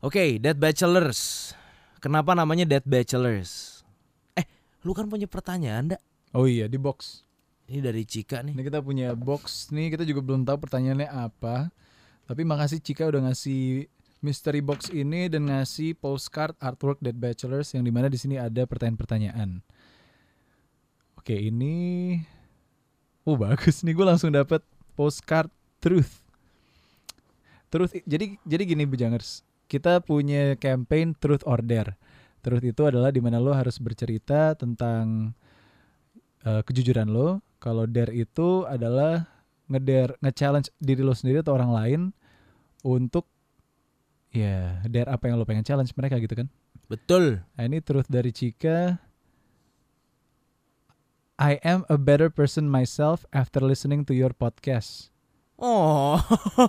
Oke, 0.00 0.40
Dead 0.40 0.56
Bachelors. 0.56 1.52
Kenapa 2.00 2.32
namanya 2.32 2.64
Dead 2.64 2.80
Bachelors? 2.80 3.84
Eh, 4.32 4.48
lu 4.80 4.96
kan 4.96 5.04
punya 5.04 5.28
pertanyaan, 5.28 5.92
ndak? 5.92 6.00
Oh 6.32 6.48
iya 6.48 6.70
di 6.70 6.80
box 6.80 7.26
Ini 7.68 7.84
dari 7.84 8.08
Cika 8.08 8.40
nih. 8.40 8.56
Ini 8.56 8.62
kita 8.64 8.80
punya 8.80 9.12
box 9.12 9.68
nih 9.74 9.92
Kita 9.92 10.08
juga 10.08 10.24
belum 10.24 10.46
tahu 10.48 10.64
pertanyaannya 10.64 11.10
apa 11.10 11.68
Tapi 12.24 12.42
makasih 12.48 12.80
Cika 12.80 13.10
udah 13.10 13.28
ngasih 13.28 13.90
mystery 14.24 14.62
box 14.64 14.88
ini 14.94 15.28
Dan 15.28 15.50
ngasih 15.50 15.98
postcard 15.98 16.54
artwork 16.62 17.02
Dead 17.02 17.18
Bachelors 17.18 17.74
Yang 17.74 17.84
di 17.84 17.92
mana 17.92 18.06
di 18.06 18.16
sini 18.16 18.38
ada 18.38 18.62
pertanyaan-pertanyaan 18.64 19.58
Oke 21.18 21.34
ini 21.36 22.16
Oh 23.26 23.36
bagus 23.36 23.84
nih 23.84 23.92
gue 23.92 24.06
langsung 24.06 24.32
dapet 24.32 24.64
postcard 25.00 25.48
truth 25.80 26.20
Truth 27.72 27.96
jadi 28.04 28.36
jadi 28.44 28.62
gini 28.68 28.84
Bujangers 28.84 29.46
kita 29.70 30.02
punya 30.02 30.58
campaign 30.58 31.14
Truth 31.14 31.46
or 31.46 31.62
Dare. 31.62 31.94
Truth 32.42 32.66
itu 32.66 32.82
adalah 32.82 33.14
di 33.14 33.22
mana 33.22 33.38
lo 33.38 33.54
harus 33.54 33.78
bercerita 33.78 34.58
tentang 34.58 35.30
eh, 36.42 36.62
kejujuran 36.66 37.06
lo. 37.06 37.38
Kalau 37.62 37.86
dare 37.86 38.10
itu 38.16 38.64
adalah 38.66 39.28
ngedare, 39.70 40.18
nge-challenge 40.24 40.74
diri 40.82 41.04
lo 41.06 41.14
sendiri 41.14 41.44
atau 41.44 41.54
orang 41.54 41.70
lain 41.70 42.00
untuk 42.82 43.28
ya 44.32 44.80
dare 44.88 45.12
apa 45.12 45.28
yang 45.28 45.36
lo 45.38 45.46
pengen 45.46 45.62
challenge 45.62 45.94
mereka 45.94 46.18
gitu 46.18 46.34
kan. 46.34 46.48
Betul. 46.90 47.44
Nah 47.54 47.62
ini 47.62 47.78
truth 47.78 48.10
dari 48.10 48.34
Cika. 48.34 48.98
I 51.40 51.56
am 51.64 51.88
a 51.88 51.96
better 51.96 52.28
person 52.28 52.68
myself 52.68 53.24
after 53.32 53.64
listening 53.64 54.04
to 54.04 54.14
your 54.14 54.36
podcast. 54.36 55.08
Oh. 55.56 56.20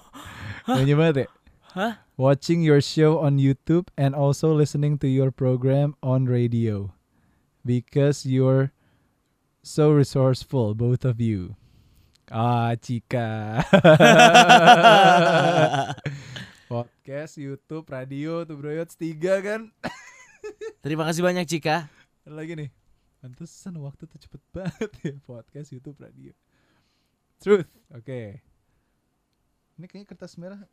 Nyanyi 0.71 0.95
banget 0.95 1.15
ya? 1.15 1.27
Hah? 1.75 1.93
Watching 2.15 2.63
your 2.63 2.79
show 2.79 3.19
on 3.19 3.35
YouTube 3.35 3.91
and 3.99 4.15
also 4.15 4.55
listening 4.55 4.95
to 5.03 5.11
your 5.11 5.27
program 5.27 5.99
on 5.99 6.23
radio. 6.23 6.95
Because 7.67 8.23
you're 8.23 8.71
so 9.59 9.91
resourceful, 9.91 10.71
both 10.71 11.03
of 11.03 11.19
you. 11.19 11.59
Ah, 12.31 12.71
Cika. 12.79 13.67
Podcast, 16.71 17.35
YouTube, 17.35 17.91
radio 17.91 18.47
tuh 18.47 18.55
bro, 18.55 18.71
tiga 18.95 19.43
kan. 19.43 19.67
Terima 20.79 21.03
kasih 21.11 21.27
banyak 21.27 21.43
Cika. 21.43 21.91
Lagi 22.23 22.55
nih. 22.55 22.80
Pantesan 23.21 23.77
waktu 23.77 24.09
tuh 24.09 24.17
cepet 24.17 24.41
banget 24.49 24.91
ya 25.05 25.13
podcast, 25.21 25.69
YouTube, 25.69 26.01
radio. 26.01 26.33
Truth. 27.37 27.69
Oke. 27.93 28.41
Ini 29.77 29.85
kayaknya 29.85 30.09
kertas 30.09 30.41
merah. 30.41 30.65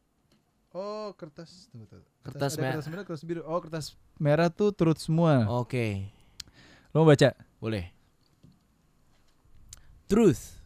Oh, 0.72 1.12
kertas 1.12 1.68
tunggu, 1.68 1.84
tunggu. 1.88 2.08
Kertas 2.24 2.56
ada 2.56 2.60
merah. 2.60 2.74
Kertas 2.80 2.88
merah, 2.88 3.04
kertas 3.04 3.24
biru. 3.28 3.40
Oh, 3.44 3.60
kertas 3.60 3.86
merah 4.16 4.48
tuh 4.48 4.72
truth 4.72 5.00
semua. 5.00 5.44
Oke. 5.60 6.08
Lo 6.96 7.04
mau 7.04 7.12
baca? 7.12 7.36
Boleh. 7.60 7.92
Truth. 10.08 10.56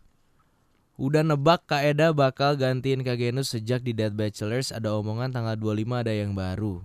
Udah 0.95 1.27
nebak 1.27 1.67
Kak 1.67 1.83
Eda 1.83 2.15
bakal 2.15 2.55
gantiin 2.55 3.03
Kak 3.03 3.19
Genus 3.19 3.51
sejak 3.51 3.83
di 3.83 3.91
Dead 3.91 4.15
Bachelors 4.15 4.71
ada 4.71 4.95
omongan 4.95 5.35
tanggal 5.35 5.59
25 5.59 5.99
ada 5.99 6.15
yang 6.15 6.31
baru. 6.31 6.79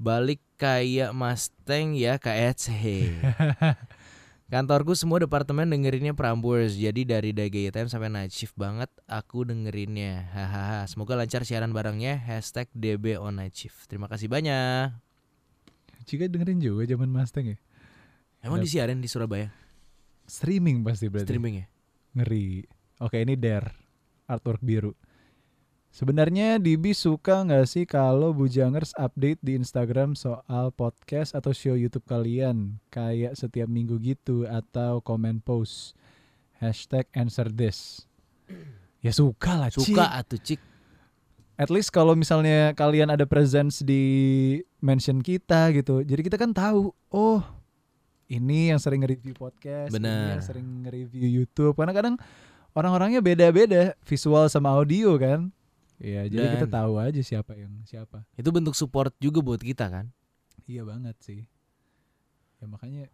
Balik 0.00 0.40
kayak 0.56 1.12
Mustang 1.12 1.92
ya 1.92 2.16
Ece. 2.16 3.12
Kantorku 4.50 4.96
semua 4.98 5.22
departemen 5.22 5.70
dengerinnya 5.70 6.10
Prambors 6.10 6.74
Jadi 6.74 7.06
dari 7.06 7.30
Time 7.70 7.86
sampai 7.86 8.10
night 8.10 8.34
shift 8.34 8.58
banget 8.58 8.90
Aku 9.06 9.46
dengerinnya 9.46 10.26
Hahaha 10.34 10.90
Semoga 10.90 11.14
lancar 11.14 11.46
siaran 11.46 11.70
barengnya 11.70 12.18
Hashtag 12.18 12.66
DB 12.74 13.14
on 13.14 13.38
night 13.38 13.54
shift 13.54 13.86
Terima 13.86 14.10
kasih 14.10 14.26
banyak 14.26 14.90
Cika 16.02 16.26
dengerin 16.26 16.58
juga 16.58 16.82
zaman 16.82 17.06
Mustang 17.06 17.54
ya? 17.54 17.58
Emang 18.42 18.58
Dap- 18.58 18.66
disiarin 18.66 18.98
di 18.98 19.06
Surabaya? 19.06 19.52
Streaming 20.24 20.80
pasti 20.82 21.06
berarti. 21.06 21.28
Streaming 21.28 21.54
ya? 21.60 21.66
Ngeri. 22.18 22.64
Oke, 23.04 23.20
ini 23.20 23.36
Der. 23.36 23.70
Artwork 24.26 24.58
biru. 24.64 24.96
Sebenarnya 25.90 26.62
Dibi 26.62 26.94
suka 26.94 27.42
nggak 27.42 27.66
sih 27.66 27.82
kalau 27.82 28.30
Bujangers 28.30 28.94
update 28.94 29.42
di 29.42 29.58
Instagram 29.58 30.14
soal 30.14 30.70
podcast 30.70 31.34
atau 31.34 31.50
show 31.50 31.74
YouTube 31.74 32.06
kalian? 32.06 32.78
Kayak 32.94 33.34
setiap 33.34 33.66
minggu 33.66 33.98
gitu 33.98 34.46
atau 34.46 35.02
komen 35.02 35.42
post. 35.42 35.98
Hashtag 36.62 37.10
answer 37.12 37.50
this. 37.50 38.06
Ya 39.00 39.16
suka 39.16 39.56
lah, 39.56 39.72
Ci. 39.72 39.96
Suka 39.96 40.12
atuh 40.12 40.36
cik 40.36 40.60
At 41.56 41.72
least 41.72 41.88
kalau 41.88 42.12
misalnya 42.12 42.76
kalian 42.76 43.08
ada 43.08 43.24
presence 43.24 43.80
di 43.80 44.04
mention 44.76 45.24
kita 45.24 45.72
gitu. 45.72 46.04
Jadi 46.04 46.20
kita 46.20 46.36
kan 46.36 46.52
tahu, 46.52 46.92
oh 47.08 47.40
ini 48.28 48.68
yang 48.68 48.76
sering 48.76 49.00
nge-review 49.00 49.32
podcast, 49.36 49.88
ini 49.92 50.04
Benar. 50.04 50.36
yang 50.36 50.44
sering 50.44 50.66
nge-review 50.84 51.28
YouTube. 51.32 51.80
Karena 51.80 51.96
kadang 51.96 52.16
orang-orangnya 52.76 53.24
beda-beda, 53.24 53.96
visual 54.04 54.52
sama 54.52 54.72
audio 54.76 55.16
kan. 55.16 55.48
Iya, 56.00 56.24
jadi 56.26 56.46
kita 56.56 56.66
Dan- 56.66 56.76
tahu 56.80 56.92
aja 56.96 57.20
siapa 57.20 57.52
yang 57.54 57.84
siapa. 57.84 58.24
Itu 58.32 58.48
bentuk 58.48 58.72
support 58.72 59.12
juga 59.20 59.38
buat 59.38 59.60
kita 59.60 59.86
kan 59.86 60.08
Iya 60.64 60.82
banget 60.82 61.16
sih. 61.20 61.44
Ya 62.56 62.64
makanya 62.64 63.12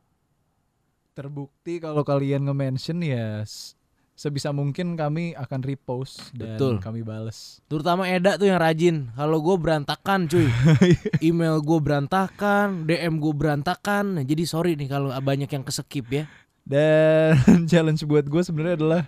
terbukti 1.13 1.81
kalau 1.81 2.05
kalian 2.05 2.45
nge-mention 2.45 3.01
ya 3.01 3.41
sebisa 4.13 4.49
mungkin 4.49 4.97
kami 4.97 5.33
akan 5.33 5.61
repost 5.61 6.33
dan 6.33 6.57
Betul. 6.57 6.81
kami 6.81 7.01
bales. 7.01 7.61
Terutama 7.67 8.05
Eda 8.07 8.37
tuh 8.37 8.49
yang 8.49 8.57
rajin 8.57 9.13
Kalau 9.13 9.41
gue 9.41 9.57
berantakan 9.57 10.25
cuy 10.25 10.49
Email 11.29 11.61
gue 11.61 11.79
berantakan 11.81 12.85
DM 12.85 13.21
gue 13.21 13.35
berantakan 13.35 14.17
Nah, 14.17 14.25
Jadi 14.25 14.43
sorry 14.45 14.73
nih 14.73 14.89
kalau 14.89 15.13
banyak 15.13 15.49
yang 15.49 15.65
keskip 15.65 16.09
ya 16.09 16.25
Dan 16.65 17.37
challenge 17.71 18.05
buat 18.05 18.25
gue 18.25 18.41
sebenarnya 18.41 18.77
adalah 18.81 19.03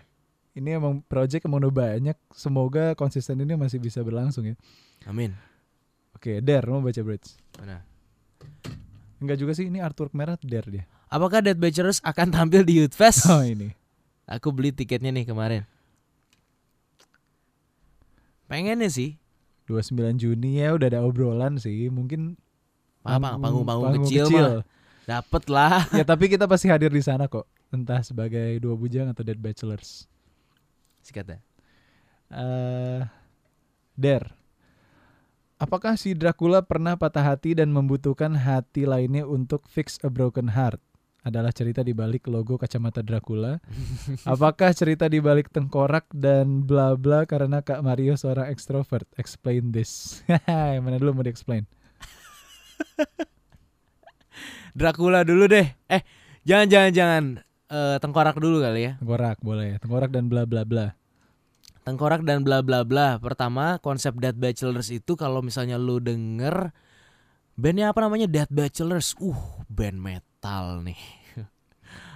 ini 0.59 0.75
emang 0.75 1.01
project 1.07 1.47
emang 1.47 1.63
udah 1.63 1.71
banyak. 1.73 2.19
Semoga 2.35 2.93
konsisten 2.93 3.39
ini 3.39 3.55
masih 3.55 3.79
bisa 3.79 4.03
berlangsung 4.03 4.43
ya. 4.45 4.55
Amin 5.07 5.33
Oke, 6.13 6.43
Der, 6.43 6.67
mau 6.67 6.83
baca 6.83 6.99
bridge? 6.99 7.39
Mana? 7.57 7.87
Enggak 9.23 9.39
juga 9.39 9.55
sih, 9.55 9.71
ini 9.71 9.79
artwork 9.79 10.11
merah 10.11 10.35
Der 10.43 10.67
dia. 10.67 10.85
Apakah 11.07 11.39
Dead 11.41 11.55
Bachelors 11.55 12.03
akan 12.03 12.29
tampil 12.29 12.67
di 12.67 12.83
Youth 12.83 12.93
Fest? 12.93 13.25
Oh 13.31 13.41
ini. 13.41 13.71
Aku 14.27 14.51
beli 14.51 14.75
tiketnya 14.75 15.09
nih 15.09 15.25
kemarin 15.25 15.63
Pengennya 18.45 18.89
sih 18.89 19.17
29 19.69 20.17
Juni 20.17 20.61
ya 20.61 20.73
udah 20.73 20.89
ada 20.89 21.01
obrolan 21.05 21.61
sih. 21.61 21.93
Mungkin 21.93 22.37
apa 23.05 23.37
panggung- 23.37 23.65
panggung-panggung 23.65 24.05
kecil, 24.05 24.27
mah 24.29 24.65
Dapet 25.09 25.45
lah 25.49 25.89
ya 25.97 26.05
tapi 26.05 26.29
kita 26.29 26.45
pasti 26.45 26.69
hadir 26.69 26.93
di 26.93 27.01
sana 27.01 27.29
kok. 27.29 27.49
Entah 27.69 28.01
sebagai 28.01 28.57
dua 28.61 28.77
bujang 28.77 29.09
atau 29.09 29.21
Dead 29.25 29.37
Bachelors. 29.37 30.05
Sikatnya 31.03 31.41
eh 32.33 33.03
Der. 33.99 34.23
Apakah 35.59 35.99
si 35.99 36.15
Dracula 36.15 36.63
pernah 36.63 36.95
patah 36.95 37.35
hati 37.35 37.51
dan 37.51 37.75
membutuhkan 37.75 38.31
hati 38.39 38.87
lainnya 38.87 39.27
untuk 39.27 39.67
fix 39.67 39.99
a 40.07 40.11
broken 40.11 40.55
heart? 40.55 40.79
Adalah 41.27 41.51
cerita 41.51 41.83
di 41.83 41.91
balik 41.91 42.31
logo 42.31 42.55
kacamata 42.55 43.03
Dracula. 43.03 43.59
Apakah 44.39 44.71
cerita 44.71 45.11
di 45.11 45.19
balik 45.19 45.51
tengkorak 45.51 46.07
dan 46.15 46.63
bla 46.63 46.95
bla 46.95 47.27
karena 47.27 47.59
Kak 47.59 47.83
Mario 47.83 48.15
seorang 48.15 48.55
ekstrovert? 48.55 49.11
Explain 49.19 49.75
this. 49.75 50.23
Yang 50.47 50.79
Mana 50.87 51.03
dulu 51.03 51.19
mau 51.19 51.27
di-explain? 51.27 51.67
Dracula 54.79 55.27
dulu 55.27 55.51
deh 55.51 55.67
Eh 55.91 56.07
jangan 56.47 56.71
jangan 56.71 56.93
jangan 56.95 57.25
Eh, 57.69 57.97
Tengkorak 58.01 58.41
dulu 58.41 58.65
kali 58.65 58.89
ya 58.89 58.93
Tengkorak 58.97 59.39
boleh. 59.45 59.77
Tengkorak 59.77 60.09
dan 60.09 60.33
bla 60.33 60.49
bla 60.49 60.65
bla. 60.65 60.97
Tengkorak 61.85 62.25
dan 62.25 62.41
bla 62.41 62.65
bla 62.65 62.81
bla. 62.85 63.21
Pertama, 63.21 63.77
konsep 63.85 64.17
Dead 64.17 64.33
Bachelors 64.33 64.89
itu 64.89 65.17
kalau 65.17 65.45
misalnya 65.45 65.77
lu 65.77 66.01
denger 66.01 66.73
bandnya 67.61 67.93
apa 67.93 68.05
namanya 68.05 68.25
Dead 68.29 68.49
Bachelors, 68.49 69.13
uh 69.21 69.65
band 69.69 70.01
metal 70.01 70.81
nih. 70.81 71.01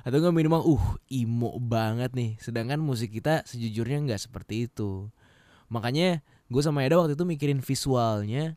Atau 0.09 0.25
enggak 0.25 0.37
minimal 0.37 0.65
uh 0.65 0.85
emo 1.13 1.57
banget 1.61 2.17
nih. 2.17 2.41
Sedangkan 2.41 2.81
musik 2.81 3.13
kita 3.13 3.45
sejujurnya 3.45 4.09
nggak 4.09 4.21
seperti 4.25 4.73
itu. 4.73 5.09
Makanya 5.69 6.25
gue 6.49 6.63
sama 6.65 6.85
Eda 6.85 7.01
waktu 7.01 7.17
itu 7.17 7.25
mikirin 7.25 7.61
visualnya 7.65 8.57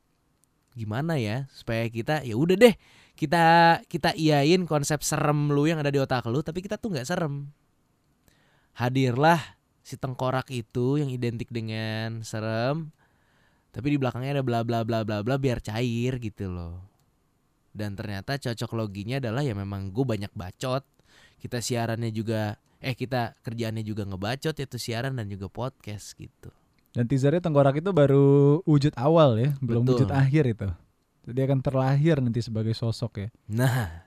gimana 0.76 1.16
ya 1.16 1.48
supaya 1.56 1.88
kita 1.88 2.28
ya 2.28 2.36
udah 2.36 2.60
deh 2.60 2.76
kita 3.16 3.80
kita 3.88 4.12
iyain 4.14 4.68
konsep 4.68 5.00
serem 5.02 5.50
lu 5.52 5.66
yang 5.66 5.80
ada 5.80 5.90
di 5.90 6.00
otak 6.04 6.28
lu 6.28 6.44
tapi 6.44 6.60
kita 6.60 6.76
tuh 6.76 6.92
nggak 6.92 7.08
serem 7.08 7.48
hadirlah 8.76 9.40
si 9.82 9.96
tengkorak 9.96 10.52
itu 10.52 11.00
yang 11.00 11.08
identik 11.08 11.48
dengan 11.48 12.22
serem 12.28 12.92
tapi 13.72 13.96
di 13.96 13.98
belakangnya 14.00 14.40
ada 14.40 14.44
bla 14.44 14.68
bla 14.68 14.84
bla 14.84 15.08
bla 15.08 15.24
bla 15.24 15.36
biar 15.40 15.64
cair 15.64 16.20
gitu 16.20 16.52
loh 16.52 16.84
dan 17.76 17.96
ternyata 17.96 18.36
cocok 18.36 18.72
loginya 18.76 19.20
adalah 19.20 19.44
ya 19.44 19.56
memang 19.56 19.96
gue 19.96 20.04
banyak 20.04 20.32
bacot 20.36 20.84
kita 21.40 21.64
siarannya 21.64 22.12
juga 22.12 22.60
eh 22.84 22.96
kita 22.96 23.40
kerjaannya 23.44 23.84
juga 23.84 24.04
ngebacot 24.04 24.56
yaitu 24.60 24.78
siaran 24.78 25.16
dan 25.16 25.32
juga 25.32 25.48
podcast 25.48 26.16
gitu 26.20 26.52
Dan 26.96 27.12
teasernya 27.12 27.44
tengkorak 27.44 27.76
itu 27.84 27.92
baru 27.92 28.64
wujud 28.64 28.96
awal 28.96 29.36
ya, 29.36 29.52
belum 29.60 29.84
Betul. 29.84 30.08
wujud 30.08 30.10
akhir 30.16 30.44
itu. 30.48 30.68
Jadi 31.26 31.40
akan 31.42 31.60
terlahir 31.60 32.16
nanti 32.18 32.40
sebagai 32.40 32.72
sosok 32.72 33.12
ya. 33.18 33.28
nah 33.46 34.06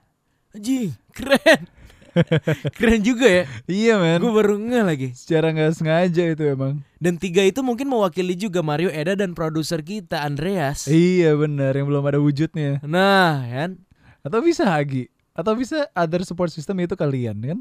anjing 0.49 0.95
keren 1.11 1.67
keren 2.79 3.01
juga 3.01 3.27
ya 3.27 3.43
Iya 3.65 3.93
men. 3.95 4.17
gue 4.17 4.33
baru 4.33 4.57
ngeh 4.57 4.81
lagi 4.81 5.07
Secara 5.13 5.51
nggak 5.51 5.75
sengaja 5.75 6.23
itu 6.25 6.43
emang. 6.43 6.81
dan 6.97 7.15
tiga 7.15 7.43
itu 7.43 7.59
mungkin 7.59 7.85
mewakili 7.85 8.33
juga 8.33 8.59
Mario 8.59 8.89
Eda 8.89 9.13
dan 9.13 9.31
produser 9.31 9.79
kita 9.79 10.19
Andreas 10.19 10.87
Iya 10.87 11.35
benar 11.35 11.71
yang 11.71 11.85
belum 11.85 12.01
ada 12.03 12.17
wujudnya. 12.17 12.81
nah 12.81 13.43
kan 13.43 13.77
Atau 14.19 14.41
bisa 14.41 14.65
Hagi. 14.65 15.07
Atau 15.31 15.53
bisa 15.53 15.87
other 15.93 16.23
support 16.23 16.49
system 16.49 16.79
itu 16.79 16.91
kalian 16.93 17.37
kan? 17.39 17.59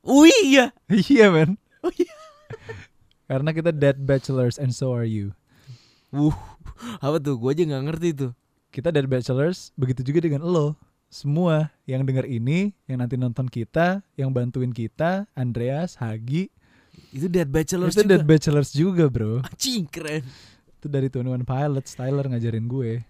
Wih 0.00 0.32
iya 0.46 0.72
iya 0.88 1.28
men. 1.28 1.58
Oh 1.80 1.92
iya. 1.92 2.12
Karena 3.24 3.50
kita 3.50 3.70
dead 3.70 4.00
bachelors 4.00 4.56
and 4.56 4.70
so 4.70 4.90
are 4.90 5.04
you. 5.04 5.36
Wuh, 6.08 6.34
apa 6.98 7.16
tuh? 7.16 7.36
Gue 7.36 7.52
aja 7.52 7.62
nggak 7.62 7.84
ngerti 7.86 8.08
tuh. 8.16 8.32
Kita 8.70 8.94
dead 8.94 9.10
bachelors, 9.10 9.74
begitu 9.74 10.06
juga 10.06 10.22
dengan 10.22 10.46
lo. 10.46 10.78
Semua 11.10 11.74
yang 11.90 12.06
denger 12.06 12.22
ini, 12.22 12.70
yang 12.86 13.02
nanti 13.02 13.18
nonton 13.18 13.50
kita, 13.50 13.98
yang 14.14 14.30
bantuin 14.30 14.70
kita, 14.70 15.26
Andreas, 15.34 15.98
Hagi, 15.98 16.54
Itu 17.10 17.26
Dead 17.26 17.50
Bachelors 17.50 17.98
itu 17.98 18.06
juga. 18.06 18.10
dead 18.14 18.22
bachelors 18.26 18.70
juga 18.70 19.04
bro. 19.10 19.42
Anjing 19.42 19.90
keren. 19.90 20.22
Itu 20.78 20.86
dari 20.86 21.10
21 21.10 21.42
Pilots, 21.42 21.98
Tyler 21.98 22.30
ngajarin 22.30 22.66
gue. 22.70 23.02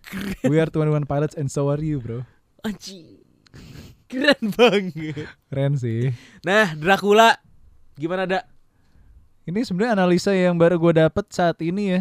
We 0.49 0.57
are 0.57 0.73
21 0.73 1.05
Pilots 1.05 1.37
and 1.37 1.53
so 1.53 1.69
are 1.69 1.81
you 1.81 2.01
bro. 2.01 2.25
Anjing. 2.65 3.21
Keren 4.09 4.41
banget. 4.57 5.29
Keren 5.53 5.77
sih. 5.77 6.17
Nah, 6.41 6.73
Dracula 6.73 7.37
gimana, 8.01 8.25
Dak? 8.25 8.45
Ini 9.45 9.61
sebenarnya 9.61 9.93
analisa 10.01 10.33
yang 10.33 10.57
baru 10.57 10.81
gue 10.81 11.05
dapet 11.05 11.29
saat 11.29 11.61
ini 11.61 12.01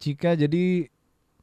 Cika 0.00 0.36
jadi 0.36 0.88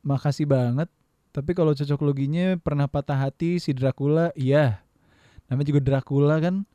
makasih 0.01 0.49
banget. 0.49 0.89
Tapi 1.31 1.55
kalau 1.55 1.71
cocok 1.71 2.01
loginya 2.03 2.59
pernah 2.59 2.91
patah 2.91 3.15
hati 3.15 3.57
si 3.57 3.71
Dracula, 3.71 4.35
iya. 4.35 4.83
Namanya 5.47 5.67
juga 5.71 5.81
Dracula 5.81 6.43
kan 6.43 6.67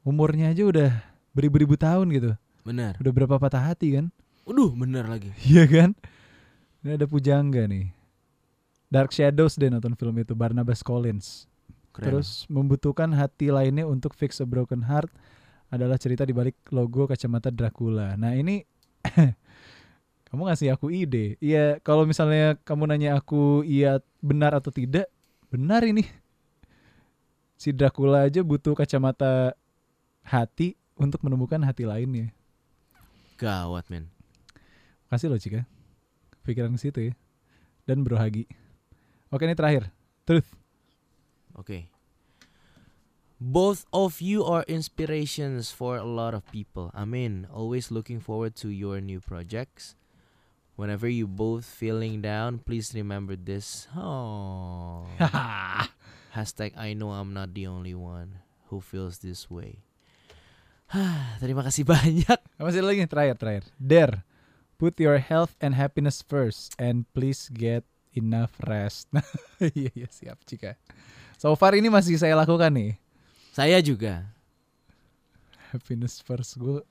umurnya 0.00 0.48
aja 0.56 0.64
udah 0.64 0.90
beribu-ribu 1.36 1.76
tahun 1.76 2.08
gitu. 2.16 2.32
Benar. 2.64 2.96
Udah 2.96 3.12
berapa 3.12 3.36
patah 3.36 3.60
hati 3.60 4.00
kan? 4.00 4.08
Waduh, 4.48 4.72
bener 4.72 5.04
lagi. 5.04 5.28
Iya 5.48 5.68
kan? 5.68 5.90
Ini 6.80 6.96
ada 6.96 7.04
pujangga 7.04 7.68
nih. 7.68 7.92
Dark 8.88 9.12
Shadows 9.12 9.60
deh 9.60 9.68
nonton 9.68 9.92
film 9.92 10.16
itu 10.16 10.32
Barnabas 10.32 10.80
Collins. 10.80 11.44
Keren. 11.92 12.08
Terus 12.08 12.48
membutuhkan 12.48 13.12
hati 13.12 13.52
lainnya 13.52 13.84
untuk 13.84 14.16
fix 14.16 14.40
a 14.40 14.48
broken 14.48 14.88
heart 14.88 15.12
adalah 15.68 16.00
cerita 16.00 16.24
di 16.24 16.32
balik 16.32 16.56
logo 16.72 17.04
kacamata 17.04 17.52
Dracula. 17.52 18.16
Nah 18.16 18.32
ini 18.32 18.64
kamu 20.28 20.42
ngasih 20.48 20.68
aku 20.76 20.92
ide. 20.92 21.40
Iya 21.40 21.80
kalau 21.80 22.04
misalnya 22.04 22.60
kamu 22.64 22.84
nanya 22.88 23.16
aku 23.16 23.64
iya 23.64 24.04
benar 24.20 24.52
atau 24.52 24.68
tidak, 24.68 25.08
benar 25.48 25.84
ini. 25.88 26.04
Si 27.58 27.74
Dracula 27.74 28.28
aja 28.28 28.44
butuh 28.44 28.76
kacamata 28.76 29.56
hati 30.22 30.78
untuk 30.94 31.24
menemukan 31.24 31.58
hati 31.64 31.88
lainnya. 31.88 32.30
gawat, 33.38 33.86
men. 33.86 34.10
Kasih 35.08 35.30
loh 35.30 35.38
Cika. 35.38 35.64
Pikiran 36.42 36.74
ke 36.74 36.80
situ 36.82 37.00
ya. 37.10 37.14
Dan 37.86 38.04
Bro 38.04 38.18
Hagi. 38.18 38.44
Oke 39.32 39.46
ini 39.46 39.54
terakhir. 39.56 39.88
Truth. 40.28 40.52
Oke. 41.56 41.88
Both 43.38 43.86
of 43.94 44.18
you 44.18 44.42
are 44.42 44.66
inspirations 44.66 45.70
for 45.70 45.94
a 45.94 46.04
lot 46.04 46.34
of 46.34 46.42
people. 46.50 46.90
Amin. 46.90 47.46
Always 47.54 47.94
looking 47.94 48.18
forward 48.18 48.58
to 48.58 48.68
your 48.68 48.98
new 48.98 49.22
projects. 49.22 49.94
Whenever 50.78 51.10
you 51.10 51.26
both 51.26 51.66
feeling 51.66 52.22
down, 52.22 52.62
please 52.62 52.94
remember 52.94 53.34
this. 53.34 53.90
Oh. 53.98 55.10
Hashtag 56.38 56.78
I 56.78 56.94
know 56.94 57.10
I'm 57.10 57.34
not 57.34 57.50
the 57.50 57.66
only 57.66 57.98
one 57.98 58.38
who 58.70 58.78
feels 58.78 59.18
this 59.18 59.50
way. 59.50 59.82
Terima 61.42 61.66
kasih 61.66 61.82
banyak. 61.82 62.38
Masih 62.62 62.86
lagi 62.86 63.10
terakhir 63.10 63.34
terakhir. 63.42 63.64
Dare. 63.74 64.22
Put 64.78 65.02
your 65.02 65.18
health 65.18 65.58
and 65.58 65.74
happiness 65.74 66.22
first 66.22 66.78
and 66.78 67.10
please 67.10 67.50
get 67.50 67.82
enough 68.14 68.54
rest. 68.62 69.10
Iya 69.58 69.90
iya 69.98 70.06
siap 70.06 70.46
Cika. 70.46 70.78
So 71.42 71.58
far 71.58 71.74
ini 71.74 71.90
masih 71.90 72.14
saya 72.22 72.38
lakukan 72.38 72.70
nih. 72.70 72.94
Saya 73.50 73.82
juga. 73.82 74.30
Happiness 75.74 76.22
first 76.22 76.54
gue. 76.54 76.86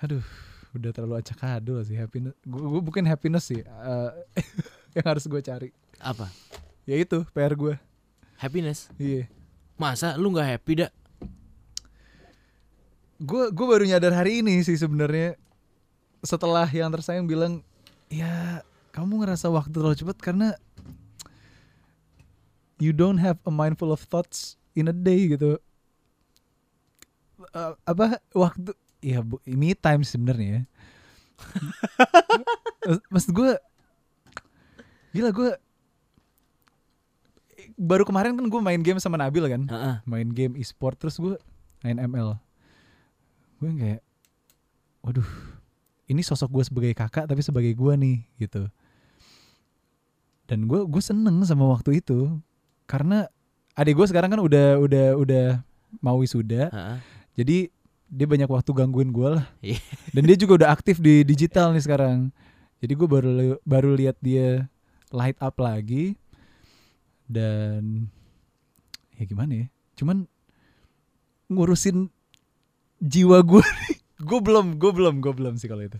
Aduh, 0.00 0.24
udah 0.76 0.90
terlalu 0.92 1.14
acak 1.20 1.40
adul 1.42 1.80
sih 1.82 1.96
happiness. 1.96 2.36
Gue 2.44 2.80
bukan 2.84 3.04
happiness 3.08 3.48
sih. 3.48 3.60
eh, 3.64 4.10
yang 4.96 5.06
harus 5.08 5.24
gue 5.24 5.40
cari. 5.40 5.68
Apa? 5.98 6.28
Ya 6.84 6.96
itu 7.00 7.24
PR 7.32 7.56
gue. 7.56 7.74
Happiness. 8.36 8.92
Iya. 9.00 9.26
Masa 9.80 10.16
lu 10.16 10.32
nggak 10.32 10.48
happy 10.56 10.72
dak? 10.84 10.92
gue 13.16 13.48
gue 13.48 13.64
baru 13.64 13.88
nyadar 13.88 14.12
hari 14.12 14.44
ini 14.44 14.60
sih 14.60 14.76
sebenarnya 14.76 15.40
setelah 16.20 16.68
yang 16.68 16.92
tersayang 16.92 17.24
bilang 17.24 17.64
ya 18.12 18.60
kamu 18.92 19.24
ngerasa 19.24 19.48
waktu 19.48 19.72
terlalu 19.72 19.96
cepat 19.96 20.20
karena 20.20 20.52
you 22.76 22.92
don't 22.92 23.16
have 23.16 23.40
a 23.48 23.52
mindful 23.52 23.88
of 23.88 24.04
thoughts 24.04 24.60
in 24.76 24.92
a 24.92 24.92
day 24.92 25.32
gitu 25.32 25.56
Eh, 27.36 27.72
apa 27.84 28.20
waktu 28.32 28.72
ya 28.98 29.20
bu, 29.20 29.38
me 29.44 29.72
time 29.72 30.02
sebenarnya 30.02 30.48
ya. 30.48 30.62
Mas- 32.86 33.04
maksud 33.10 33.32
gue 33.32 33.50
gila 35.12 35.30
gue 35.32 35.50
baru 37.76 38.04
kemarin 38.04 38.36
kan 38.36 38.46
gue 38.46 38.60
main 38.60 38.80
game 38.80 39.00
sama 39.00 39.16
Nabil 39.16 39.44
kan 39.44 39.62
Heeh. 39.68 39.94
main 40.04 40.28
game 40.28 40.56
e-sport 40.56 40.96
terus 40.96 41.16
gue 41.16 41.36
main 41.82 41.96
ML 41.98 42.36
gue 43.58 43.70
kayak 43.74 44.00
waduh 45.00 45.26
ini 46.06 46.20
sosok 46.20 46.52
gue 46.52 46.64
sebagai 46.64 46.92
kakak 46.92 47.26
tapi 47.26 47.40
sebagai 47.40 47.72
gue 47.72 47.92
nih 47.96 48.16
gitu 48.38 48.68
dan 50.46 50.64
gue 50.64 50.84
gue 50.86 51.02
seneng 51.02 51.42
sama 51.42 51.68
waktu 51.68 52.00
itu 52.00 52.32
karena 52.86 53.26
adik 53.74 53.98
gue 53.98 54.06
sekarang 54.08 54.30
kan 54.30 54.40
udah 54.40 54.78
udah 54.78 55.06
udah 55.18 55.46
mau 55.98 56.16
wisuda 56.20 56.70
Heeh. 56.70 56.96
jadi 57.34 57.58
dia 58.06 58.26
banyak 58.26 58.46
waktu 58.46 58.70
gangguin 58.70 59.10
gue 59.10 59.28
lah. 59.38 59.44
Iya. 59.60 59.82
dan 60.14 60.22
dia 60.24 60.36
juga 60.38 60.52
udah 60.64 60.70
aktif 60.70 60.98
di 60.98 61.22
digital 61.22 61.74
nih 61.74 61.82
sekarang. 61.82 62.30
Jadi 62.78 62.92
gue 62.92 63.08
baru 63.08 63.28
li- 63.32 63.62
baru 63.64 63.90
lihat 63.94 64.16
dia 64.20 64.70
light 65.10 65.36
up 65.42 65.58
lagi. 65.58 66.14
Dan 67.26 68.06
ya 69.18 69.26
gimana 69.26 69.64
ya? 69.64 69.66
Cuman 69.98 70.30
ngurusin 71.50 72.10
jiwa 72.98 73.42
gue 73.42 73.62
gue 74.28 74.38
belum 74.40 74.78
gue 74.78 74.90
belum 74.94 75.14
gue 75.18 75.32
belum 75.34 75.54
sih 75.58 75.66
kalau 75.66 75.82
itu. 75.82 75.98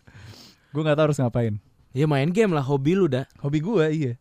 Gue 0.71 0.83
nggak 0.83 0.97
tahu 0.97 1.07
harus 1.11 1.19
ngapain. 1.19 1.55
Ya 1.97 2.05
main 2.05 2.29
game 2.29 2.53
lah 2.53 2.63
hobi 2.63 2.93
lu 2.95 3.09
dak. 3.09 3.27
hobi 3.41 3.59
gue 3.59 3.87
iya. 3.91 4.15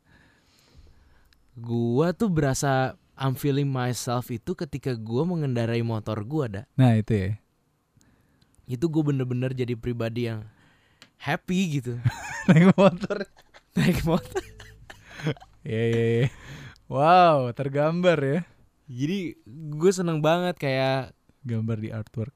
Gua 1.56 2.12
tuh 2.12 2.28
berasa 2.28 2.96
I'm 3.16 3.32
feeling 3.32 3.72
myself 3.72 4.28
itu 4.28 4.52
ketika 4.60 4.92
gua 4.92 5.24
mengendarai 5.24 5.80
motor 5.80 6.20
gua 6.28 6.52
dak. 6.52 6.66
nah 6.76 6.92
itu 7.00 7.16
ya 7.16 7.30
Itu 8.66 8.90
gue 8.90 9.02
bener-bener 9.06 9.54
jadi 9.54 9.78
pribadi 9.78 10.30
yang 10.30 10.46
happy 11.22 11.82
gitu. 11.82 11.98
Naik 12.50 12.74
motor. 12.78 13.26
Naik 13.78 14.02
motor. 14.06 14.44
Iya 15.66 15.84
iya 15.90 16.06
iya. 16.06 16.28
wow 16.86 17.50
tergambar 17.54 18.18
ya. 18.22 18.40
Jadi 18.86 19.34
gue 19.50 19.92
seneng 19.94 20.22
banget 20.22 20.58
kayak 20.62 21.18
gambar 21.42 21.78
di 21.82 21.90
artwork. 21.90 22.36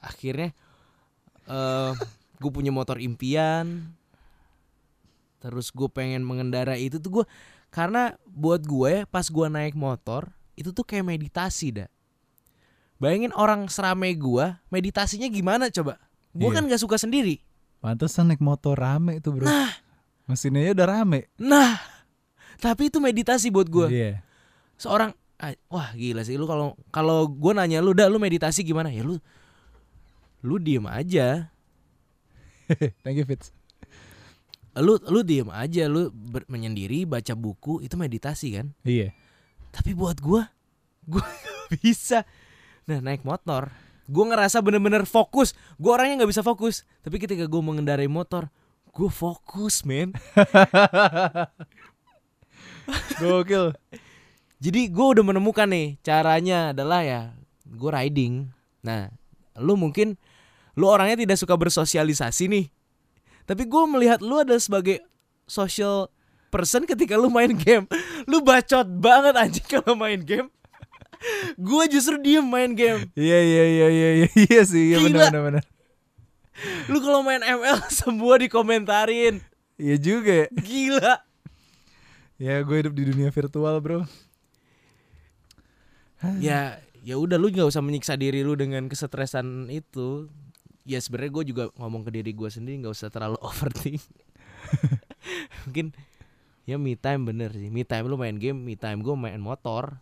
Akhirnya 0.00 0.52
eh 1.48 1.92
gue 2.40 2.50
punya 2.52 2.72
motor 2.74 3.00
impian. 3.00 3.92
Terus 5.40 5.72
gue 5.74 5.88
pengen 5.88 6.22
mengendarai 6.22 6.86
itu 6.86 7.00
tuh 7.02 7.20
gue 7.20 7.24
karena 7.72 8.14
buat 8.28 8.60
gue 8.62 9.08
pas 9.08 9.24
gue 9.24 9.46
naik 9.48 9.72
motor 9.72 10.28
itu 10.60 10.70
tuh 10.76 10.84
kayak 10.84 11.08
meditasi 11.08 11.72
dah 11.72 11.88
bayangin 13.02 13.34
orang 13.34 13.66
serame 13.66 14.14
gue 14.14 14.46
meditasinya 14.70 15.26
gimana 15.26 15.66
coba? 15.68 15.98
Gue 16.30 16.48
Iya. 16.48 16.62
kan 16.62 16.70
gak 16.70 16.78
suka 16.78 16.94
sendiri. 16.96 17.42
Pantesan 17.82 18.30
naik 18.30 18.38
motor 18.38 18.78
rame 18.78 19.18
itu 19.18 19.34
bro. 19.34 19.42
Nah. 19.42 19.74
Mesinnya 20.24 20.70
udah 20.70 20.86
rame. 20.86 21.26
Nah 21.34 21.82
tapi 22.62 22.86
itu 22.86 23.02
meditasi 23.02 23.50
buat 23.50 23.66
gue 23.66 23.90
iya. 23.90 24.22
Seorang 24.78 25.10
ah, 25.42 25.50
wah 25.66 25.90
gila 25.92 26.22
sih 26.22 26.38
lu 26.38 26.46
kalau 26.46 26.78
kalau 26.94 27.26
gue 27.26 27.50
nanya 27.50 27.82
lu 27.82 27.90
dah 27.90 28.06
lu 28.06 28.22
meditasi 28.22 28.62
gimana? 28.62 28.86
Ya 28.94 29.02
lu 29.02 29.18
lu 30.40 30.62
diem 30.62 30.86
aja. 30.86 31.50
Thank 33.02 33.18
you 33.18 33.26
Fitz. 33.26 33.50
Lu 34.78 34.96
lu 35.10 35.20
diem 35.20 35.50
aja 35.50 35.90
lu 35.90 36.08
ber- 36.14 36.46
menyendiri 36.46 37.02
baca 37.04 37.34
buku 37.34 37.82
itu 37.82 37.98
meditasi 37.98 38.56
kan? 38.56 38.70
Iya. 38.86 39.10
Tapi 39.74 39.92
buat 39.92 40.22
gua 40.22 40.46
gua 41.02 41.26
bisa 41.82 42.22
nah 42.86 42.98
naik 42.98 43.22
motor. 43.22 43.70
Gua 44.10 44.28
ngerasa 44.28 44.58
bener-bener 44.60 45.06
fokus. 45.06 45.54
Gua 45.78 45.96
orangnya 45.96 46.22
nggak 46.22 46.32
bisa 46.34 46.42
fokus. 46.42 46.82
Tapi 47.00 47.22
ketika 47.22 47.46
gua 47.46 47.62
mengendarai 47.62 48.10
motor 48.10 48.50
gua 48.92 49.08
fokus 49.08 49.88
men. 49.88 50.12
Gokil. 53.20 53.72
Jadi 54.62 54.80
gua 54.92 55.16
udah 55.16 55.24
menemukan 55.24 55.66
nih 55.66 55.96
caranya 56.04 56.76
adalah 56.76 57.00
ya 57.02 57.20
gua 57.64 58.04
riding. 58.04 58.52
Nah 58.84 59.08
lu 59.56 59.80
mungkin 59.80 60.20
lu 60.76 60.88
orangnya 60.88 61.24
tidak 61.24 61.40
suka 61.40 61.56
bersosialisasi 61.56 62.52
nih. 62.52 62.66
Tapi 63.48 63.64
gua 63.64 63.88
melihat 63.88 64.20
lu 64.20 64.38
adalah 64.38 64.60
sebagai 64.60 65.00
social 65.48 66.12
person 66.52 66.84
ketika 66.84 67.16
lu 67.16 67.32
main 67.32 67.56
game. 67.56 67.88
Lu 68.28 68.44
bacot 68.44 68.84
banget 69.00 69.34
anjing 69.40 69.66
kalau 69.80 69.96
main 69.96 70.20
game 70.20 70.52
gua 71.58 71.84
justru 71.86 72.18
diem 72.18 72.44
main 72.44 72.72
game. 72.74 73.06
Iya 73.14 73.38
iya 73.40 73.64
iya 73.64 73.88
iya 73.88 74.10
iya 74.22 74.28
iya 74.34 74.62
sih 74.66 74.94
iya 74.94 74.98
benar 75.02 75.30
benar 75.32 75.64
lu 76.90 76.98
kalau 77.02 77.24
main 77.24 77.42
ML 77.42 77.78
semua 78.04 78.38
dikomentarin. 78.38 79.42
Iya 79.80 79.96
juga 79.98 80.46
ya. 80.46 80.48
gila. 80.62 81.14
Ya 82.38 82.58
gue 82.62 82.76
hidup 82.76 82.94
di 82.94 83.06
dunia 83.06 83.30
virtual 83.30 83.78
bro. 83.78 84.02
Ya 86.38 86.78
ya 87.02 87.14
udah 87.18 87.34
lu 87.34 87.50
nggak 87.50 87.66
usah 87.66 87.82
menyiksa 87.82 88.14
diri 88.14 88.46
lu 88.46 88.54
dengan 88.54 88.86
kesetresan 88.86 89.70
itu. 89.72 90.30
Ya 90.82 90.98
sebenarnya 90.98 91.32
gue 91.34 91.44
juga 91.54 91.64
ngomong 91.78 92.06
ke 92.06 92.10
diri 92.14 92.30
gue 92.34 92.50
sendiri 92.50 92.82
nggak 92.82 92.94
usah 92.94 93.10
terlalu 93.10 93.38
overthink. 93.48 94.02
Mungkin 95.66 95.94
Ya 96.62 96.78
me 96.78 96.94
time 96.94 97.26
bener 97.26 97.50
sih. 97.58 97.74
Me 97.74 97.82
time 97.82 98.06
lu 98.06 98.14
main 98.14 98.38
game, 98.38 98.54
me 98.54 98.78
time 98.78 99.02
gue 99.02 99.14
main 99.18 99.42
motor. 99.42 99.98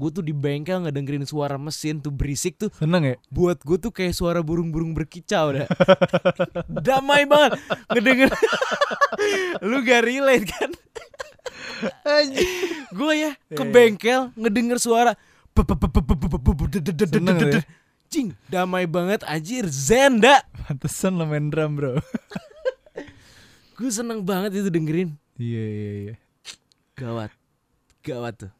Gue 0.00 0.08
tuh 0.08 0.24
di 0.24 0.32
bengkel 0.32 0.80
ngedengerin 0.80 1.28
suara 1.28 1.60
mesin 1.60 2.00
tuh 2.00 2.08
berisik 2.08 2.56
tuh. 2.56 2.72
Seneng 2.72 3.04
ya? 3.04 3.16
Buat 3.28 3.60
gue 3.60 3.76
tuh 3.76 3.92
kayak 3.92 4.16
suara 4.16 4.40
burung-burung 4.40 4.96
berkicau 4.96 5.52
dah. 5.52 5.68
Damai 6.88 7.28
banget 7.28 7.60
ngedenger. 7.92 8.32
lu 9.68 9.84
gak 9.84 10.08
relate 10.08 10.48
kan? 10.48 10.72
gue 12.96 13.12
ya 13.12 13.32
ke 13.52 13.60
Iya, 13.60 13.60
iya. 13.60 13.68
bengkel 13.68 14.20
ngedenger 14.40 14.80
suara. 14.80 15.12
Cing, 18.10 18.34
damai 18.50 18.88
banget 18.90 19.20
anjir. 19.28 19.68
Zen 19.68 20.18
dah. 20.18 20.40
Pantesan 20.66 21.14
lo 21.14 21.28
main 21.28 21.46
drum 21.52 21.78
bro. 21.78 22.00
Gue 23.78 23.86
seneng 23.94 24.26
banget 24.26 24.58
itu 24.58 24.66
dengerin. 24.66 25.14
Iya 25.38 25.64
iya 25.70 25.92
iya. 25.94 26.14
Gawat. 26.98 27.30
Gawat 28.02 28.34
tuh. 28.34 28.52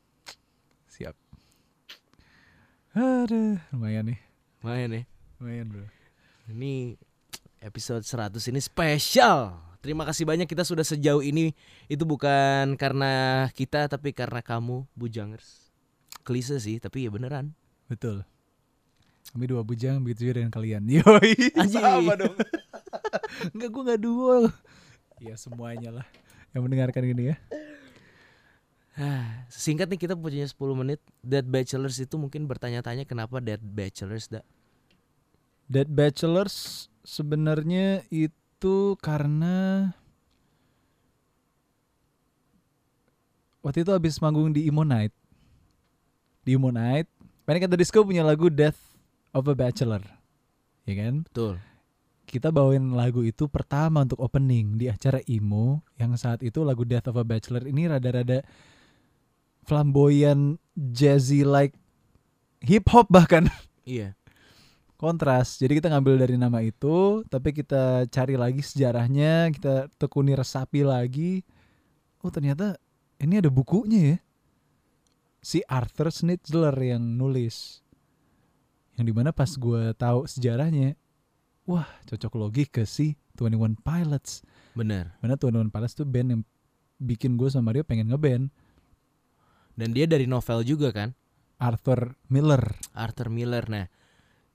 Aduh, 2.91 3.55
lumayan 3.71 4.11
nih. 4.11 4.19
Main 4.67 4.91
ya. 4.91 5.03
Lumayan 5.39 5.67
bro. 5.71 5.87
Ini 6.51 6.99
episode 7.63 8.03
100 8.03 8.51
ini 8.51 8.59
spesial. 8.59 9.63
Terima 9.79 10.03
kasih 10.03 10.27
banyak 10.27 10.51
kita 10.51 10.67
sudah 10.67 10.83
sejauh 10.83 11.23
ini. 11.23 11.55
Itu 11.87 12.03
bukan 12.03 12.75
karena 12.75 13.47
kita 13.55 13.87
tapi 13.87 14.11
karena 14.11 14.43
kamu 14.43 14.91
Bujangers. 14.99 15.71
Klise 16.27 16.59
sih, 16.59 16.83
tapi 16.83 17.07
ya 17.07 17.15
beneran. 17.15 17.55
Betul. 17.87 18.27
Kami 19.31 19.47
dua 19.47 19.63
bujang 19.63 20.03
begitu 20.03 20.27
juga 20.27 20.43
dengan 20.43 20.51
kalian. 20.51 20.83
Yoi. 20.99 21.55
Anjing. 21.55 21.79
Sama 21.79 22.19
dong. 22.19 22.35
Enggak 23.55 23.71
gue 23.71 23.83
enggak 23.87 24.01
duo. 24.03 24.51
Ya 25.23 25.39
semuanya 25.39 26.03
lah 26.03 26.07
yang 26.51 26.67
mendengarkan 26.67 27.07
ini 27.07 27.31
ya. 27.31 27.37
Ah, 29.01 29.49
Singkat 29.49 29.89
nih 29.89 29.97
kita 29.97 30.13
punya 30.13 30.45
10 30.45 30.77
menit. 30.77 31.01
Dead 31.25 31.41
Bachelors 31.49 31.97
itu 31.97 32.21
mungkin 32.21 32.45
bertanya-tanya 32.45 33.09
kenapa 33.09 33.41
Dead 33.41 33.57
Bachelors 33.57 34.29
dah. 34.29 34.45
Dead 35.73 35.89
Bachelors 35.89 36.87
sebenarnya 37.01 38.05
itu 38.13 39.01
karena 39.01 39.89
waktu 43.65 43.89
itu 43.89 43.93
habis 43.97 44.21
manggung 44.21 44.53
di 44.53 44.69
Imo 44.69 44.85
Night. 44.85 45.17
Di 46.45 46.61
Imo 46.61 46.69
Night, 46.69 47.09
Panic 47.49 47.65
at 47.65 47.73
the 47.73 47.81
Disco 47.81 48.05
punya 48.05 48.21
lagu 48.21 48.53
Death 48.53 48.77
of 49.33 49.49
a 49.49 49.57
Bachelor. 49.57 50.05
Ya 50.85 50.95
kan? 51.09 51.25
Betul. 51.25 51.57
Kita 52.29 52.53
bawain 52.53 52.93
lagu 52.93 53.25
itu 53.25 53.49
pertama 53.49 54.05
untuk 54.05 54.21
opening 54.21 54.77
di 54.77 54.93
acara 54.93 55.25
Imo 55.25 55.81
yang 55.97 56.21
saat 56.21 56.45
itu 56.45 56.61
lagu 56.69 56.85
Death 56.85 57.09
of 57.09 57.17
a 57.17 57.25
Bachelor 57.25 57.65
ini 57.65 57.89
rada-rada 57.89 58.45
flamboyan 59.65 60.57
jazzy 60.75 61.45
like 61.45 61.77
hip 62.65 62.89
hop 62.91 63.09
bahkan 63.09 63.49
Iya. 63.89 64.15
kontras. 64.95 65.57
Jadi 65.57 65.81
kita 65.81 65.89
ngambil 65.89 66.21
dari 66.21 66.37
nama 66.37 66.61
itu, 66.61 67.25
tapi 67.33 67.57
kita 67.57 68.05
cari 68.13 68.37
lagi 68.37 68.61
sejarahnya, 68.61 69.49
kita 69.49 69.89
tekuni 69.97 70.37
resapi 70.37 70.85
lagi. 70.85 71.41
Oh 72.21 72.29
ternyata 72.29 72.77
ini 73.17 73.41
ada 73.41 73.49
bukunya 73.49 74.15
ya. 74.15 74.17
Si 75.41 75.65
Arthur 75.65 76.13
Schnitzler 76.13 76.77
yang 76.77 77.01
nulis. 77.01 77.81
Yang 79.01 79.05
di 79.09 79.15
mana 79.17 79.33
pas 79.33 79.49
gue 79.57 79.97
tahu 79.97 80.29
sejarahnya, 80.29 80.93
wah 81.65 81.89
cocok 82.05 82.37
logi 82.37 82.69
ke 82.69 82.85
si 82.85 83.17
21 83.41 83.81
Pilots. 83.81 84.45
Bener. 84.77 85.17
Mana 85.25 85.41
21 85.41 85.73
Pilots 85.73 85.97
tuh 85.97 86.05
band 86.05 86.29
yang 86.37 86.43
bikin 87.01 87.41
gue 87.41 87.49
sama 87.49 87.73
Mario 87.73 87.89
pengen 87.89 88.13
ngeband. 88.13 88.53
Dan 89.81 89.97
dia 89.97 90.05
dari 90.05 90.29
novel 90.29 90.61
juga 90.61 90.93
kan. 90.93 91.17
Arthur 91.57 92.21
Miller. 92.29 92.77
Arthur 92.93 93.33
Miller. 93.33 93.65
Nah, 93.73 93.89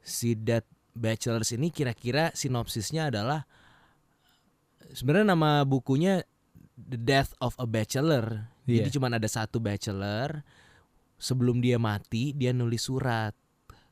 si 0.06 0.38
Dead 0.38 0.62
Bachelors 0.94 1.50
ini 1.58 1.74
kira-kira 1.74 2.30
sinopsisnya 2.38 3.10
adalah 3.10 3.50
sebenarnya 4.94 5.34
nama 5.34 5.66
bukunya 5.66 6.22
The 6.78 7.02
Death 7.02 7.34
of 7.42 7.58
a 7.58 7.66
Bachelor. 7.66 8.54
Iya. 8.70 8.86
Jadi 8.86 8.90
cuma 9.02 9.10
ada 9.10 9.26
satu 9.26 9.58
bachelor. 9.58 10.46
Sebelum 11.18 11.58
dia 11.64 11.82
mati, 11.82 12.36
dia 12.38 12.54
nulis 12.54 12.86
surat 12.86 13.34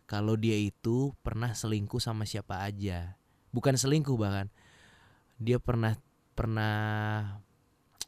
kalau 0.06 0.38
dia 0.38 0.58
itu 0.60 1.16
pernah 1.26 1.56
selingkuh 1.58 2.02
sama 2.02 2.30
siapa 2.30 2.62
aja. 2.62 3.18
Bukan 3.50 3.74
selingkuh 3.74 4.18
bahkan. 4.18 4.54
Dia 5.42 5.58
pernah 5.58 5.98
pernah 6.34 7.38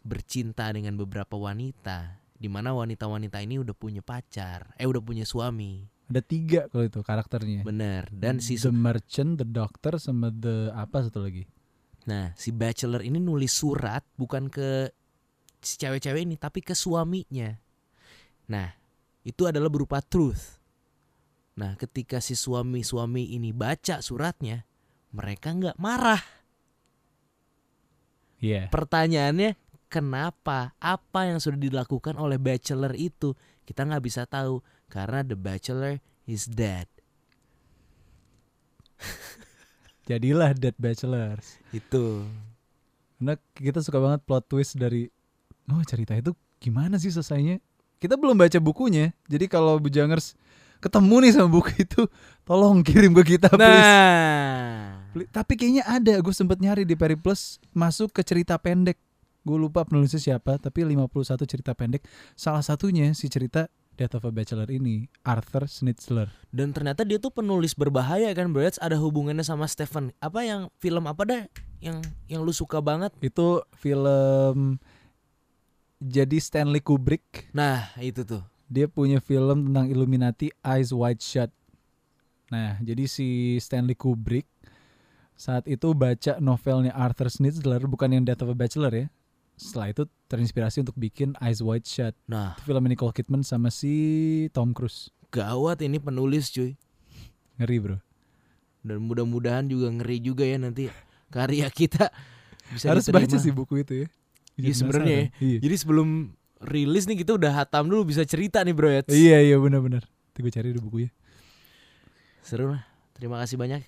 bercinta 0.06 0.70
dengan 0.74 0.98
beberapa 0.98 1.38
wanita 1.38 2.25
di 2.36 2.52
mana 2.52 2.76
wanita-wanita 2.76 3.40
ini 3.40 3.60
udah 3.64 3.76
punya 3.76 4.04
pacar, 4.04 4.76
eh 4.76 4.88
udah 4.88 5.00
punya 5.00 5.24
suami. 5.24 5.88
Ada 6.06 6.22
tiga 6.22 6.62
kalau 6.70 6.86
itu 6.86 7.02
karakternya. 7.02 7.66
Bener. 7.66 8.06
Dan 8.14 8.38
si 8.38 8.60
The 8.62 8.70
Merchant, 8.70 9.42
The 9.42 9.48
Doctor, 9.48 9.98
sama 9.98 10.30
The 10.30 10.70
apa 10.76 11.02
satu 11.02 11.26
lagi? 11.26 11.50
Nah, 12.06 12.38
si 12.38 12.54
bachelor 12.54 13.02
ini 13.02 13.18
nulis 13.18 13.50
surat 13.50 14.06
bukan 14.14 14.46
ke 14.54 14.94
si 15.66 15.82
cewek-cewek 15.82 16.22
ini, 16.30 16.38
tapi 16.38 16.62
ke 16.62 16.78
suaminya. 16.78 17.58
Nah, 18.46 18.70
itu 19.26 19.50
adalah 19.50 19.74
berupa 19.74 19.98
truth. 20.06 20.62
Nah, 21.58 21.74
ketika 21.80 22.22
si 22.22 22.38
suami-suami 22.38 23.34
ini 23.34 23.50
baca 23.50 24.06
suratnya, 24.06 24.62
mereka 25.10 25.58
nggak 25.58 25.82
marah. 25.82 26.22
Iya. 28.38 28.70
Pertanyaannya, 28.70 29.58
kenapa? 29.96 30.76
Apa 30.84 31.32
yang 31.32 31.40
sudah 31.40 31.56
dilakukan 31.56 32.20
oleh 32.20 32.36
bachelor 32.36 32.92
itu? 33.00 33.32
Kita 33.64 33.88
nggak 33.88 34.04
bisa 34.04 34.28
tahu 34.28 34.60
karena 34.92 35.24
the 35.24 35.40
bachelor 35.40 36.04
is 36.28 36.44
dead. 36.52 36.92
Jadilah 40.10 40.54
Dead 40.54 40.76
Bachelors. 40.78 41.58
Itu. 41.74 42.28
Karena 43.18 43.40
kita 43.58 43.80
suka 43.82 43.98
banget 43.98 44.22
plot 44.28 44.46
twist 44.46 44.78
dari 44.78 45.10
oh 45.72 45.82
cerita 45.82 46.14
itu 46.14 46.36
gimana 46.62 47.02
sih 47.02 47.10
selesainya? 47.10 47.58
Kita 47.98 48.20
belum 48.20 48.38
baca 48.38 48.60
bukunya. 48.62 49.16
Jadi 49.26 49.50
kalau 49.50 49.82
Bujangers 49.82 50.38
ketemu 50.84 51.16
nih 51.26 51.32
sama 51.34 51.50
buku 51.50 51.72
itu, 51.82 52.06
tolong 52.46 52.86
kirim 52.86 53.18
ke 53.18 53.36
kita 53.38 53.50
please. 53.50 53.66
Nah, 53.66 55.02
Tapi 55.32 55.56
kayaknya 55.56 55.88
ada, 55.88 56.20
gue 56.20 56.34
sempet 56.36 56.60
nyari 56.60 56.84
di 56.84 56.94
Periplus 56.94 57.58
masuk 57.72 58.14
ke 58.14 58.22
cerita 58.22 58.60
pendek. 58.60 59.00
Gue 59.46 59.62
lupa 59.62 59.86
penulisnya 59.86 60.18
siapa, 60.18 60.58
tapi 60.58 60.82
51 60.82 61.46
cerita 61.46 61.78
pendek. 61.78 62.02
Salah 62.34 62.66
satunya 62.66 63.14
si 63.14 63.30
cerita 63.30 63.70
Death 63.96 64.20
of 64.20 64.28
a 64.28 64.32
Bachelor 64.34 64.68
ini, 64.68 65.08
Arthur 65.24 65.72
Schnitzler. 65.72 66.28
Dan 66.52 66.76
ternyata 66.76 67.08
dia 67.08 67.16
tuh 67.16 67.32
penulis 67.32 67.72
berbahaya 67.78 68.28
kan 68.36 68.52
Brad 68.52 68.76
ada 68.84 69.00
hubungannya 69.00 69.46
sama 69.46 69.70
Stephen. 69.72 70.12
Apa 70.20 70.44
yang 70.44 70.68
film 70.84 71.08
apa 71.08 71.24
dah 71.24 71.42
yang 71.80 72.04
yang 72.28 72.44
lu 72.44 72.52
suka 72.52 72.84
banget? 72.84 73.16
Itu 73.24 73.64
film 73.80 74.82
jadi 76.04 76.38
Stanley 76.44 76.84
Kubrick 76.84 77.48
Nah, 77.56 77.88
itu 78.04 78.28
tuh. 78.28 78.44
dia 78.68 78.92
punya 78.92 79.24
film 79.24 79.72
tentang 79.72 79.88
Illuminati 79.88 80.52
Eyes 80.60 80.92
Wide 80.92 81.24
Shut. 81.24 81.54
Nah, 82.52 82.78
jadi 82.84 83.08
si 83.08 83.56
Stanley 83.64 83.96
Kubrick 83.96 84.46
saat 85.36 85.68
itu 85.72 85.92
baca 85.96 86.40
novelnya 86.44 86.92
Arthur 86.96 87.32
Schnitzler 87.32 87.84
bukan 87.88 88.12
yang 88.12 88.24
Death 88.28 88.44
of 88.44 88.52
a 88.52 88.58
Bachelor 88.58 88.92
ya. 88.92 89.08
Setelah 89.56 89.88
itu 89.92 90.04
terinspirasi 90.28 90.84
untuk 90.84 90.96
bikin 91.00 91.32
Eyes 91.40 91.64
Wide 91.64 91.88
Shut. 91.88 92.12
Nah, 92.28 92.60
film 92.64 92.84
Nicole 92.86 93.16
Kidman 93.16 93.40
sama 93.42 93.72
si 93.72 93.94
Tom 94.52 94.76
Cruise. 94.76 95.08
gawat 95.32 95.84
ini 95.84 96.00
penulis 96.00 96.48
cuy. 96.52 96.80
Ngeri, 97.60 97.78
Bro. 97.80 97.98
Dan 98.86 99.04
mudah-mudahan 99.08 99.68
juga 99.68 99.92
ngeri 99.92 100.18
juga 100.22 100.44
ya 100.48 100.56
nanti 100.60 100.88
karya 101.28 101.68
kita 101.74 102.08
bisa 102.72 102.92
Harus 102.92 103.08
diterima. 103.08 103.28
baca 103.28 103.38
sih 103.42 103.52
buku 103.52 103.82
itu 103.82 103.94
ya. 104.04 104.08
Iya, 104.56 104.74
sebenarnya 104.76 105.16
ya. 105.16 105.28
Iya. 105.44 105.60
Jadi 105.68 105.76
sebelum 105.76 106.08
rilis 106.64 107.04
nih 107.10 107.20
kita 107.26 107.36
udah 107.36 107.52
hatam 107.52 107.92
dulu 107.92 108.08
bisa 108.08 108.24
cerita 108.24 108.64
nih 108.64 108.72
bro 108.72 108.88
ya. 108.88 109.02
Iya, 109.12 109.38
iya 109.44 109.58
benar-benar. 109.60 110.08
Gue 110.36 110.52
cari 110.52 110.72
dulu 110.72 110.92
bukunya. 110.92 111.12
Seru 112.46 112.72
lah. 112.72 112.84
Terima 113.18 113.40
kasih 113.42 113.56
banyak. 113.60 113.84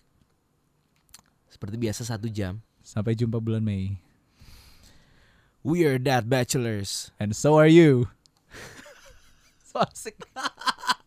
Seperti 1.48 1.76
biasa 1.80 2.04
satu 2.04 2.28
jam. 2.28 2.60
Sampai 2.84 3.16
jumpa 3.16 3.38
bulan 3.40 3.64
Mei. 3.64 3.96
We 5.68 5.84
are 5.84 6.00
that 6.00 6.30
bachelors. 6.30 7.12
And 7.20 7.36
so 7.36 7.58
are 7.58 7.68
you. 7.68 8.08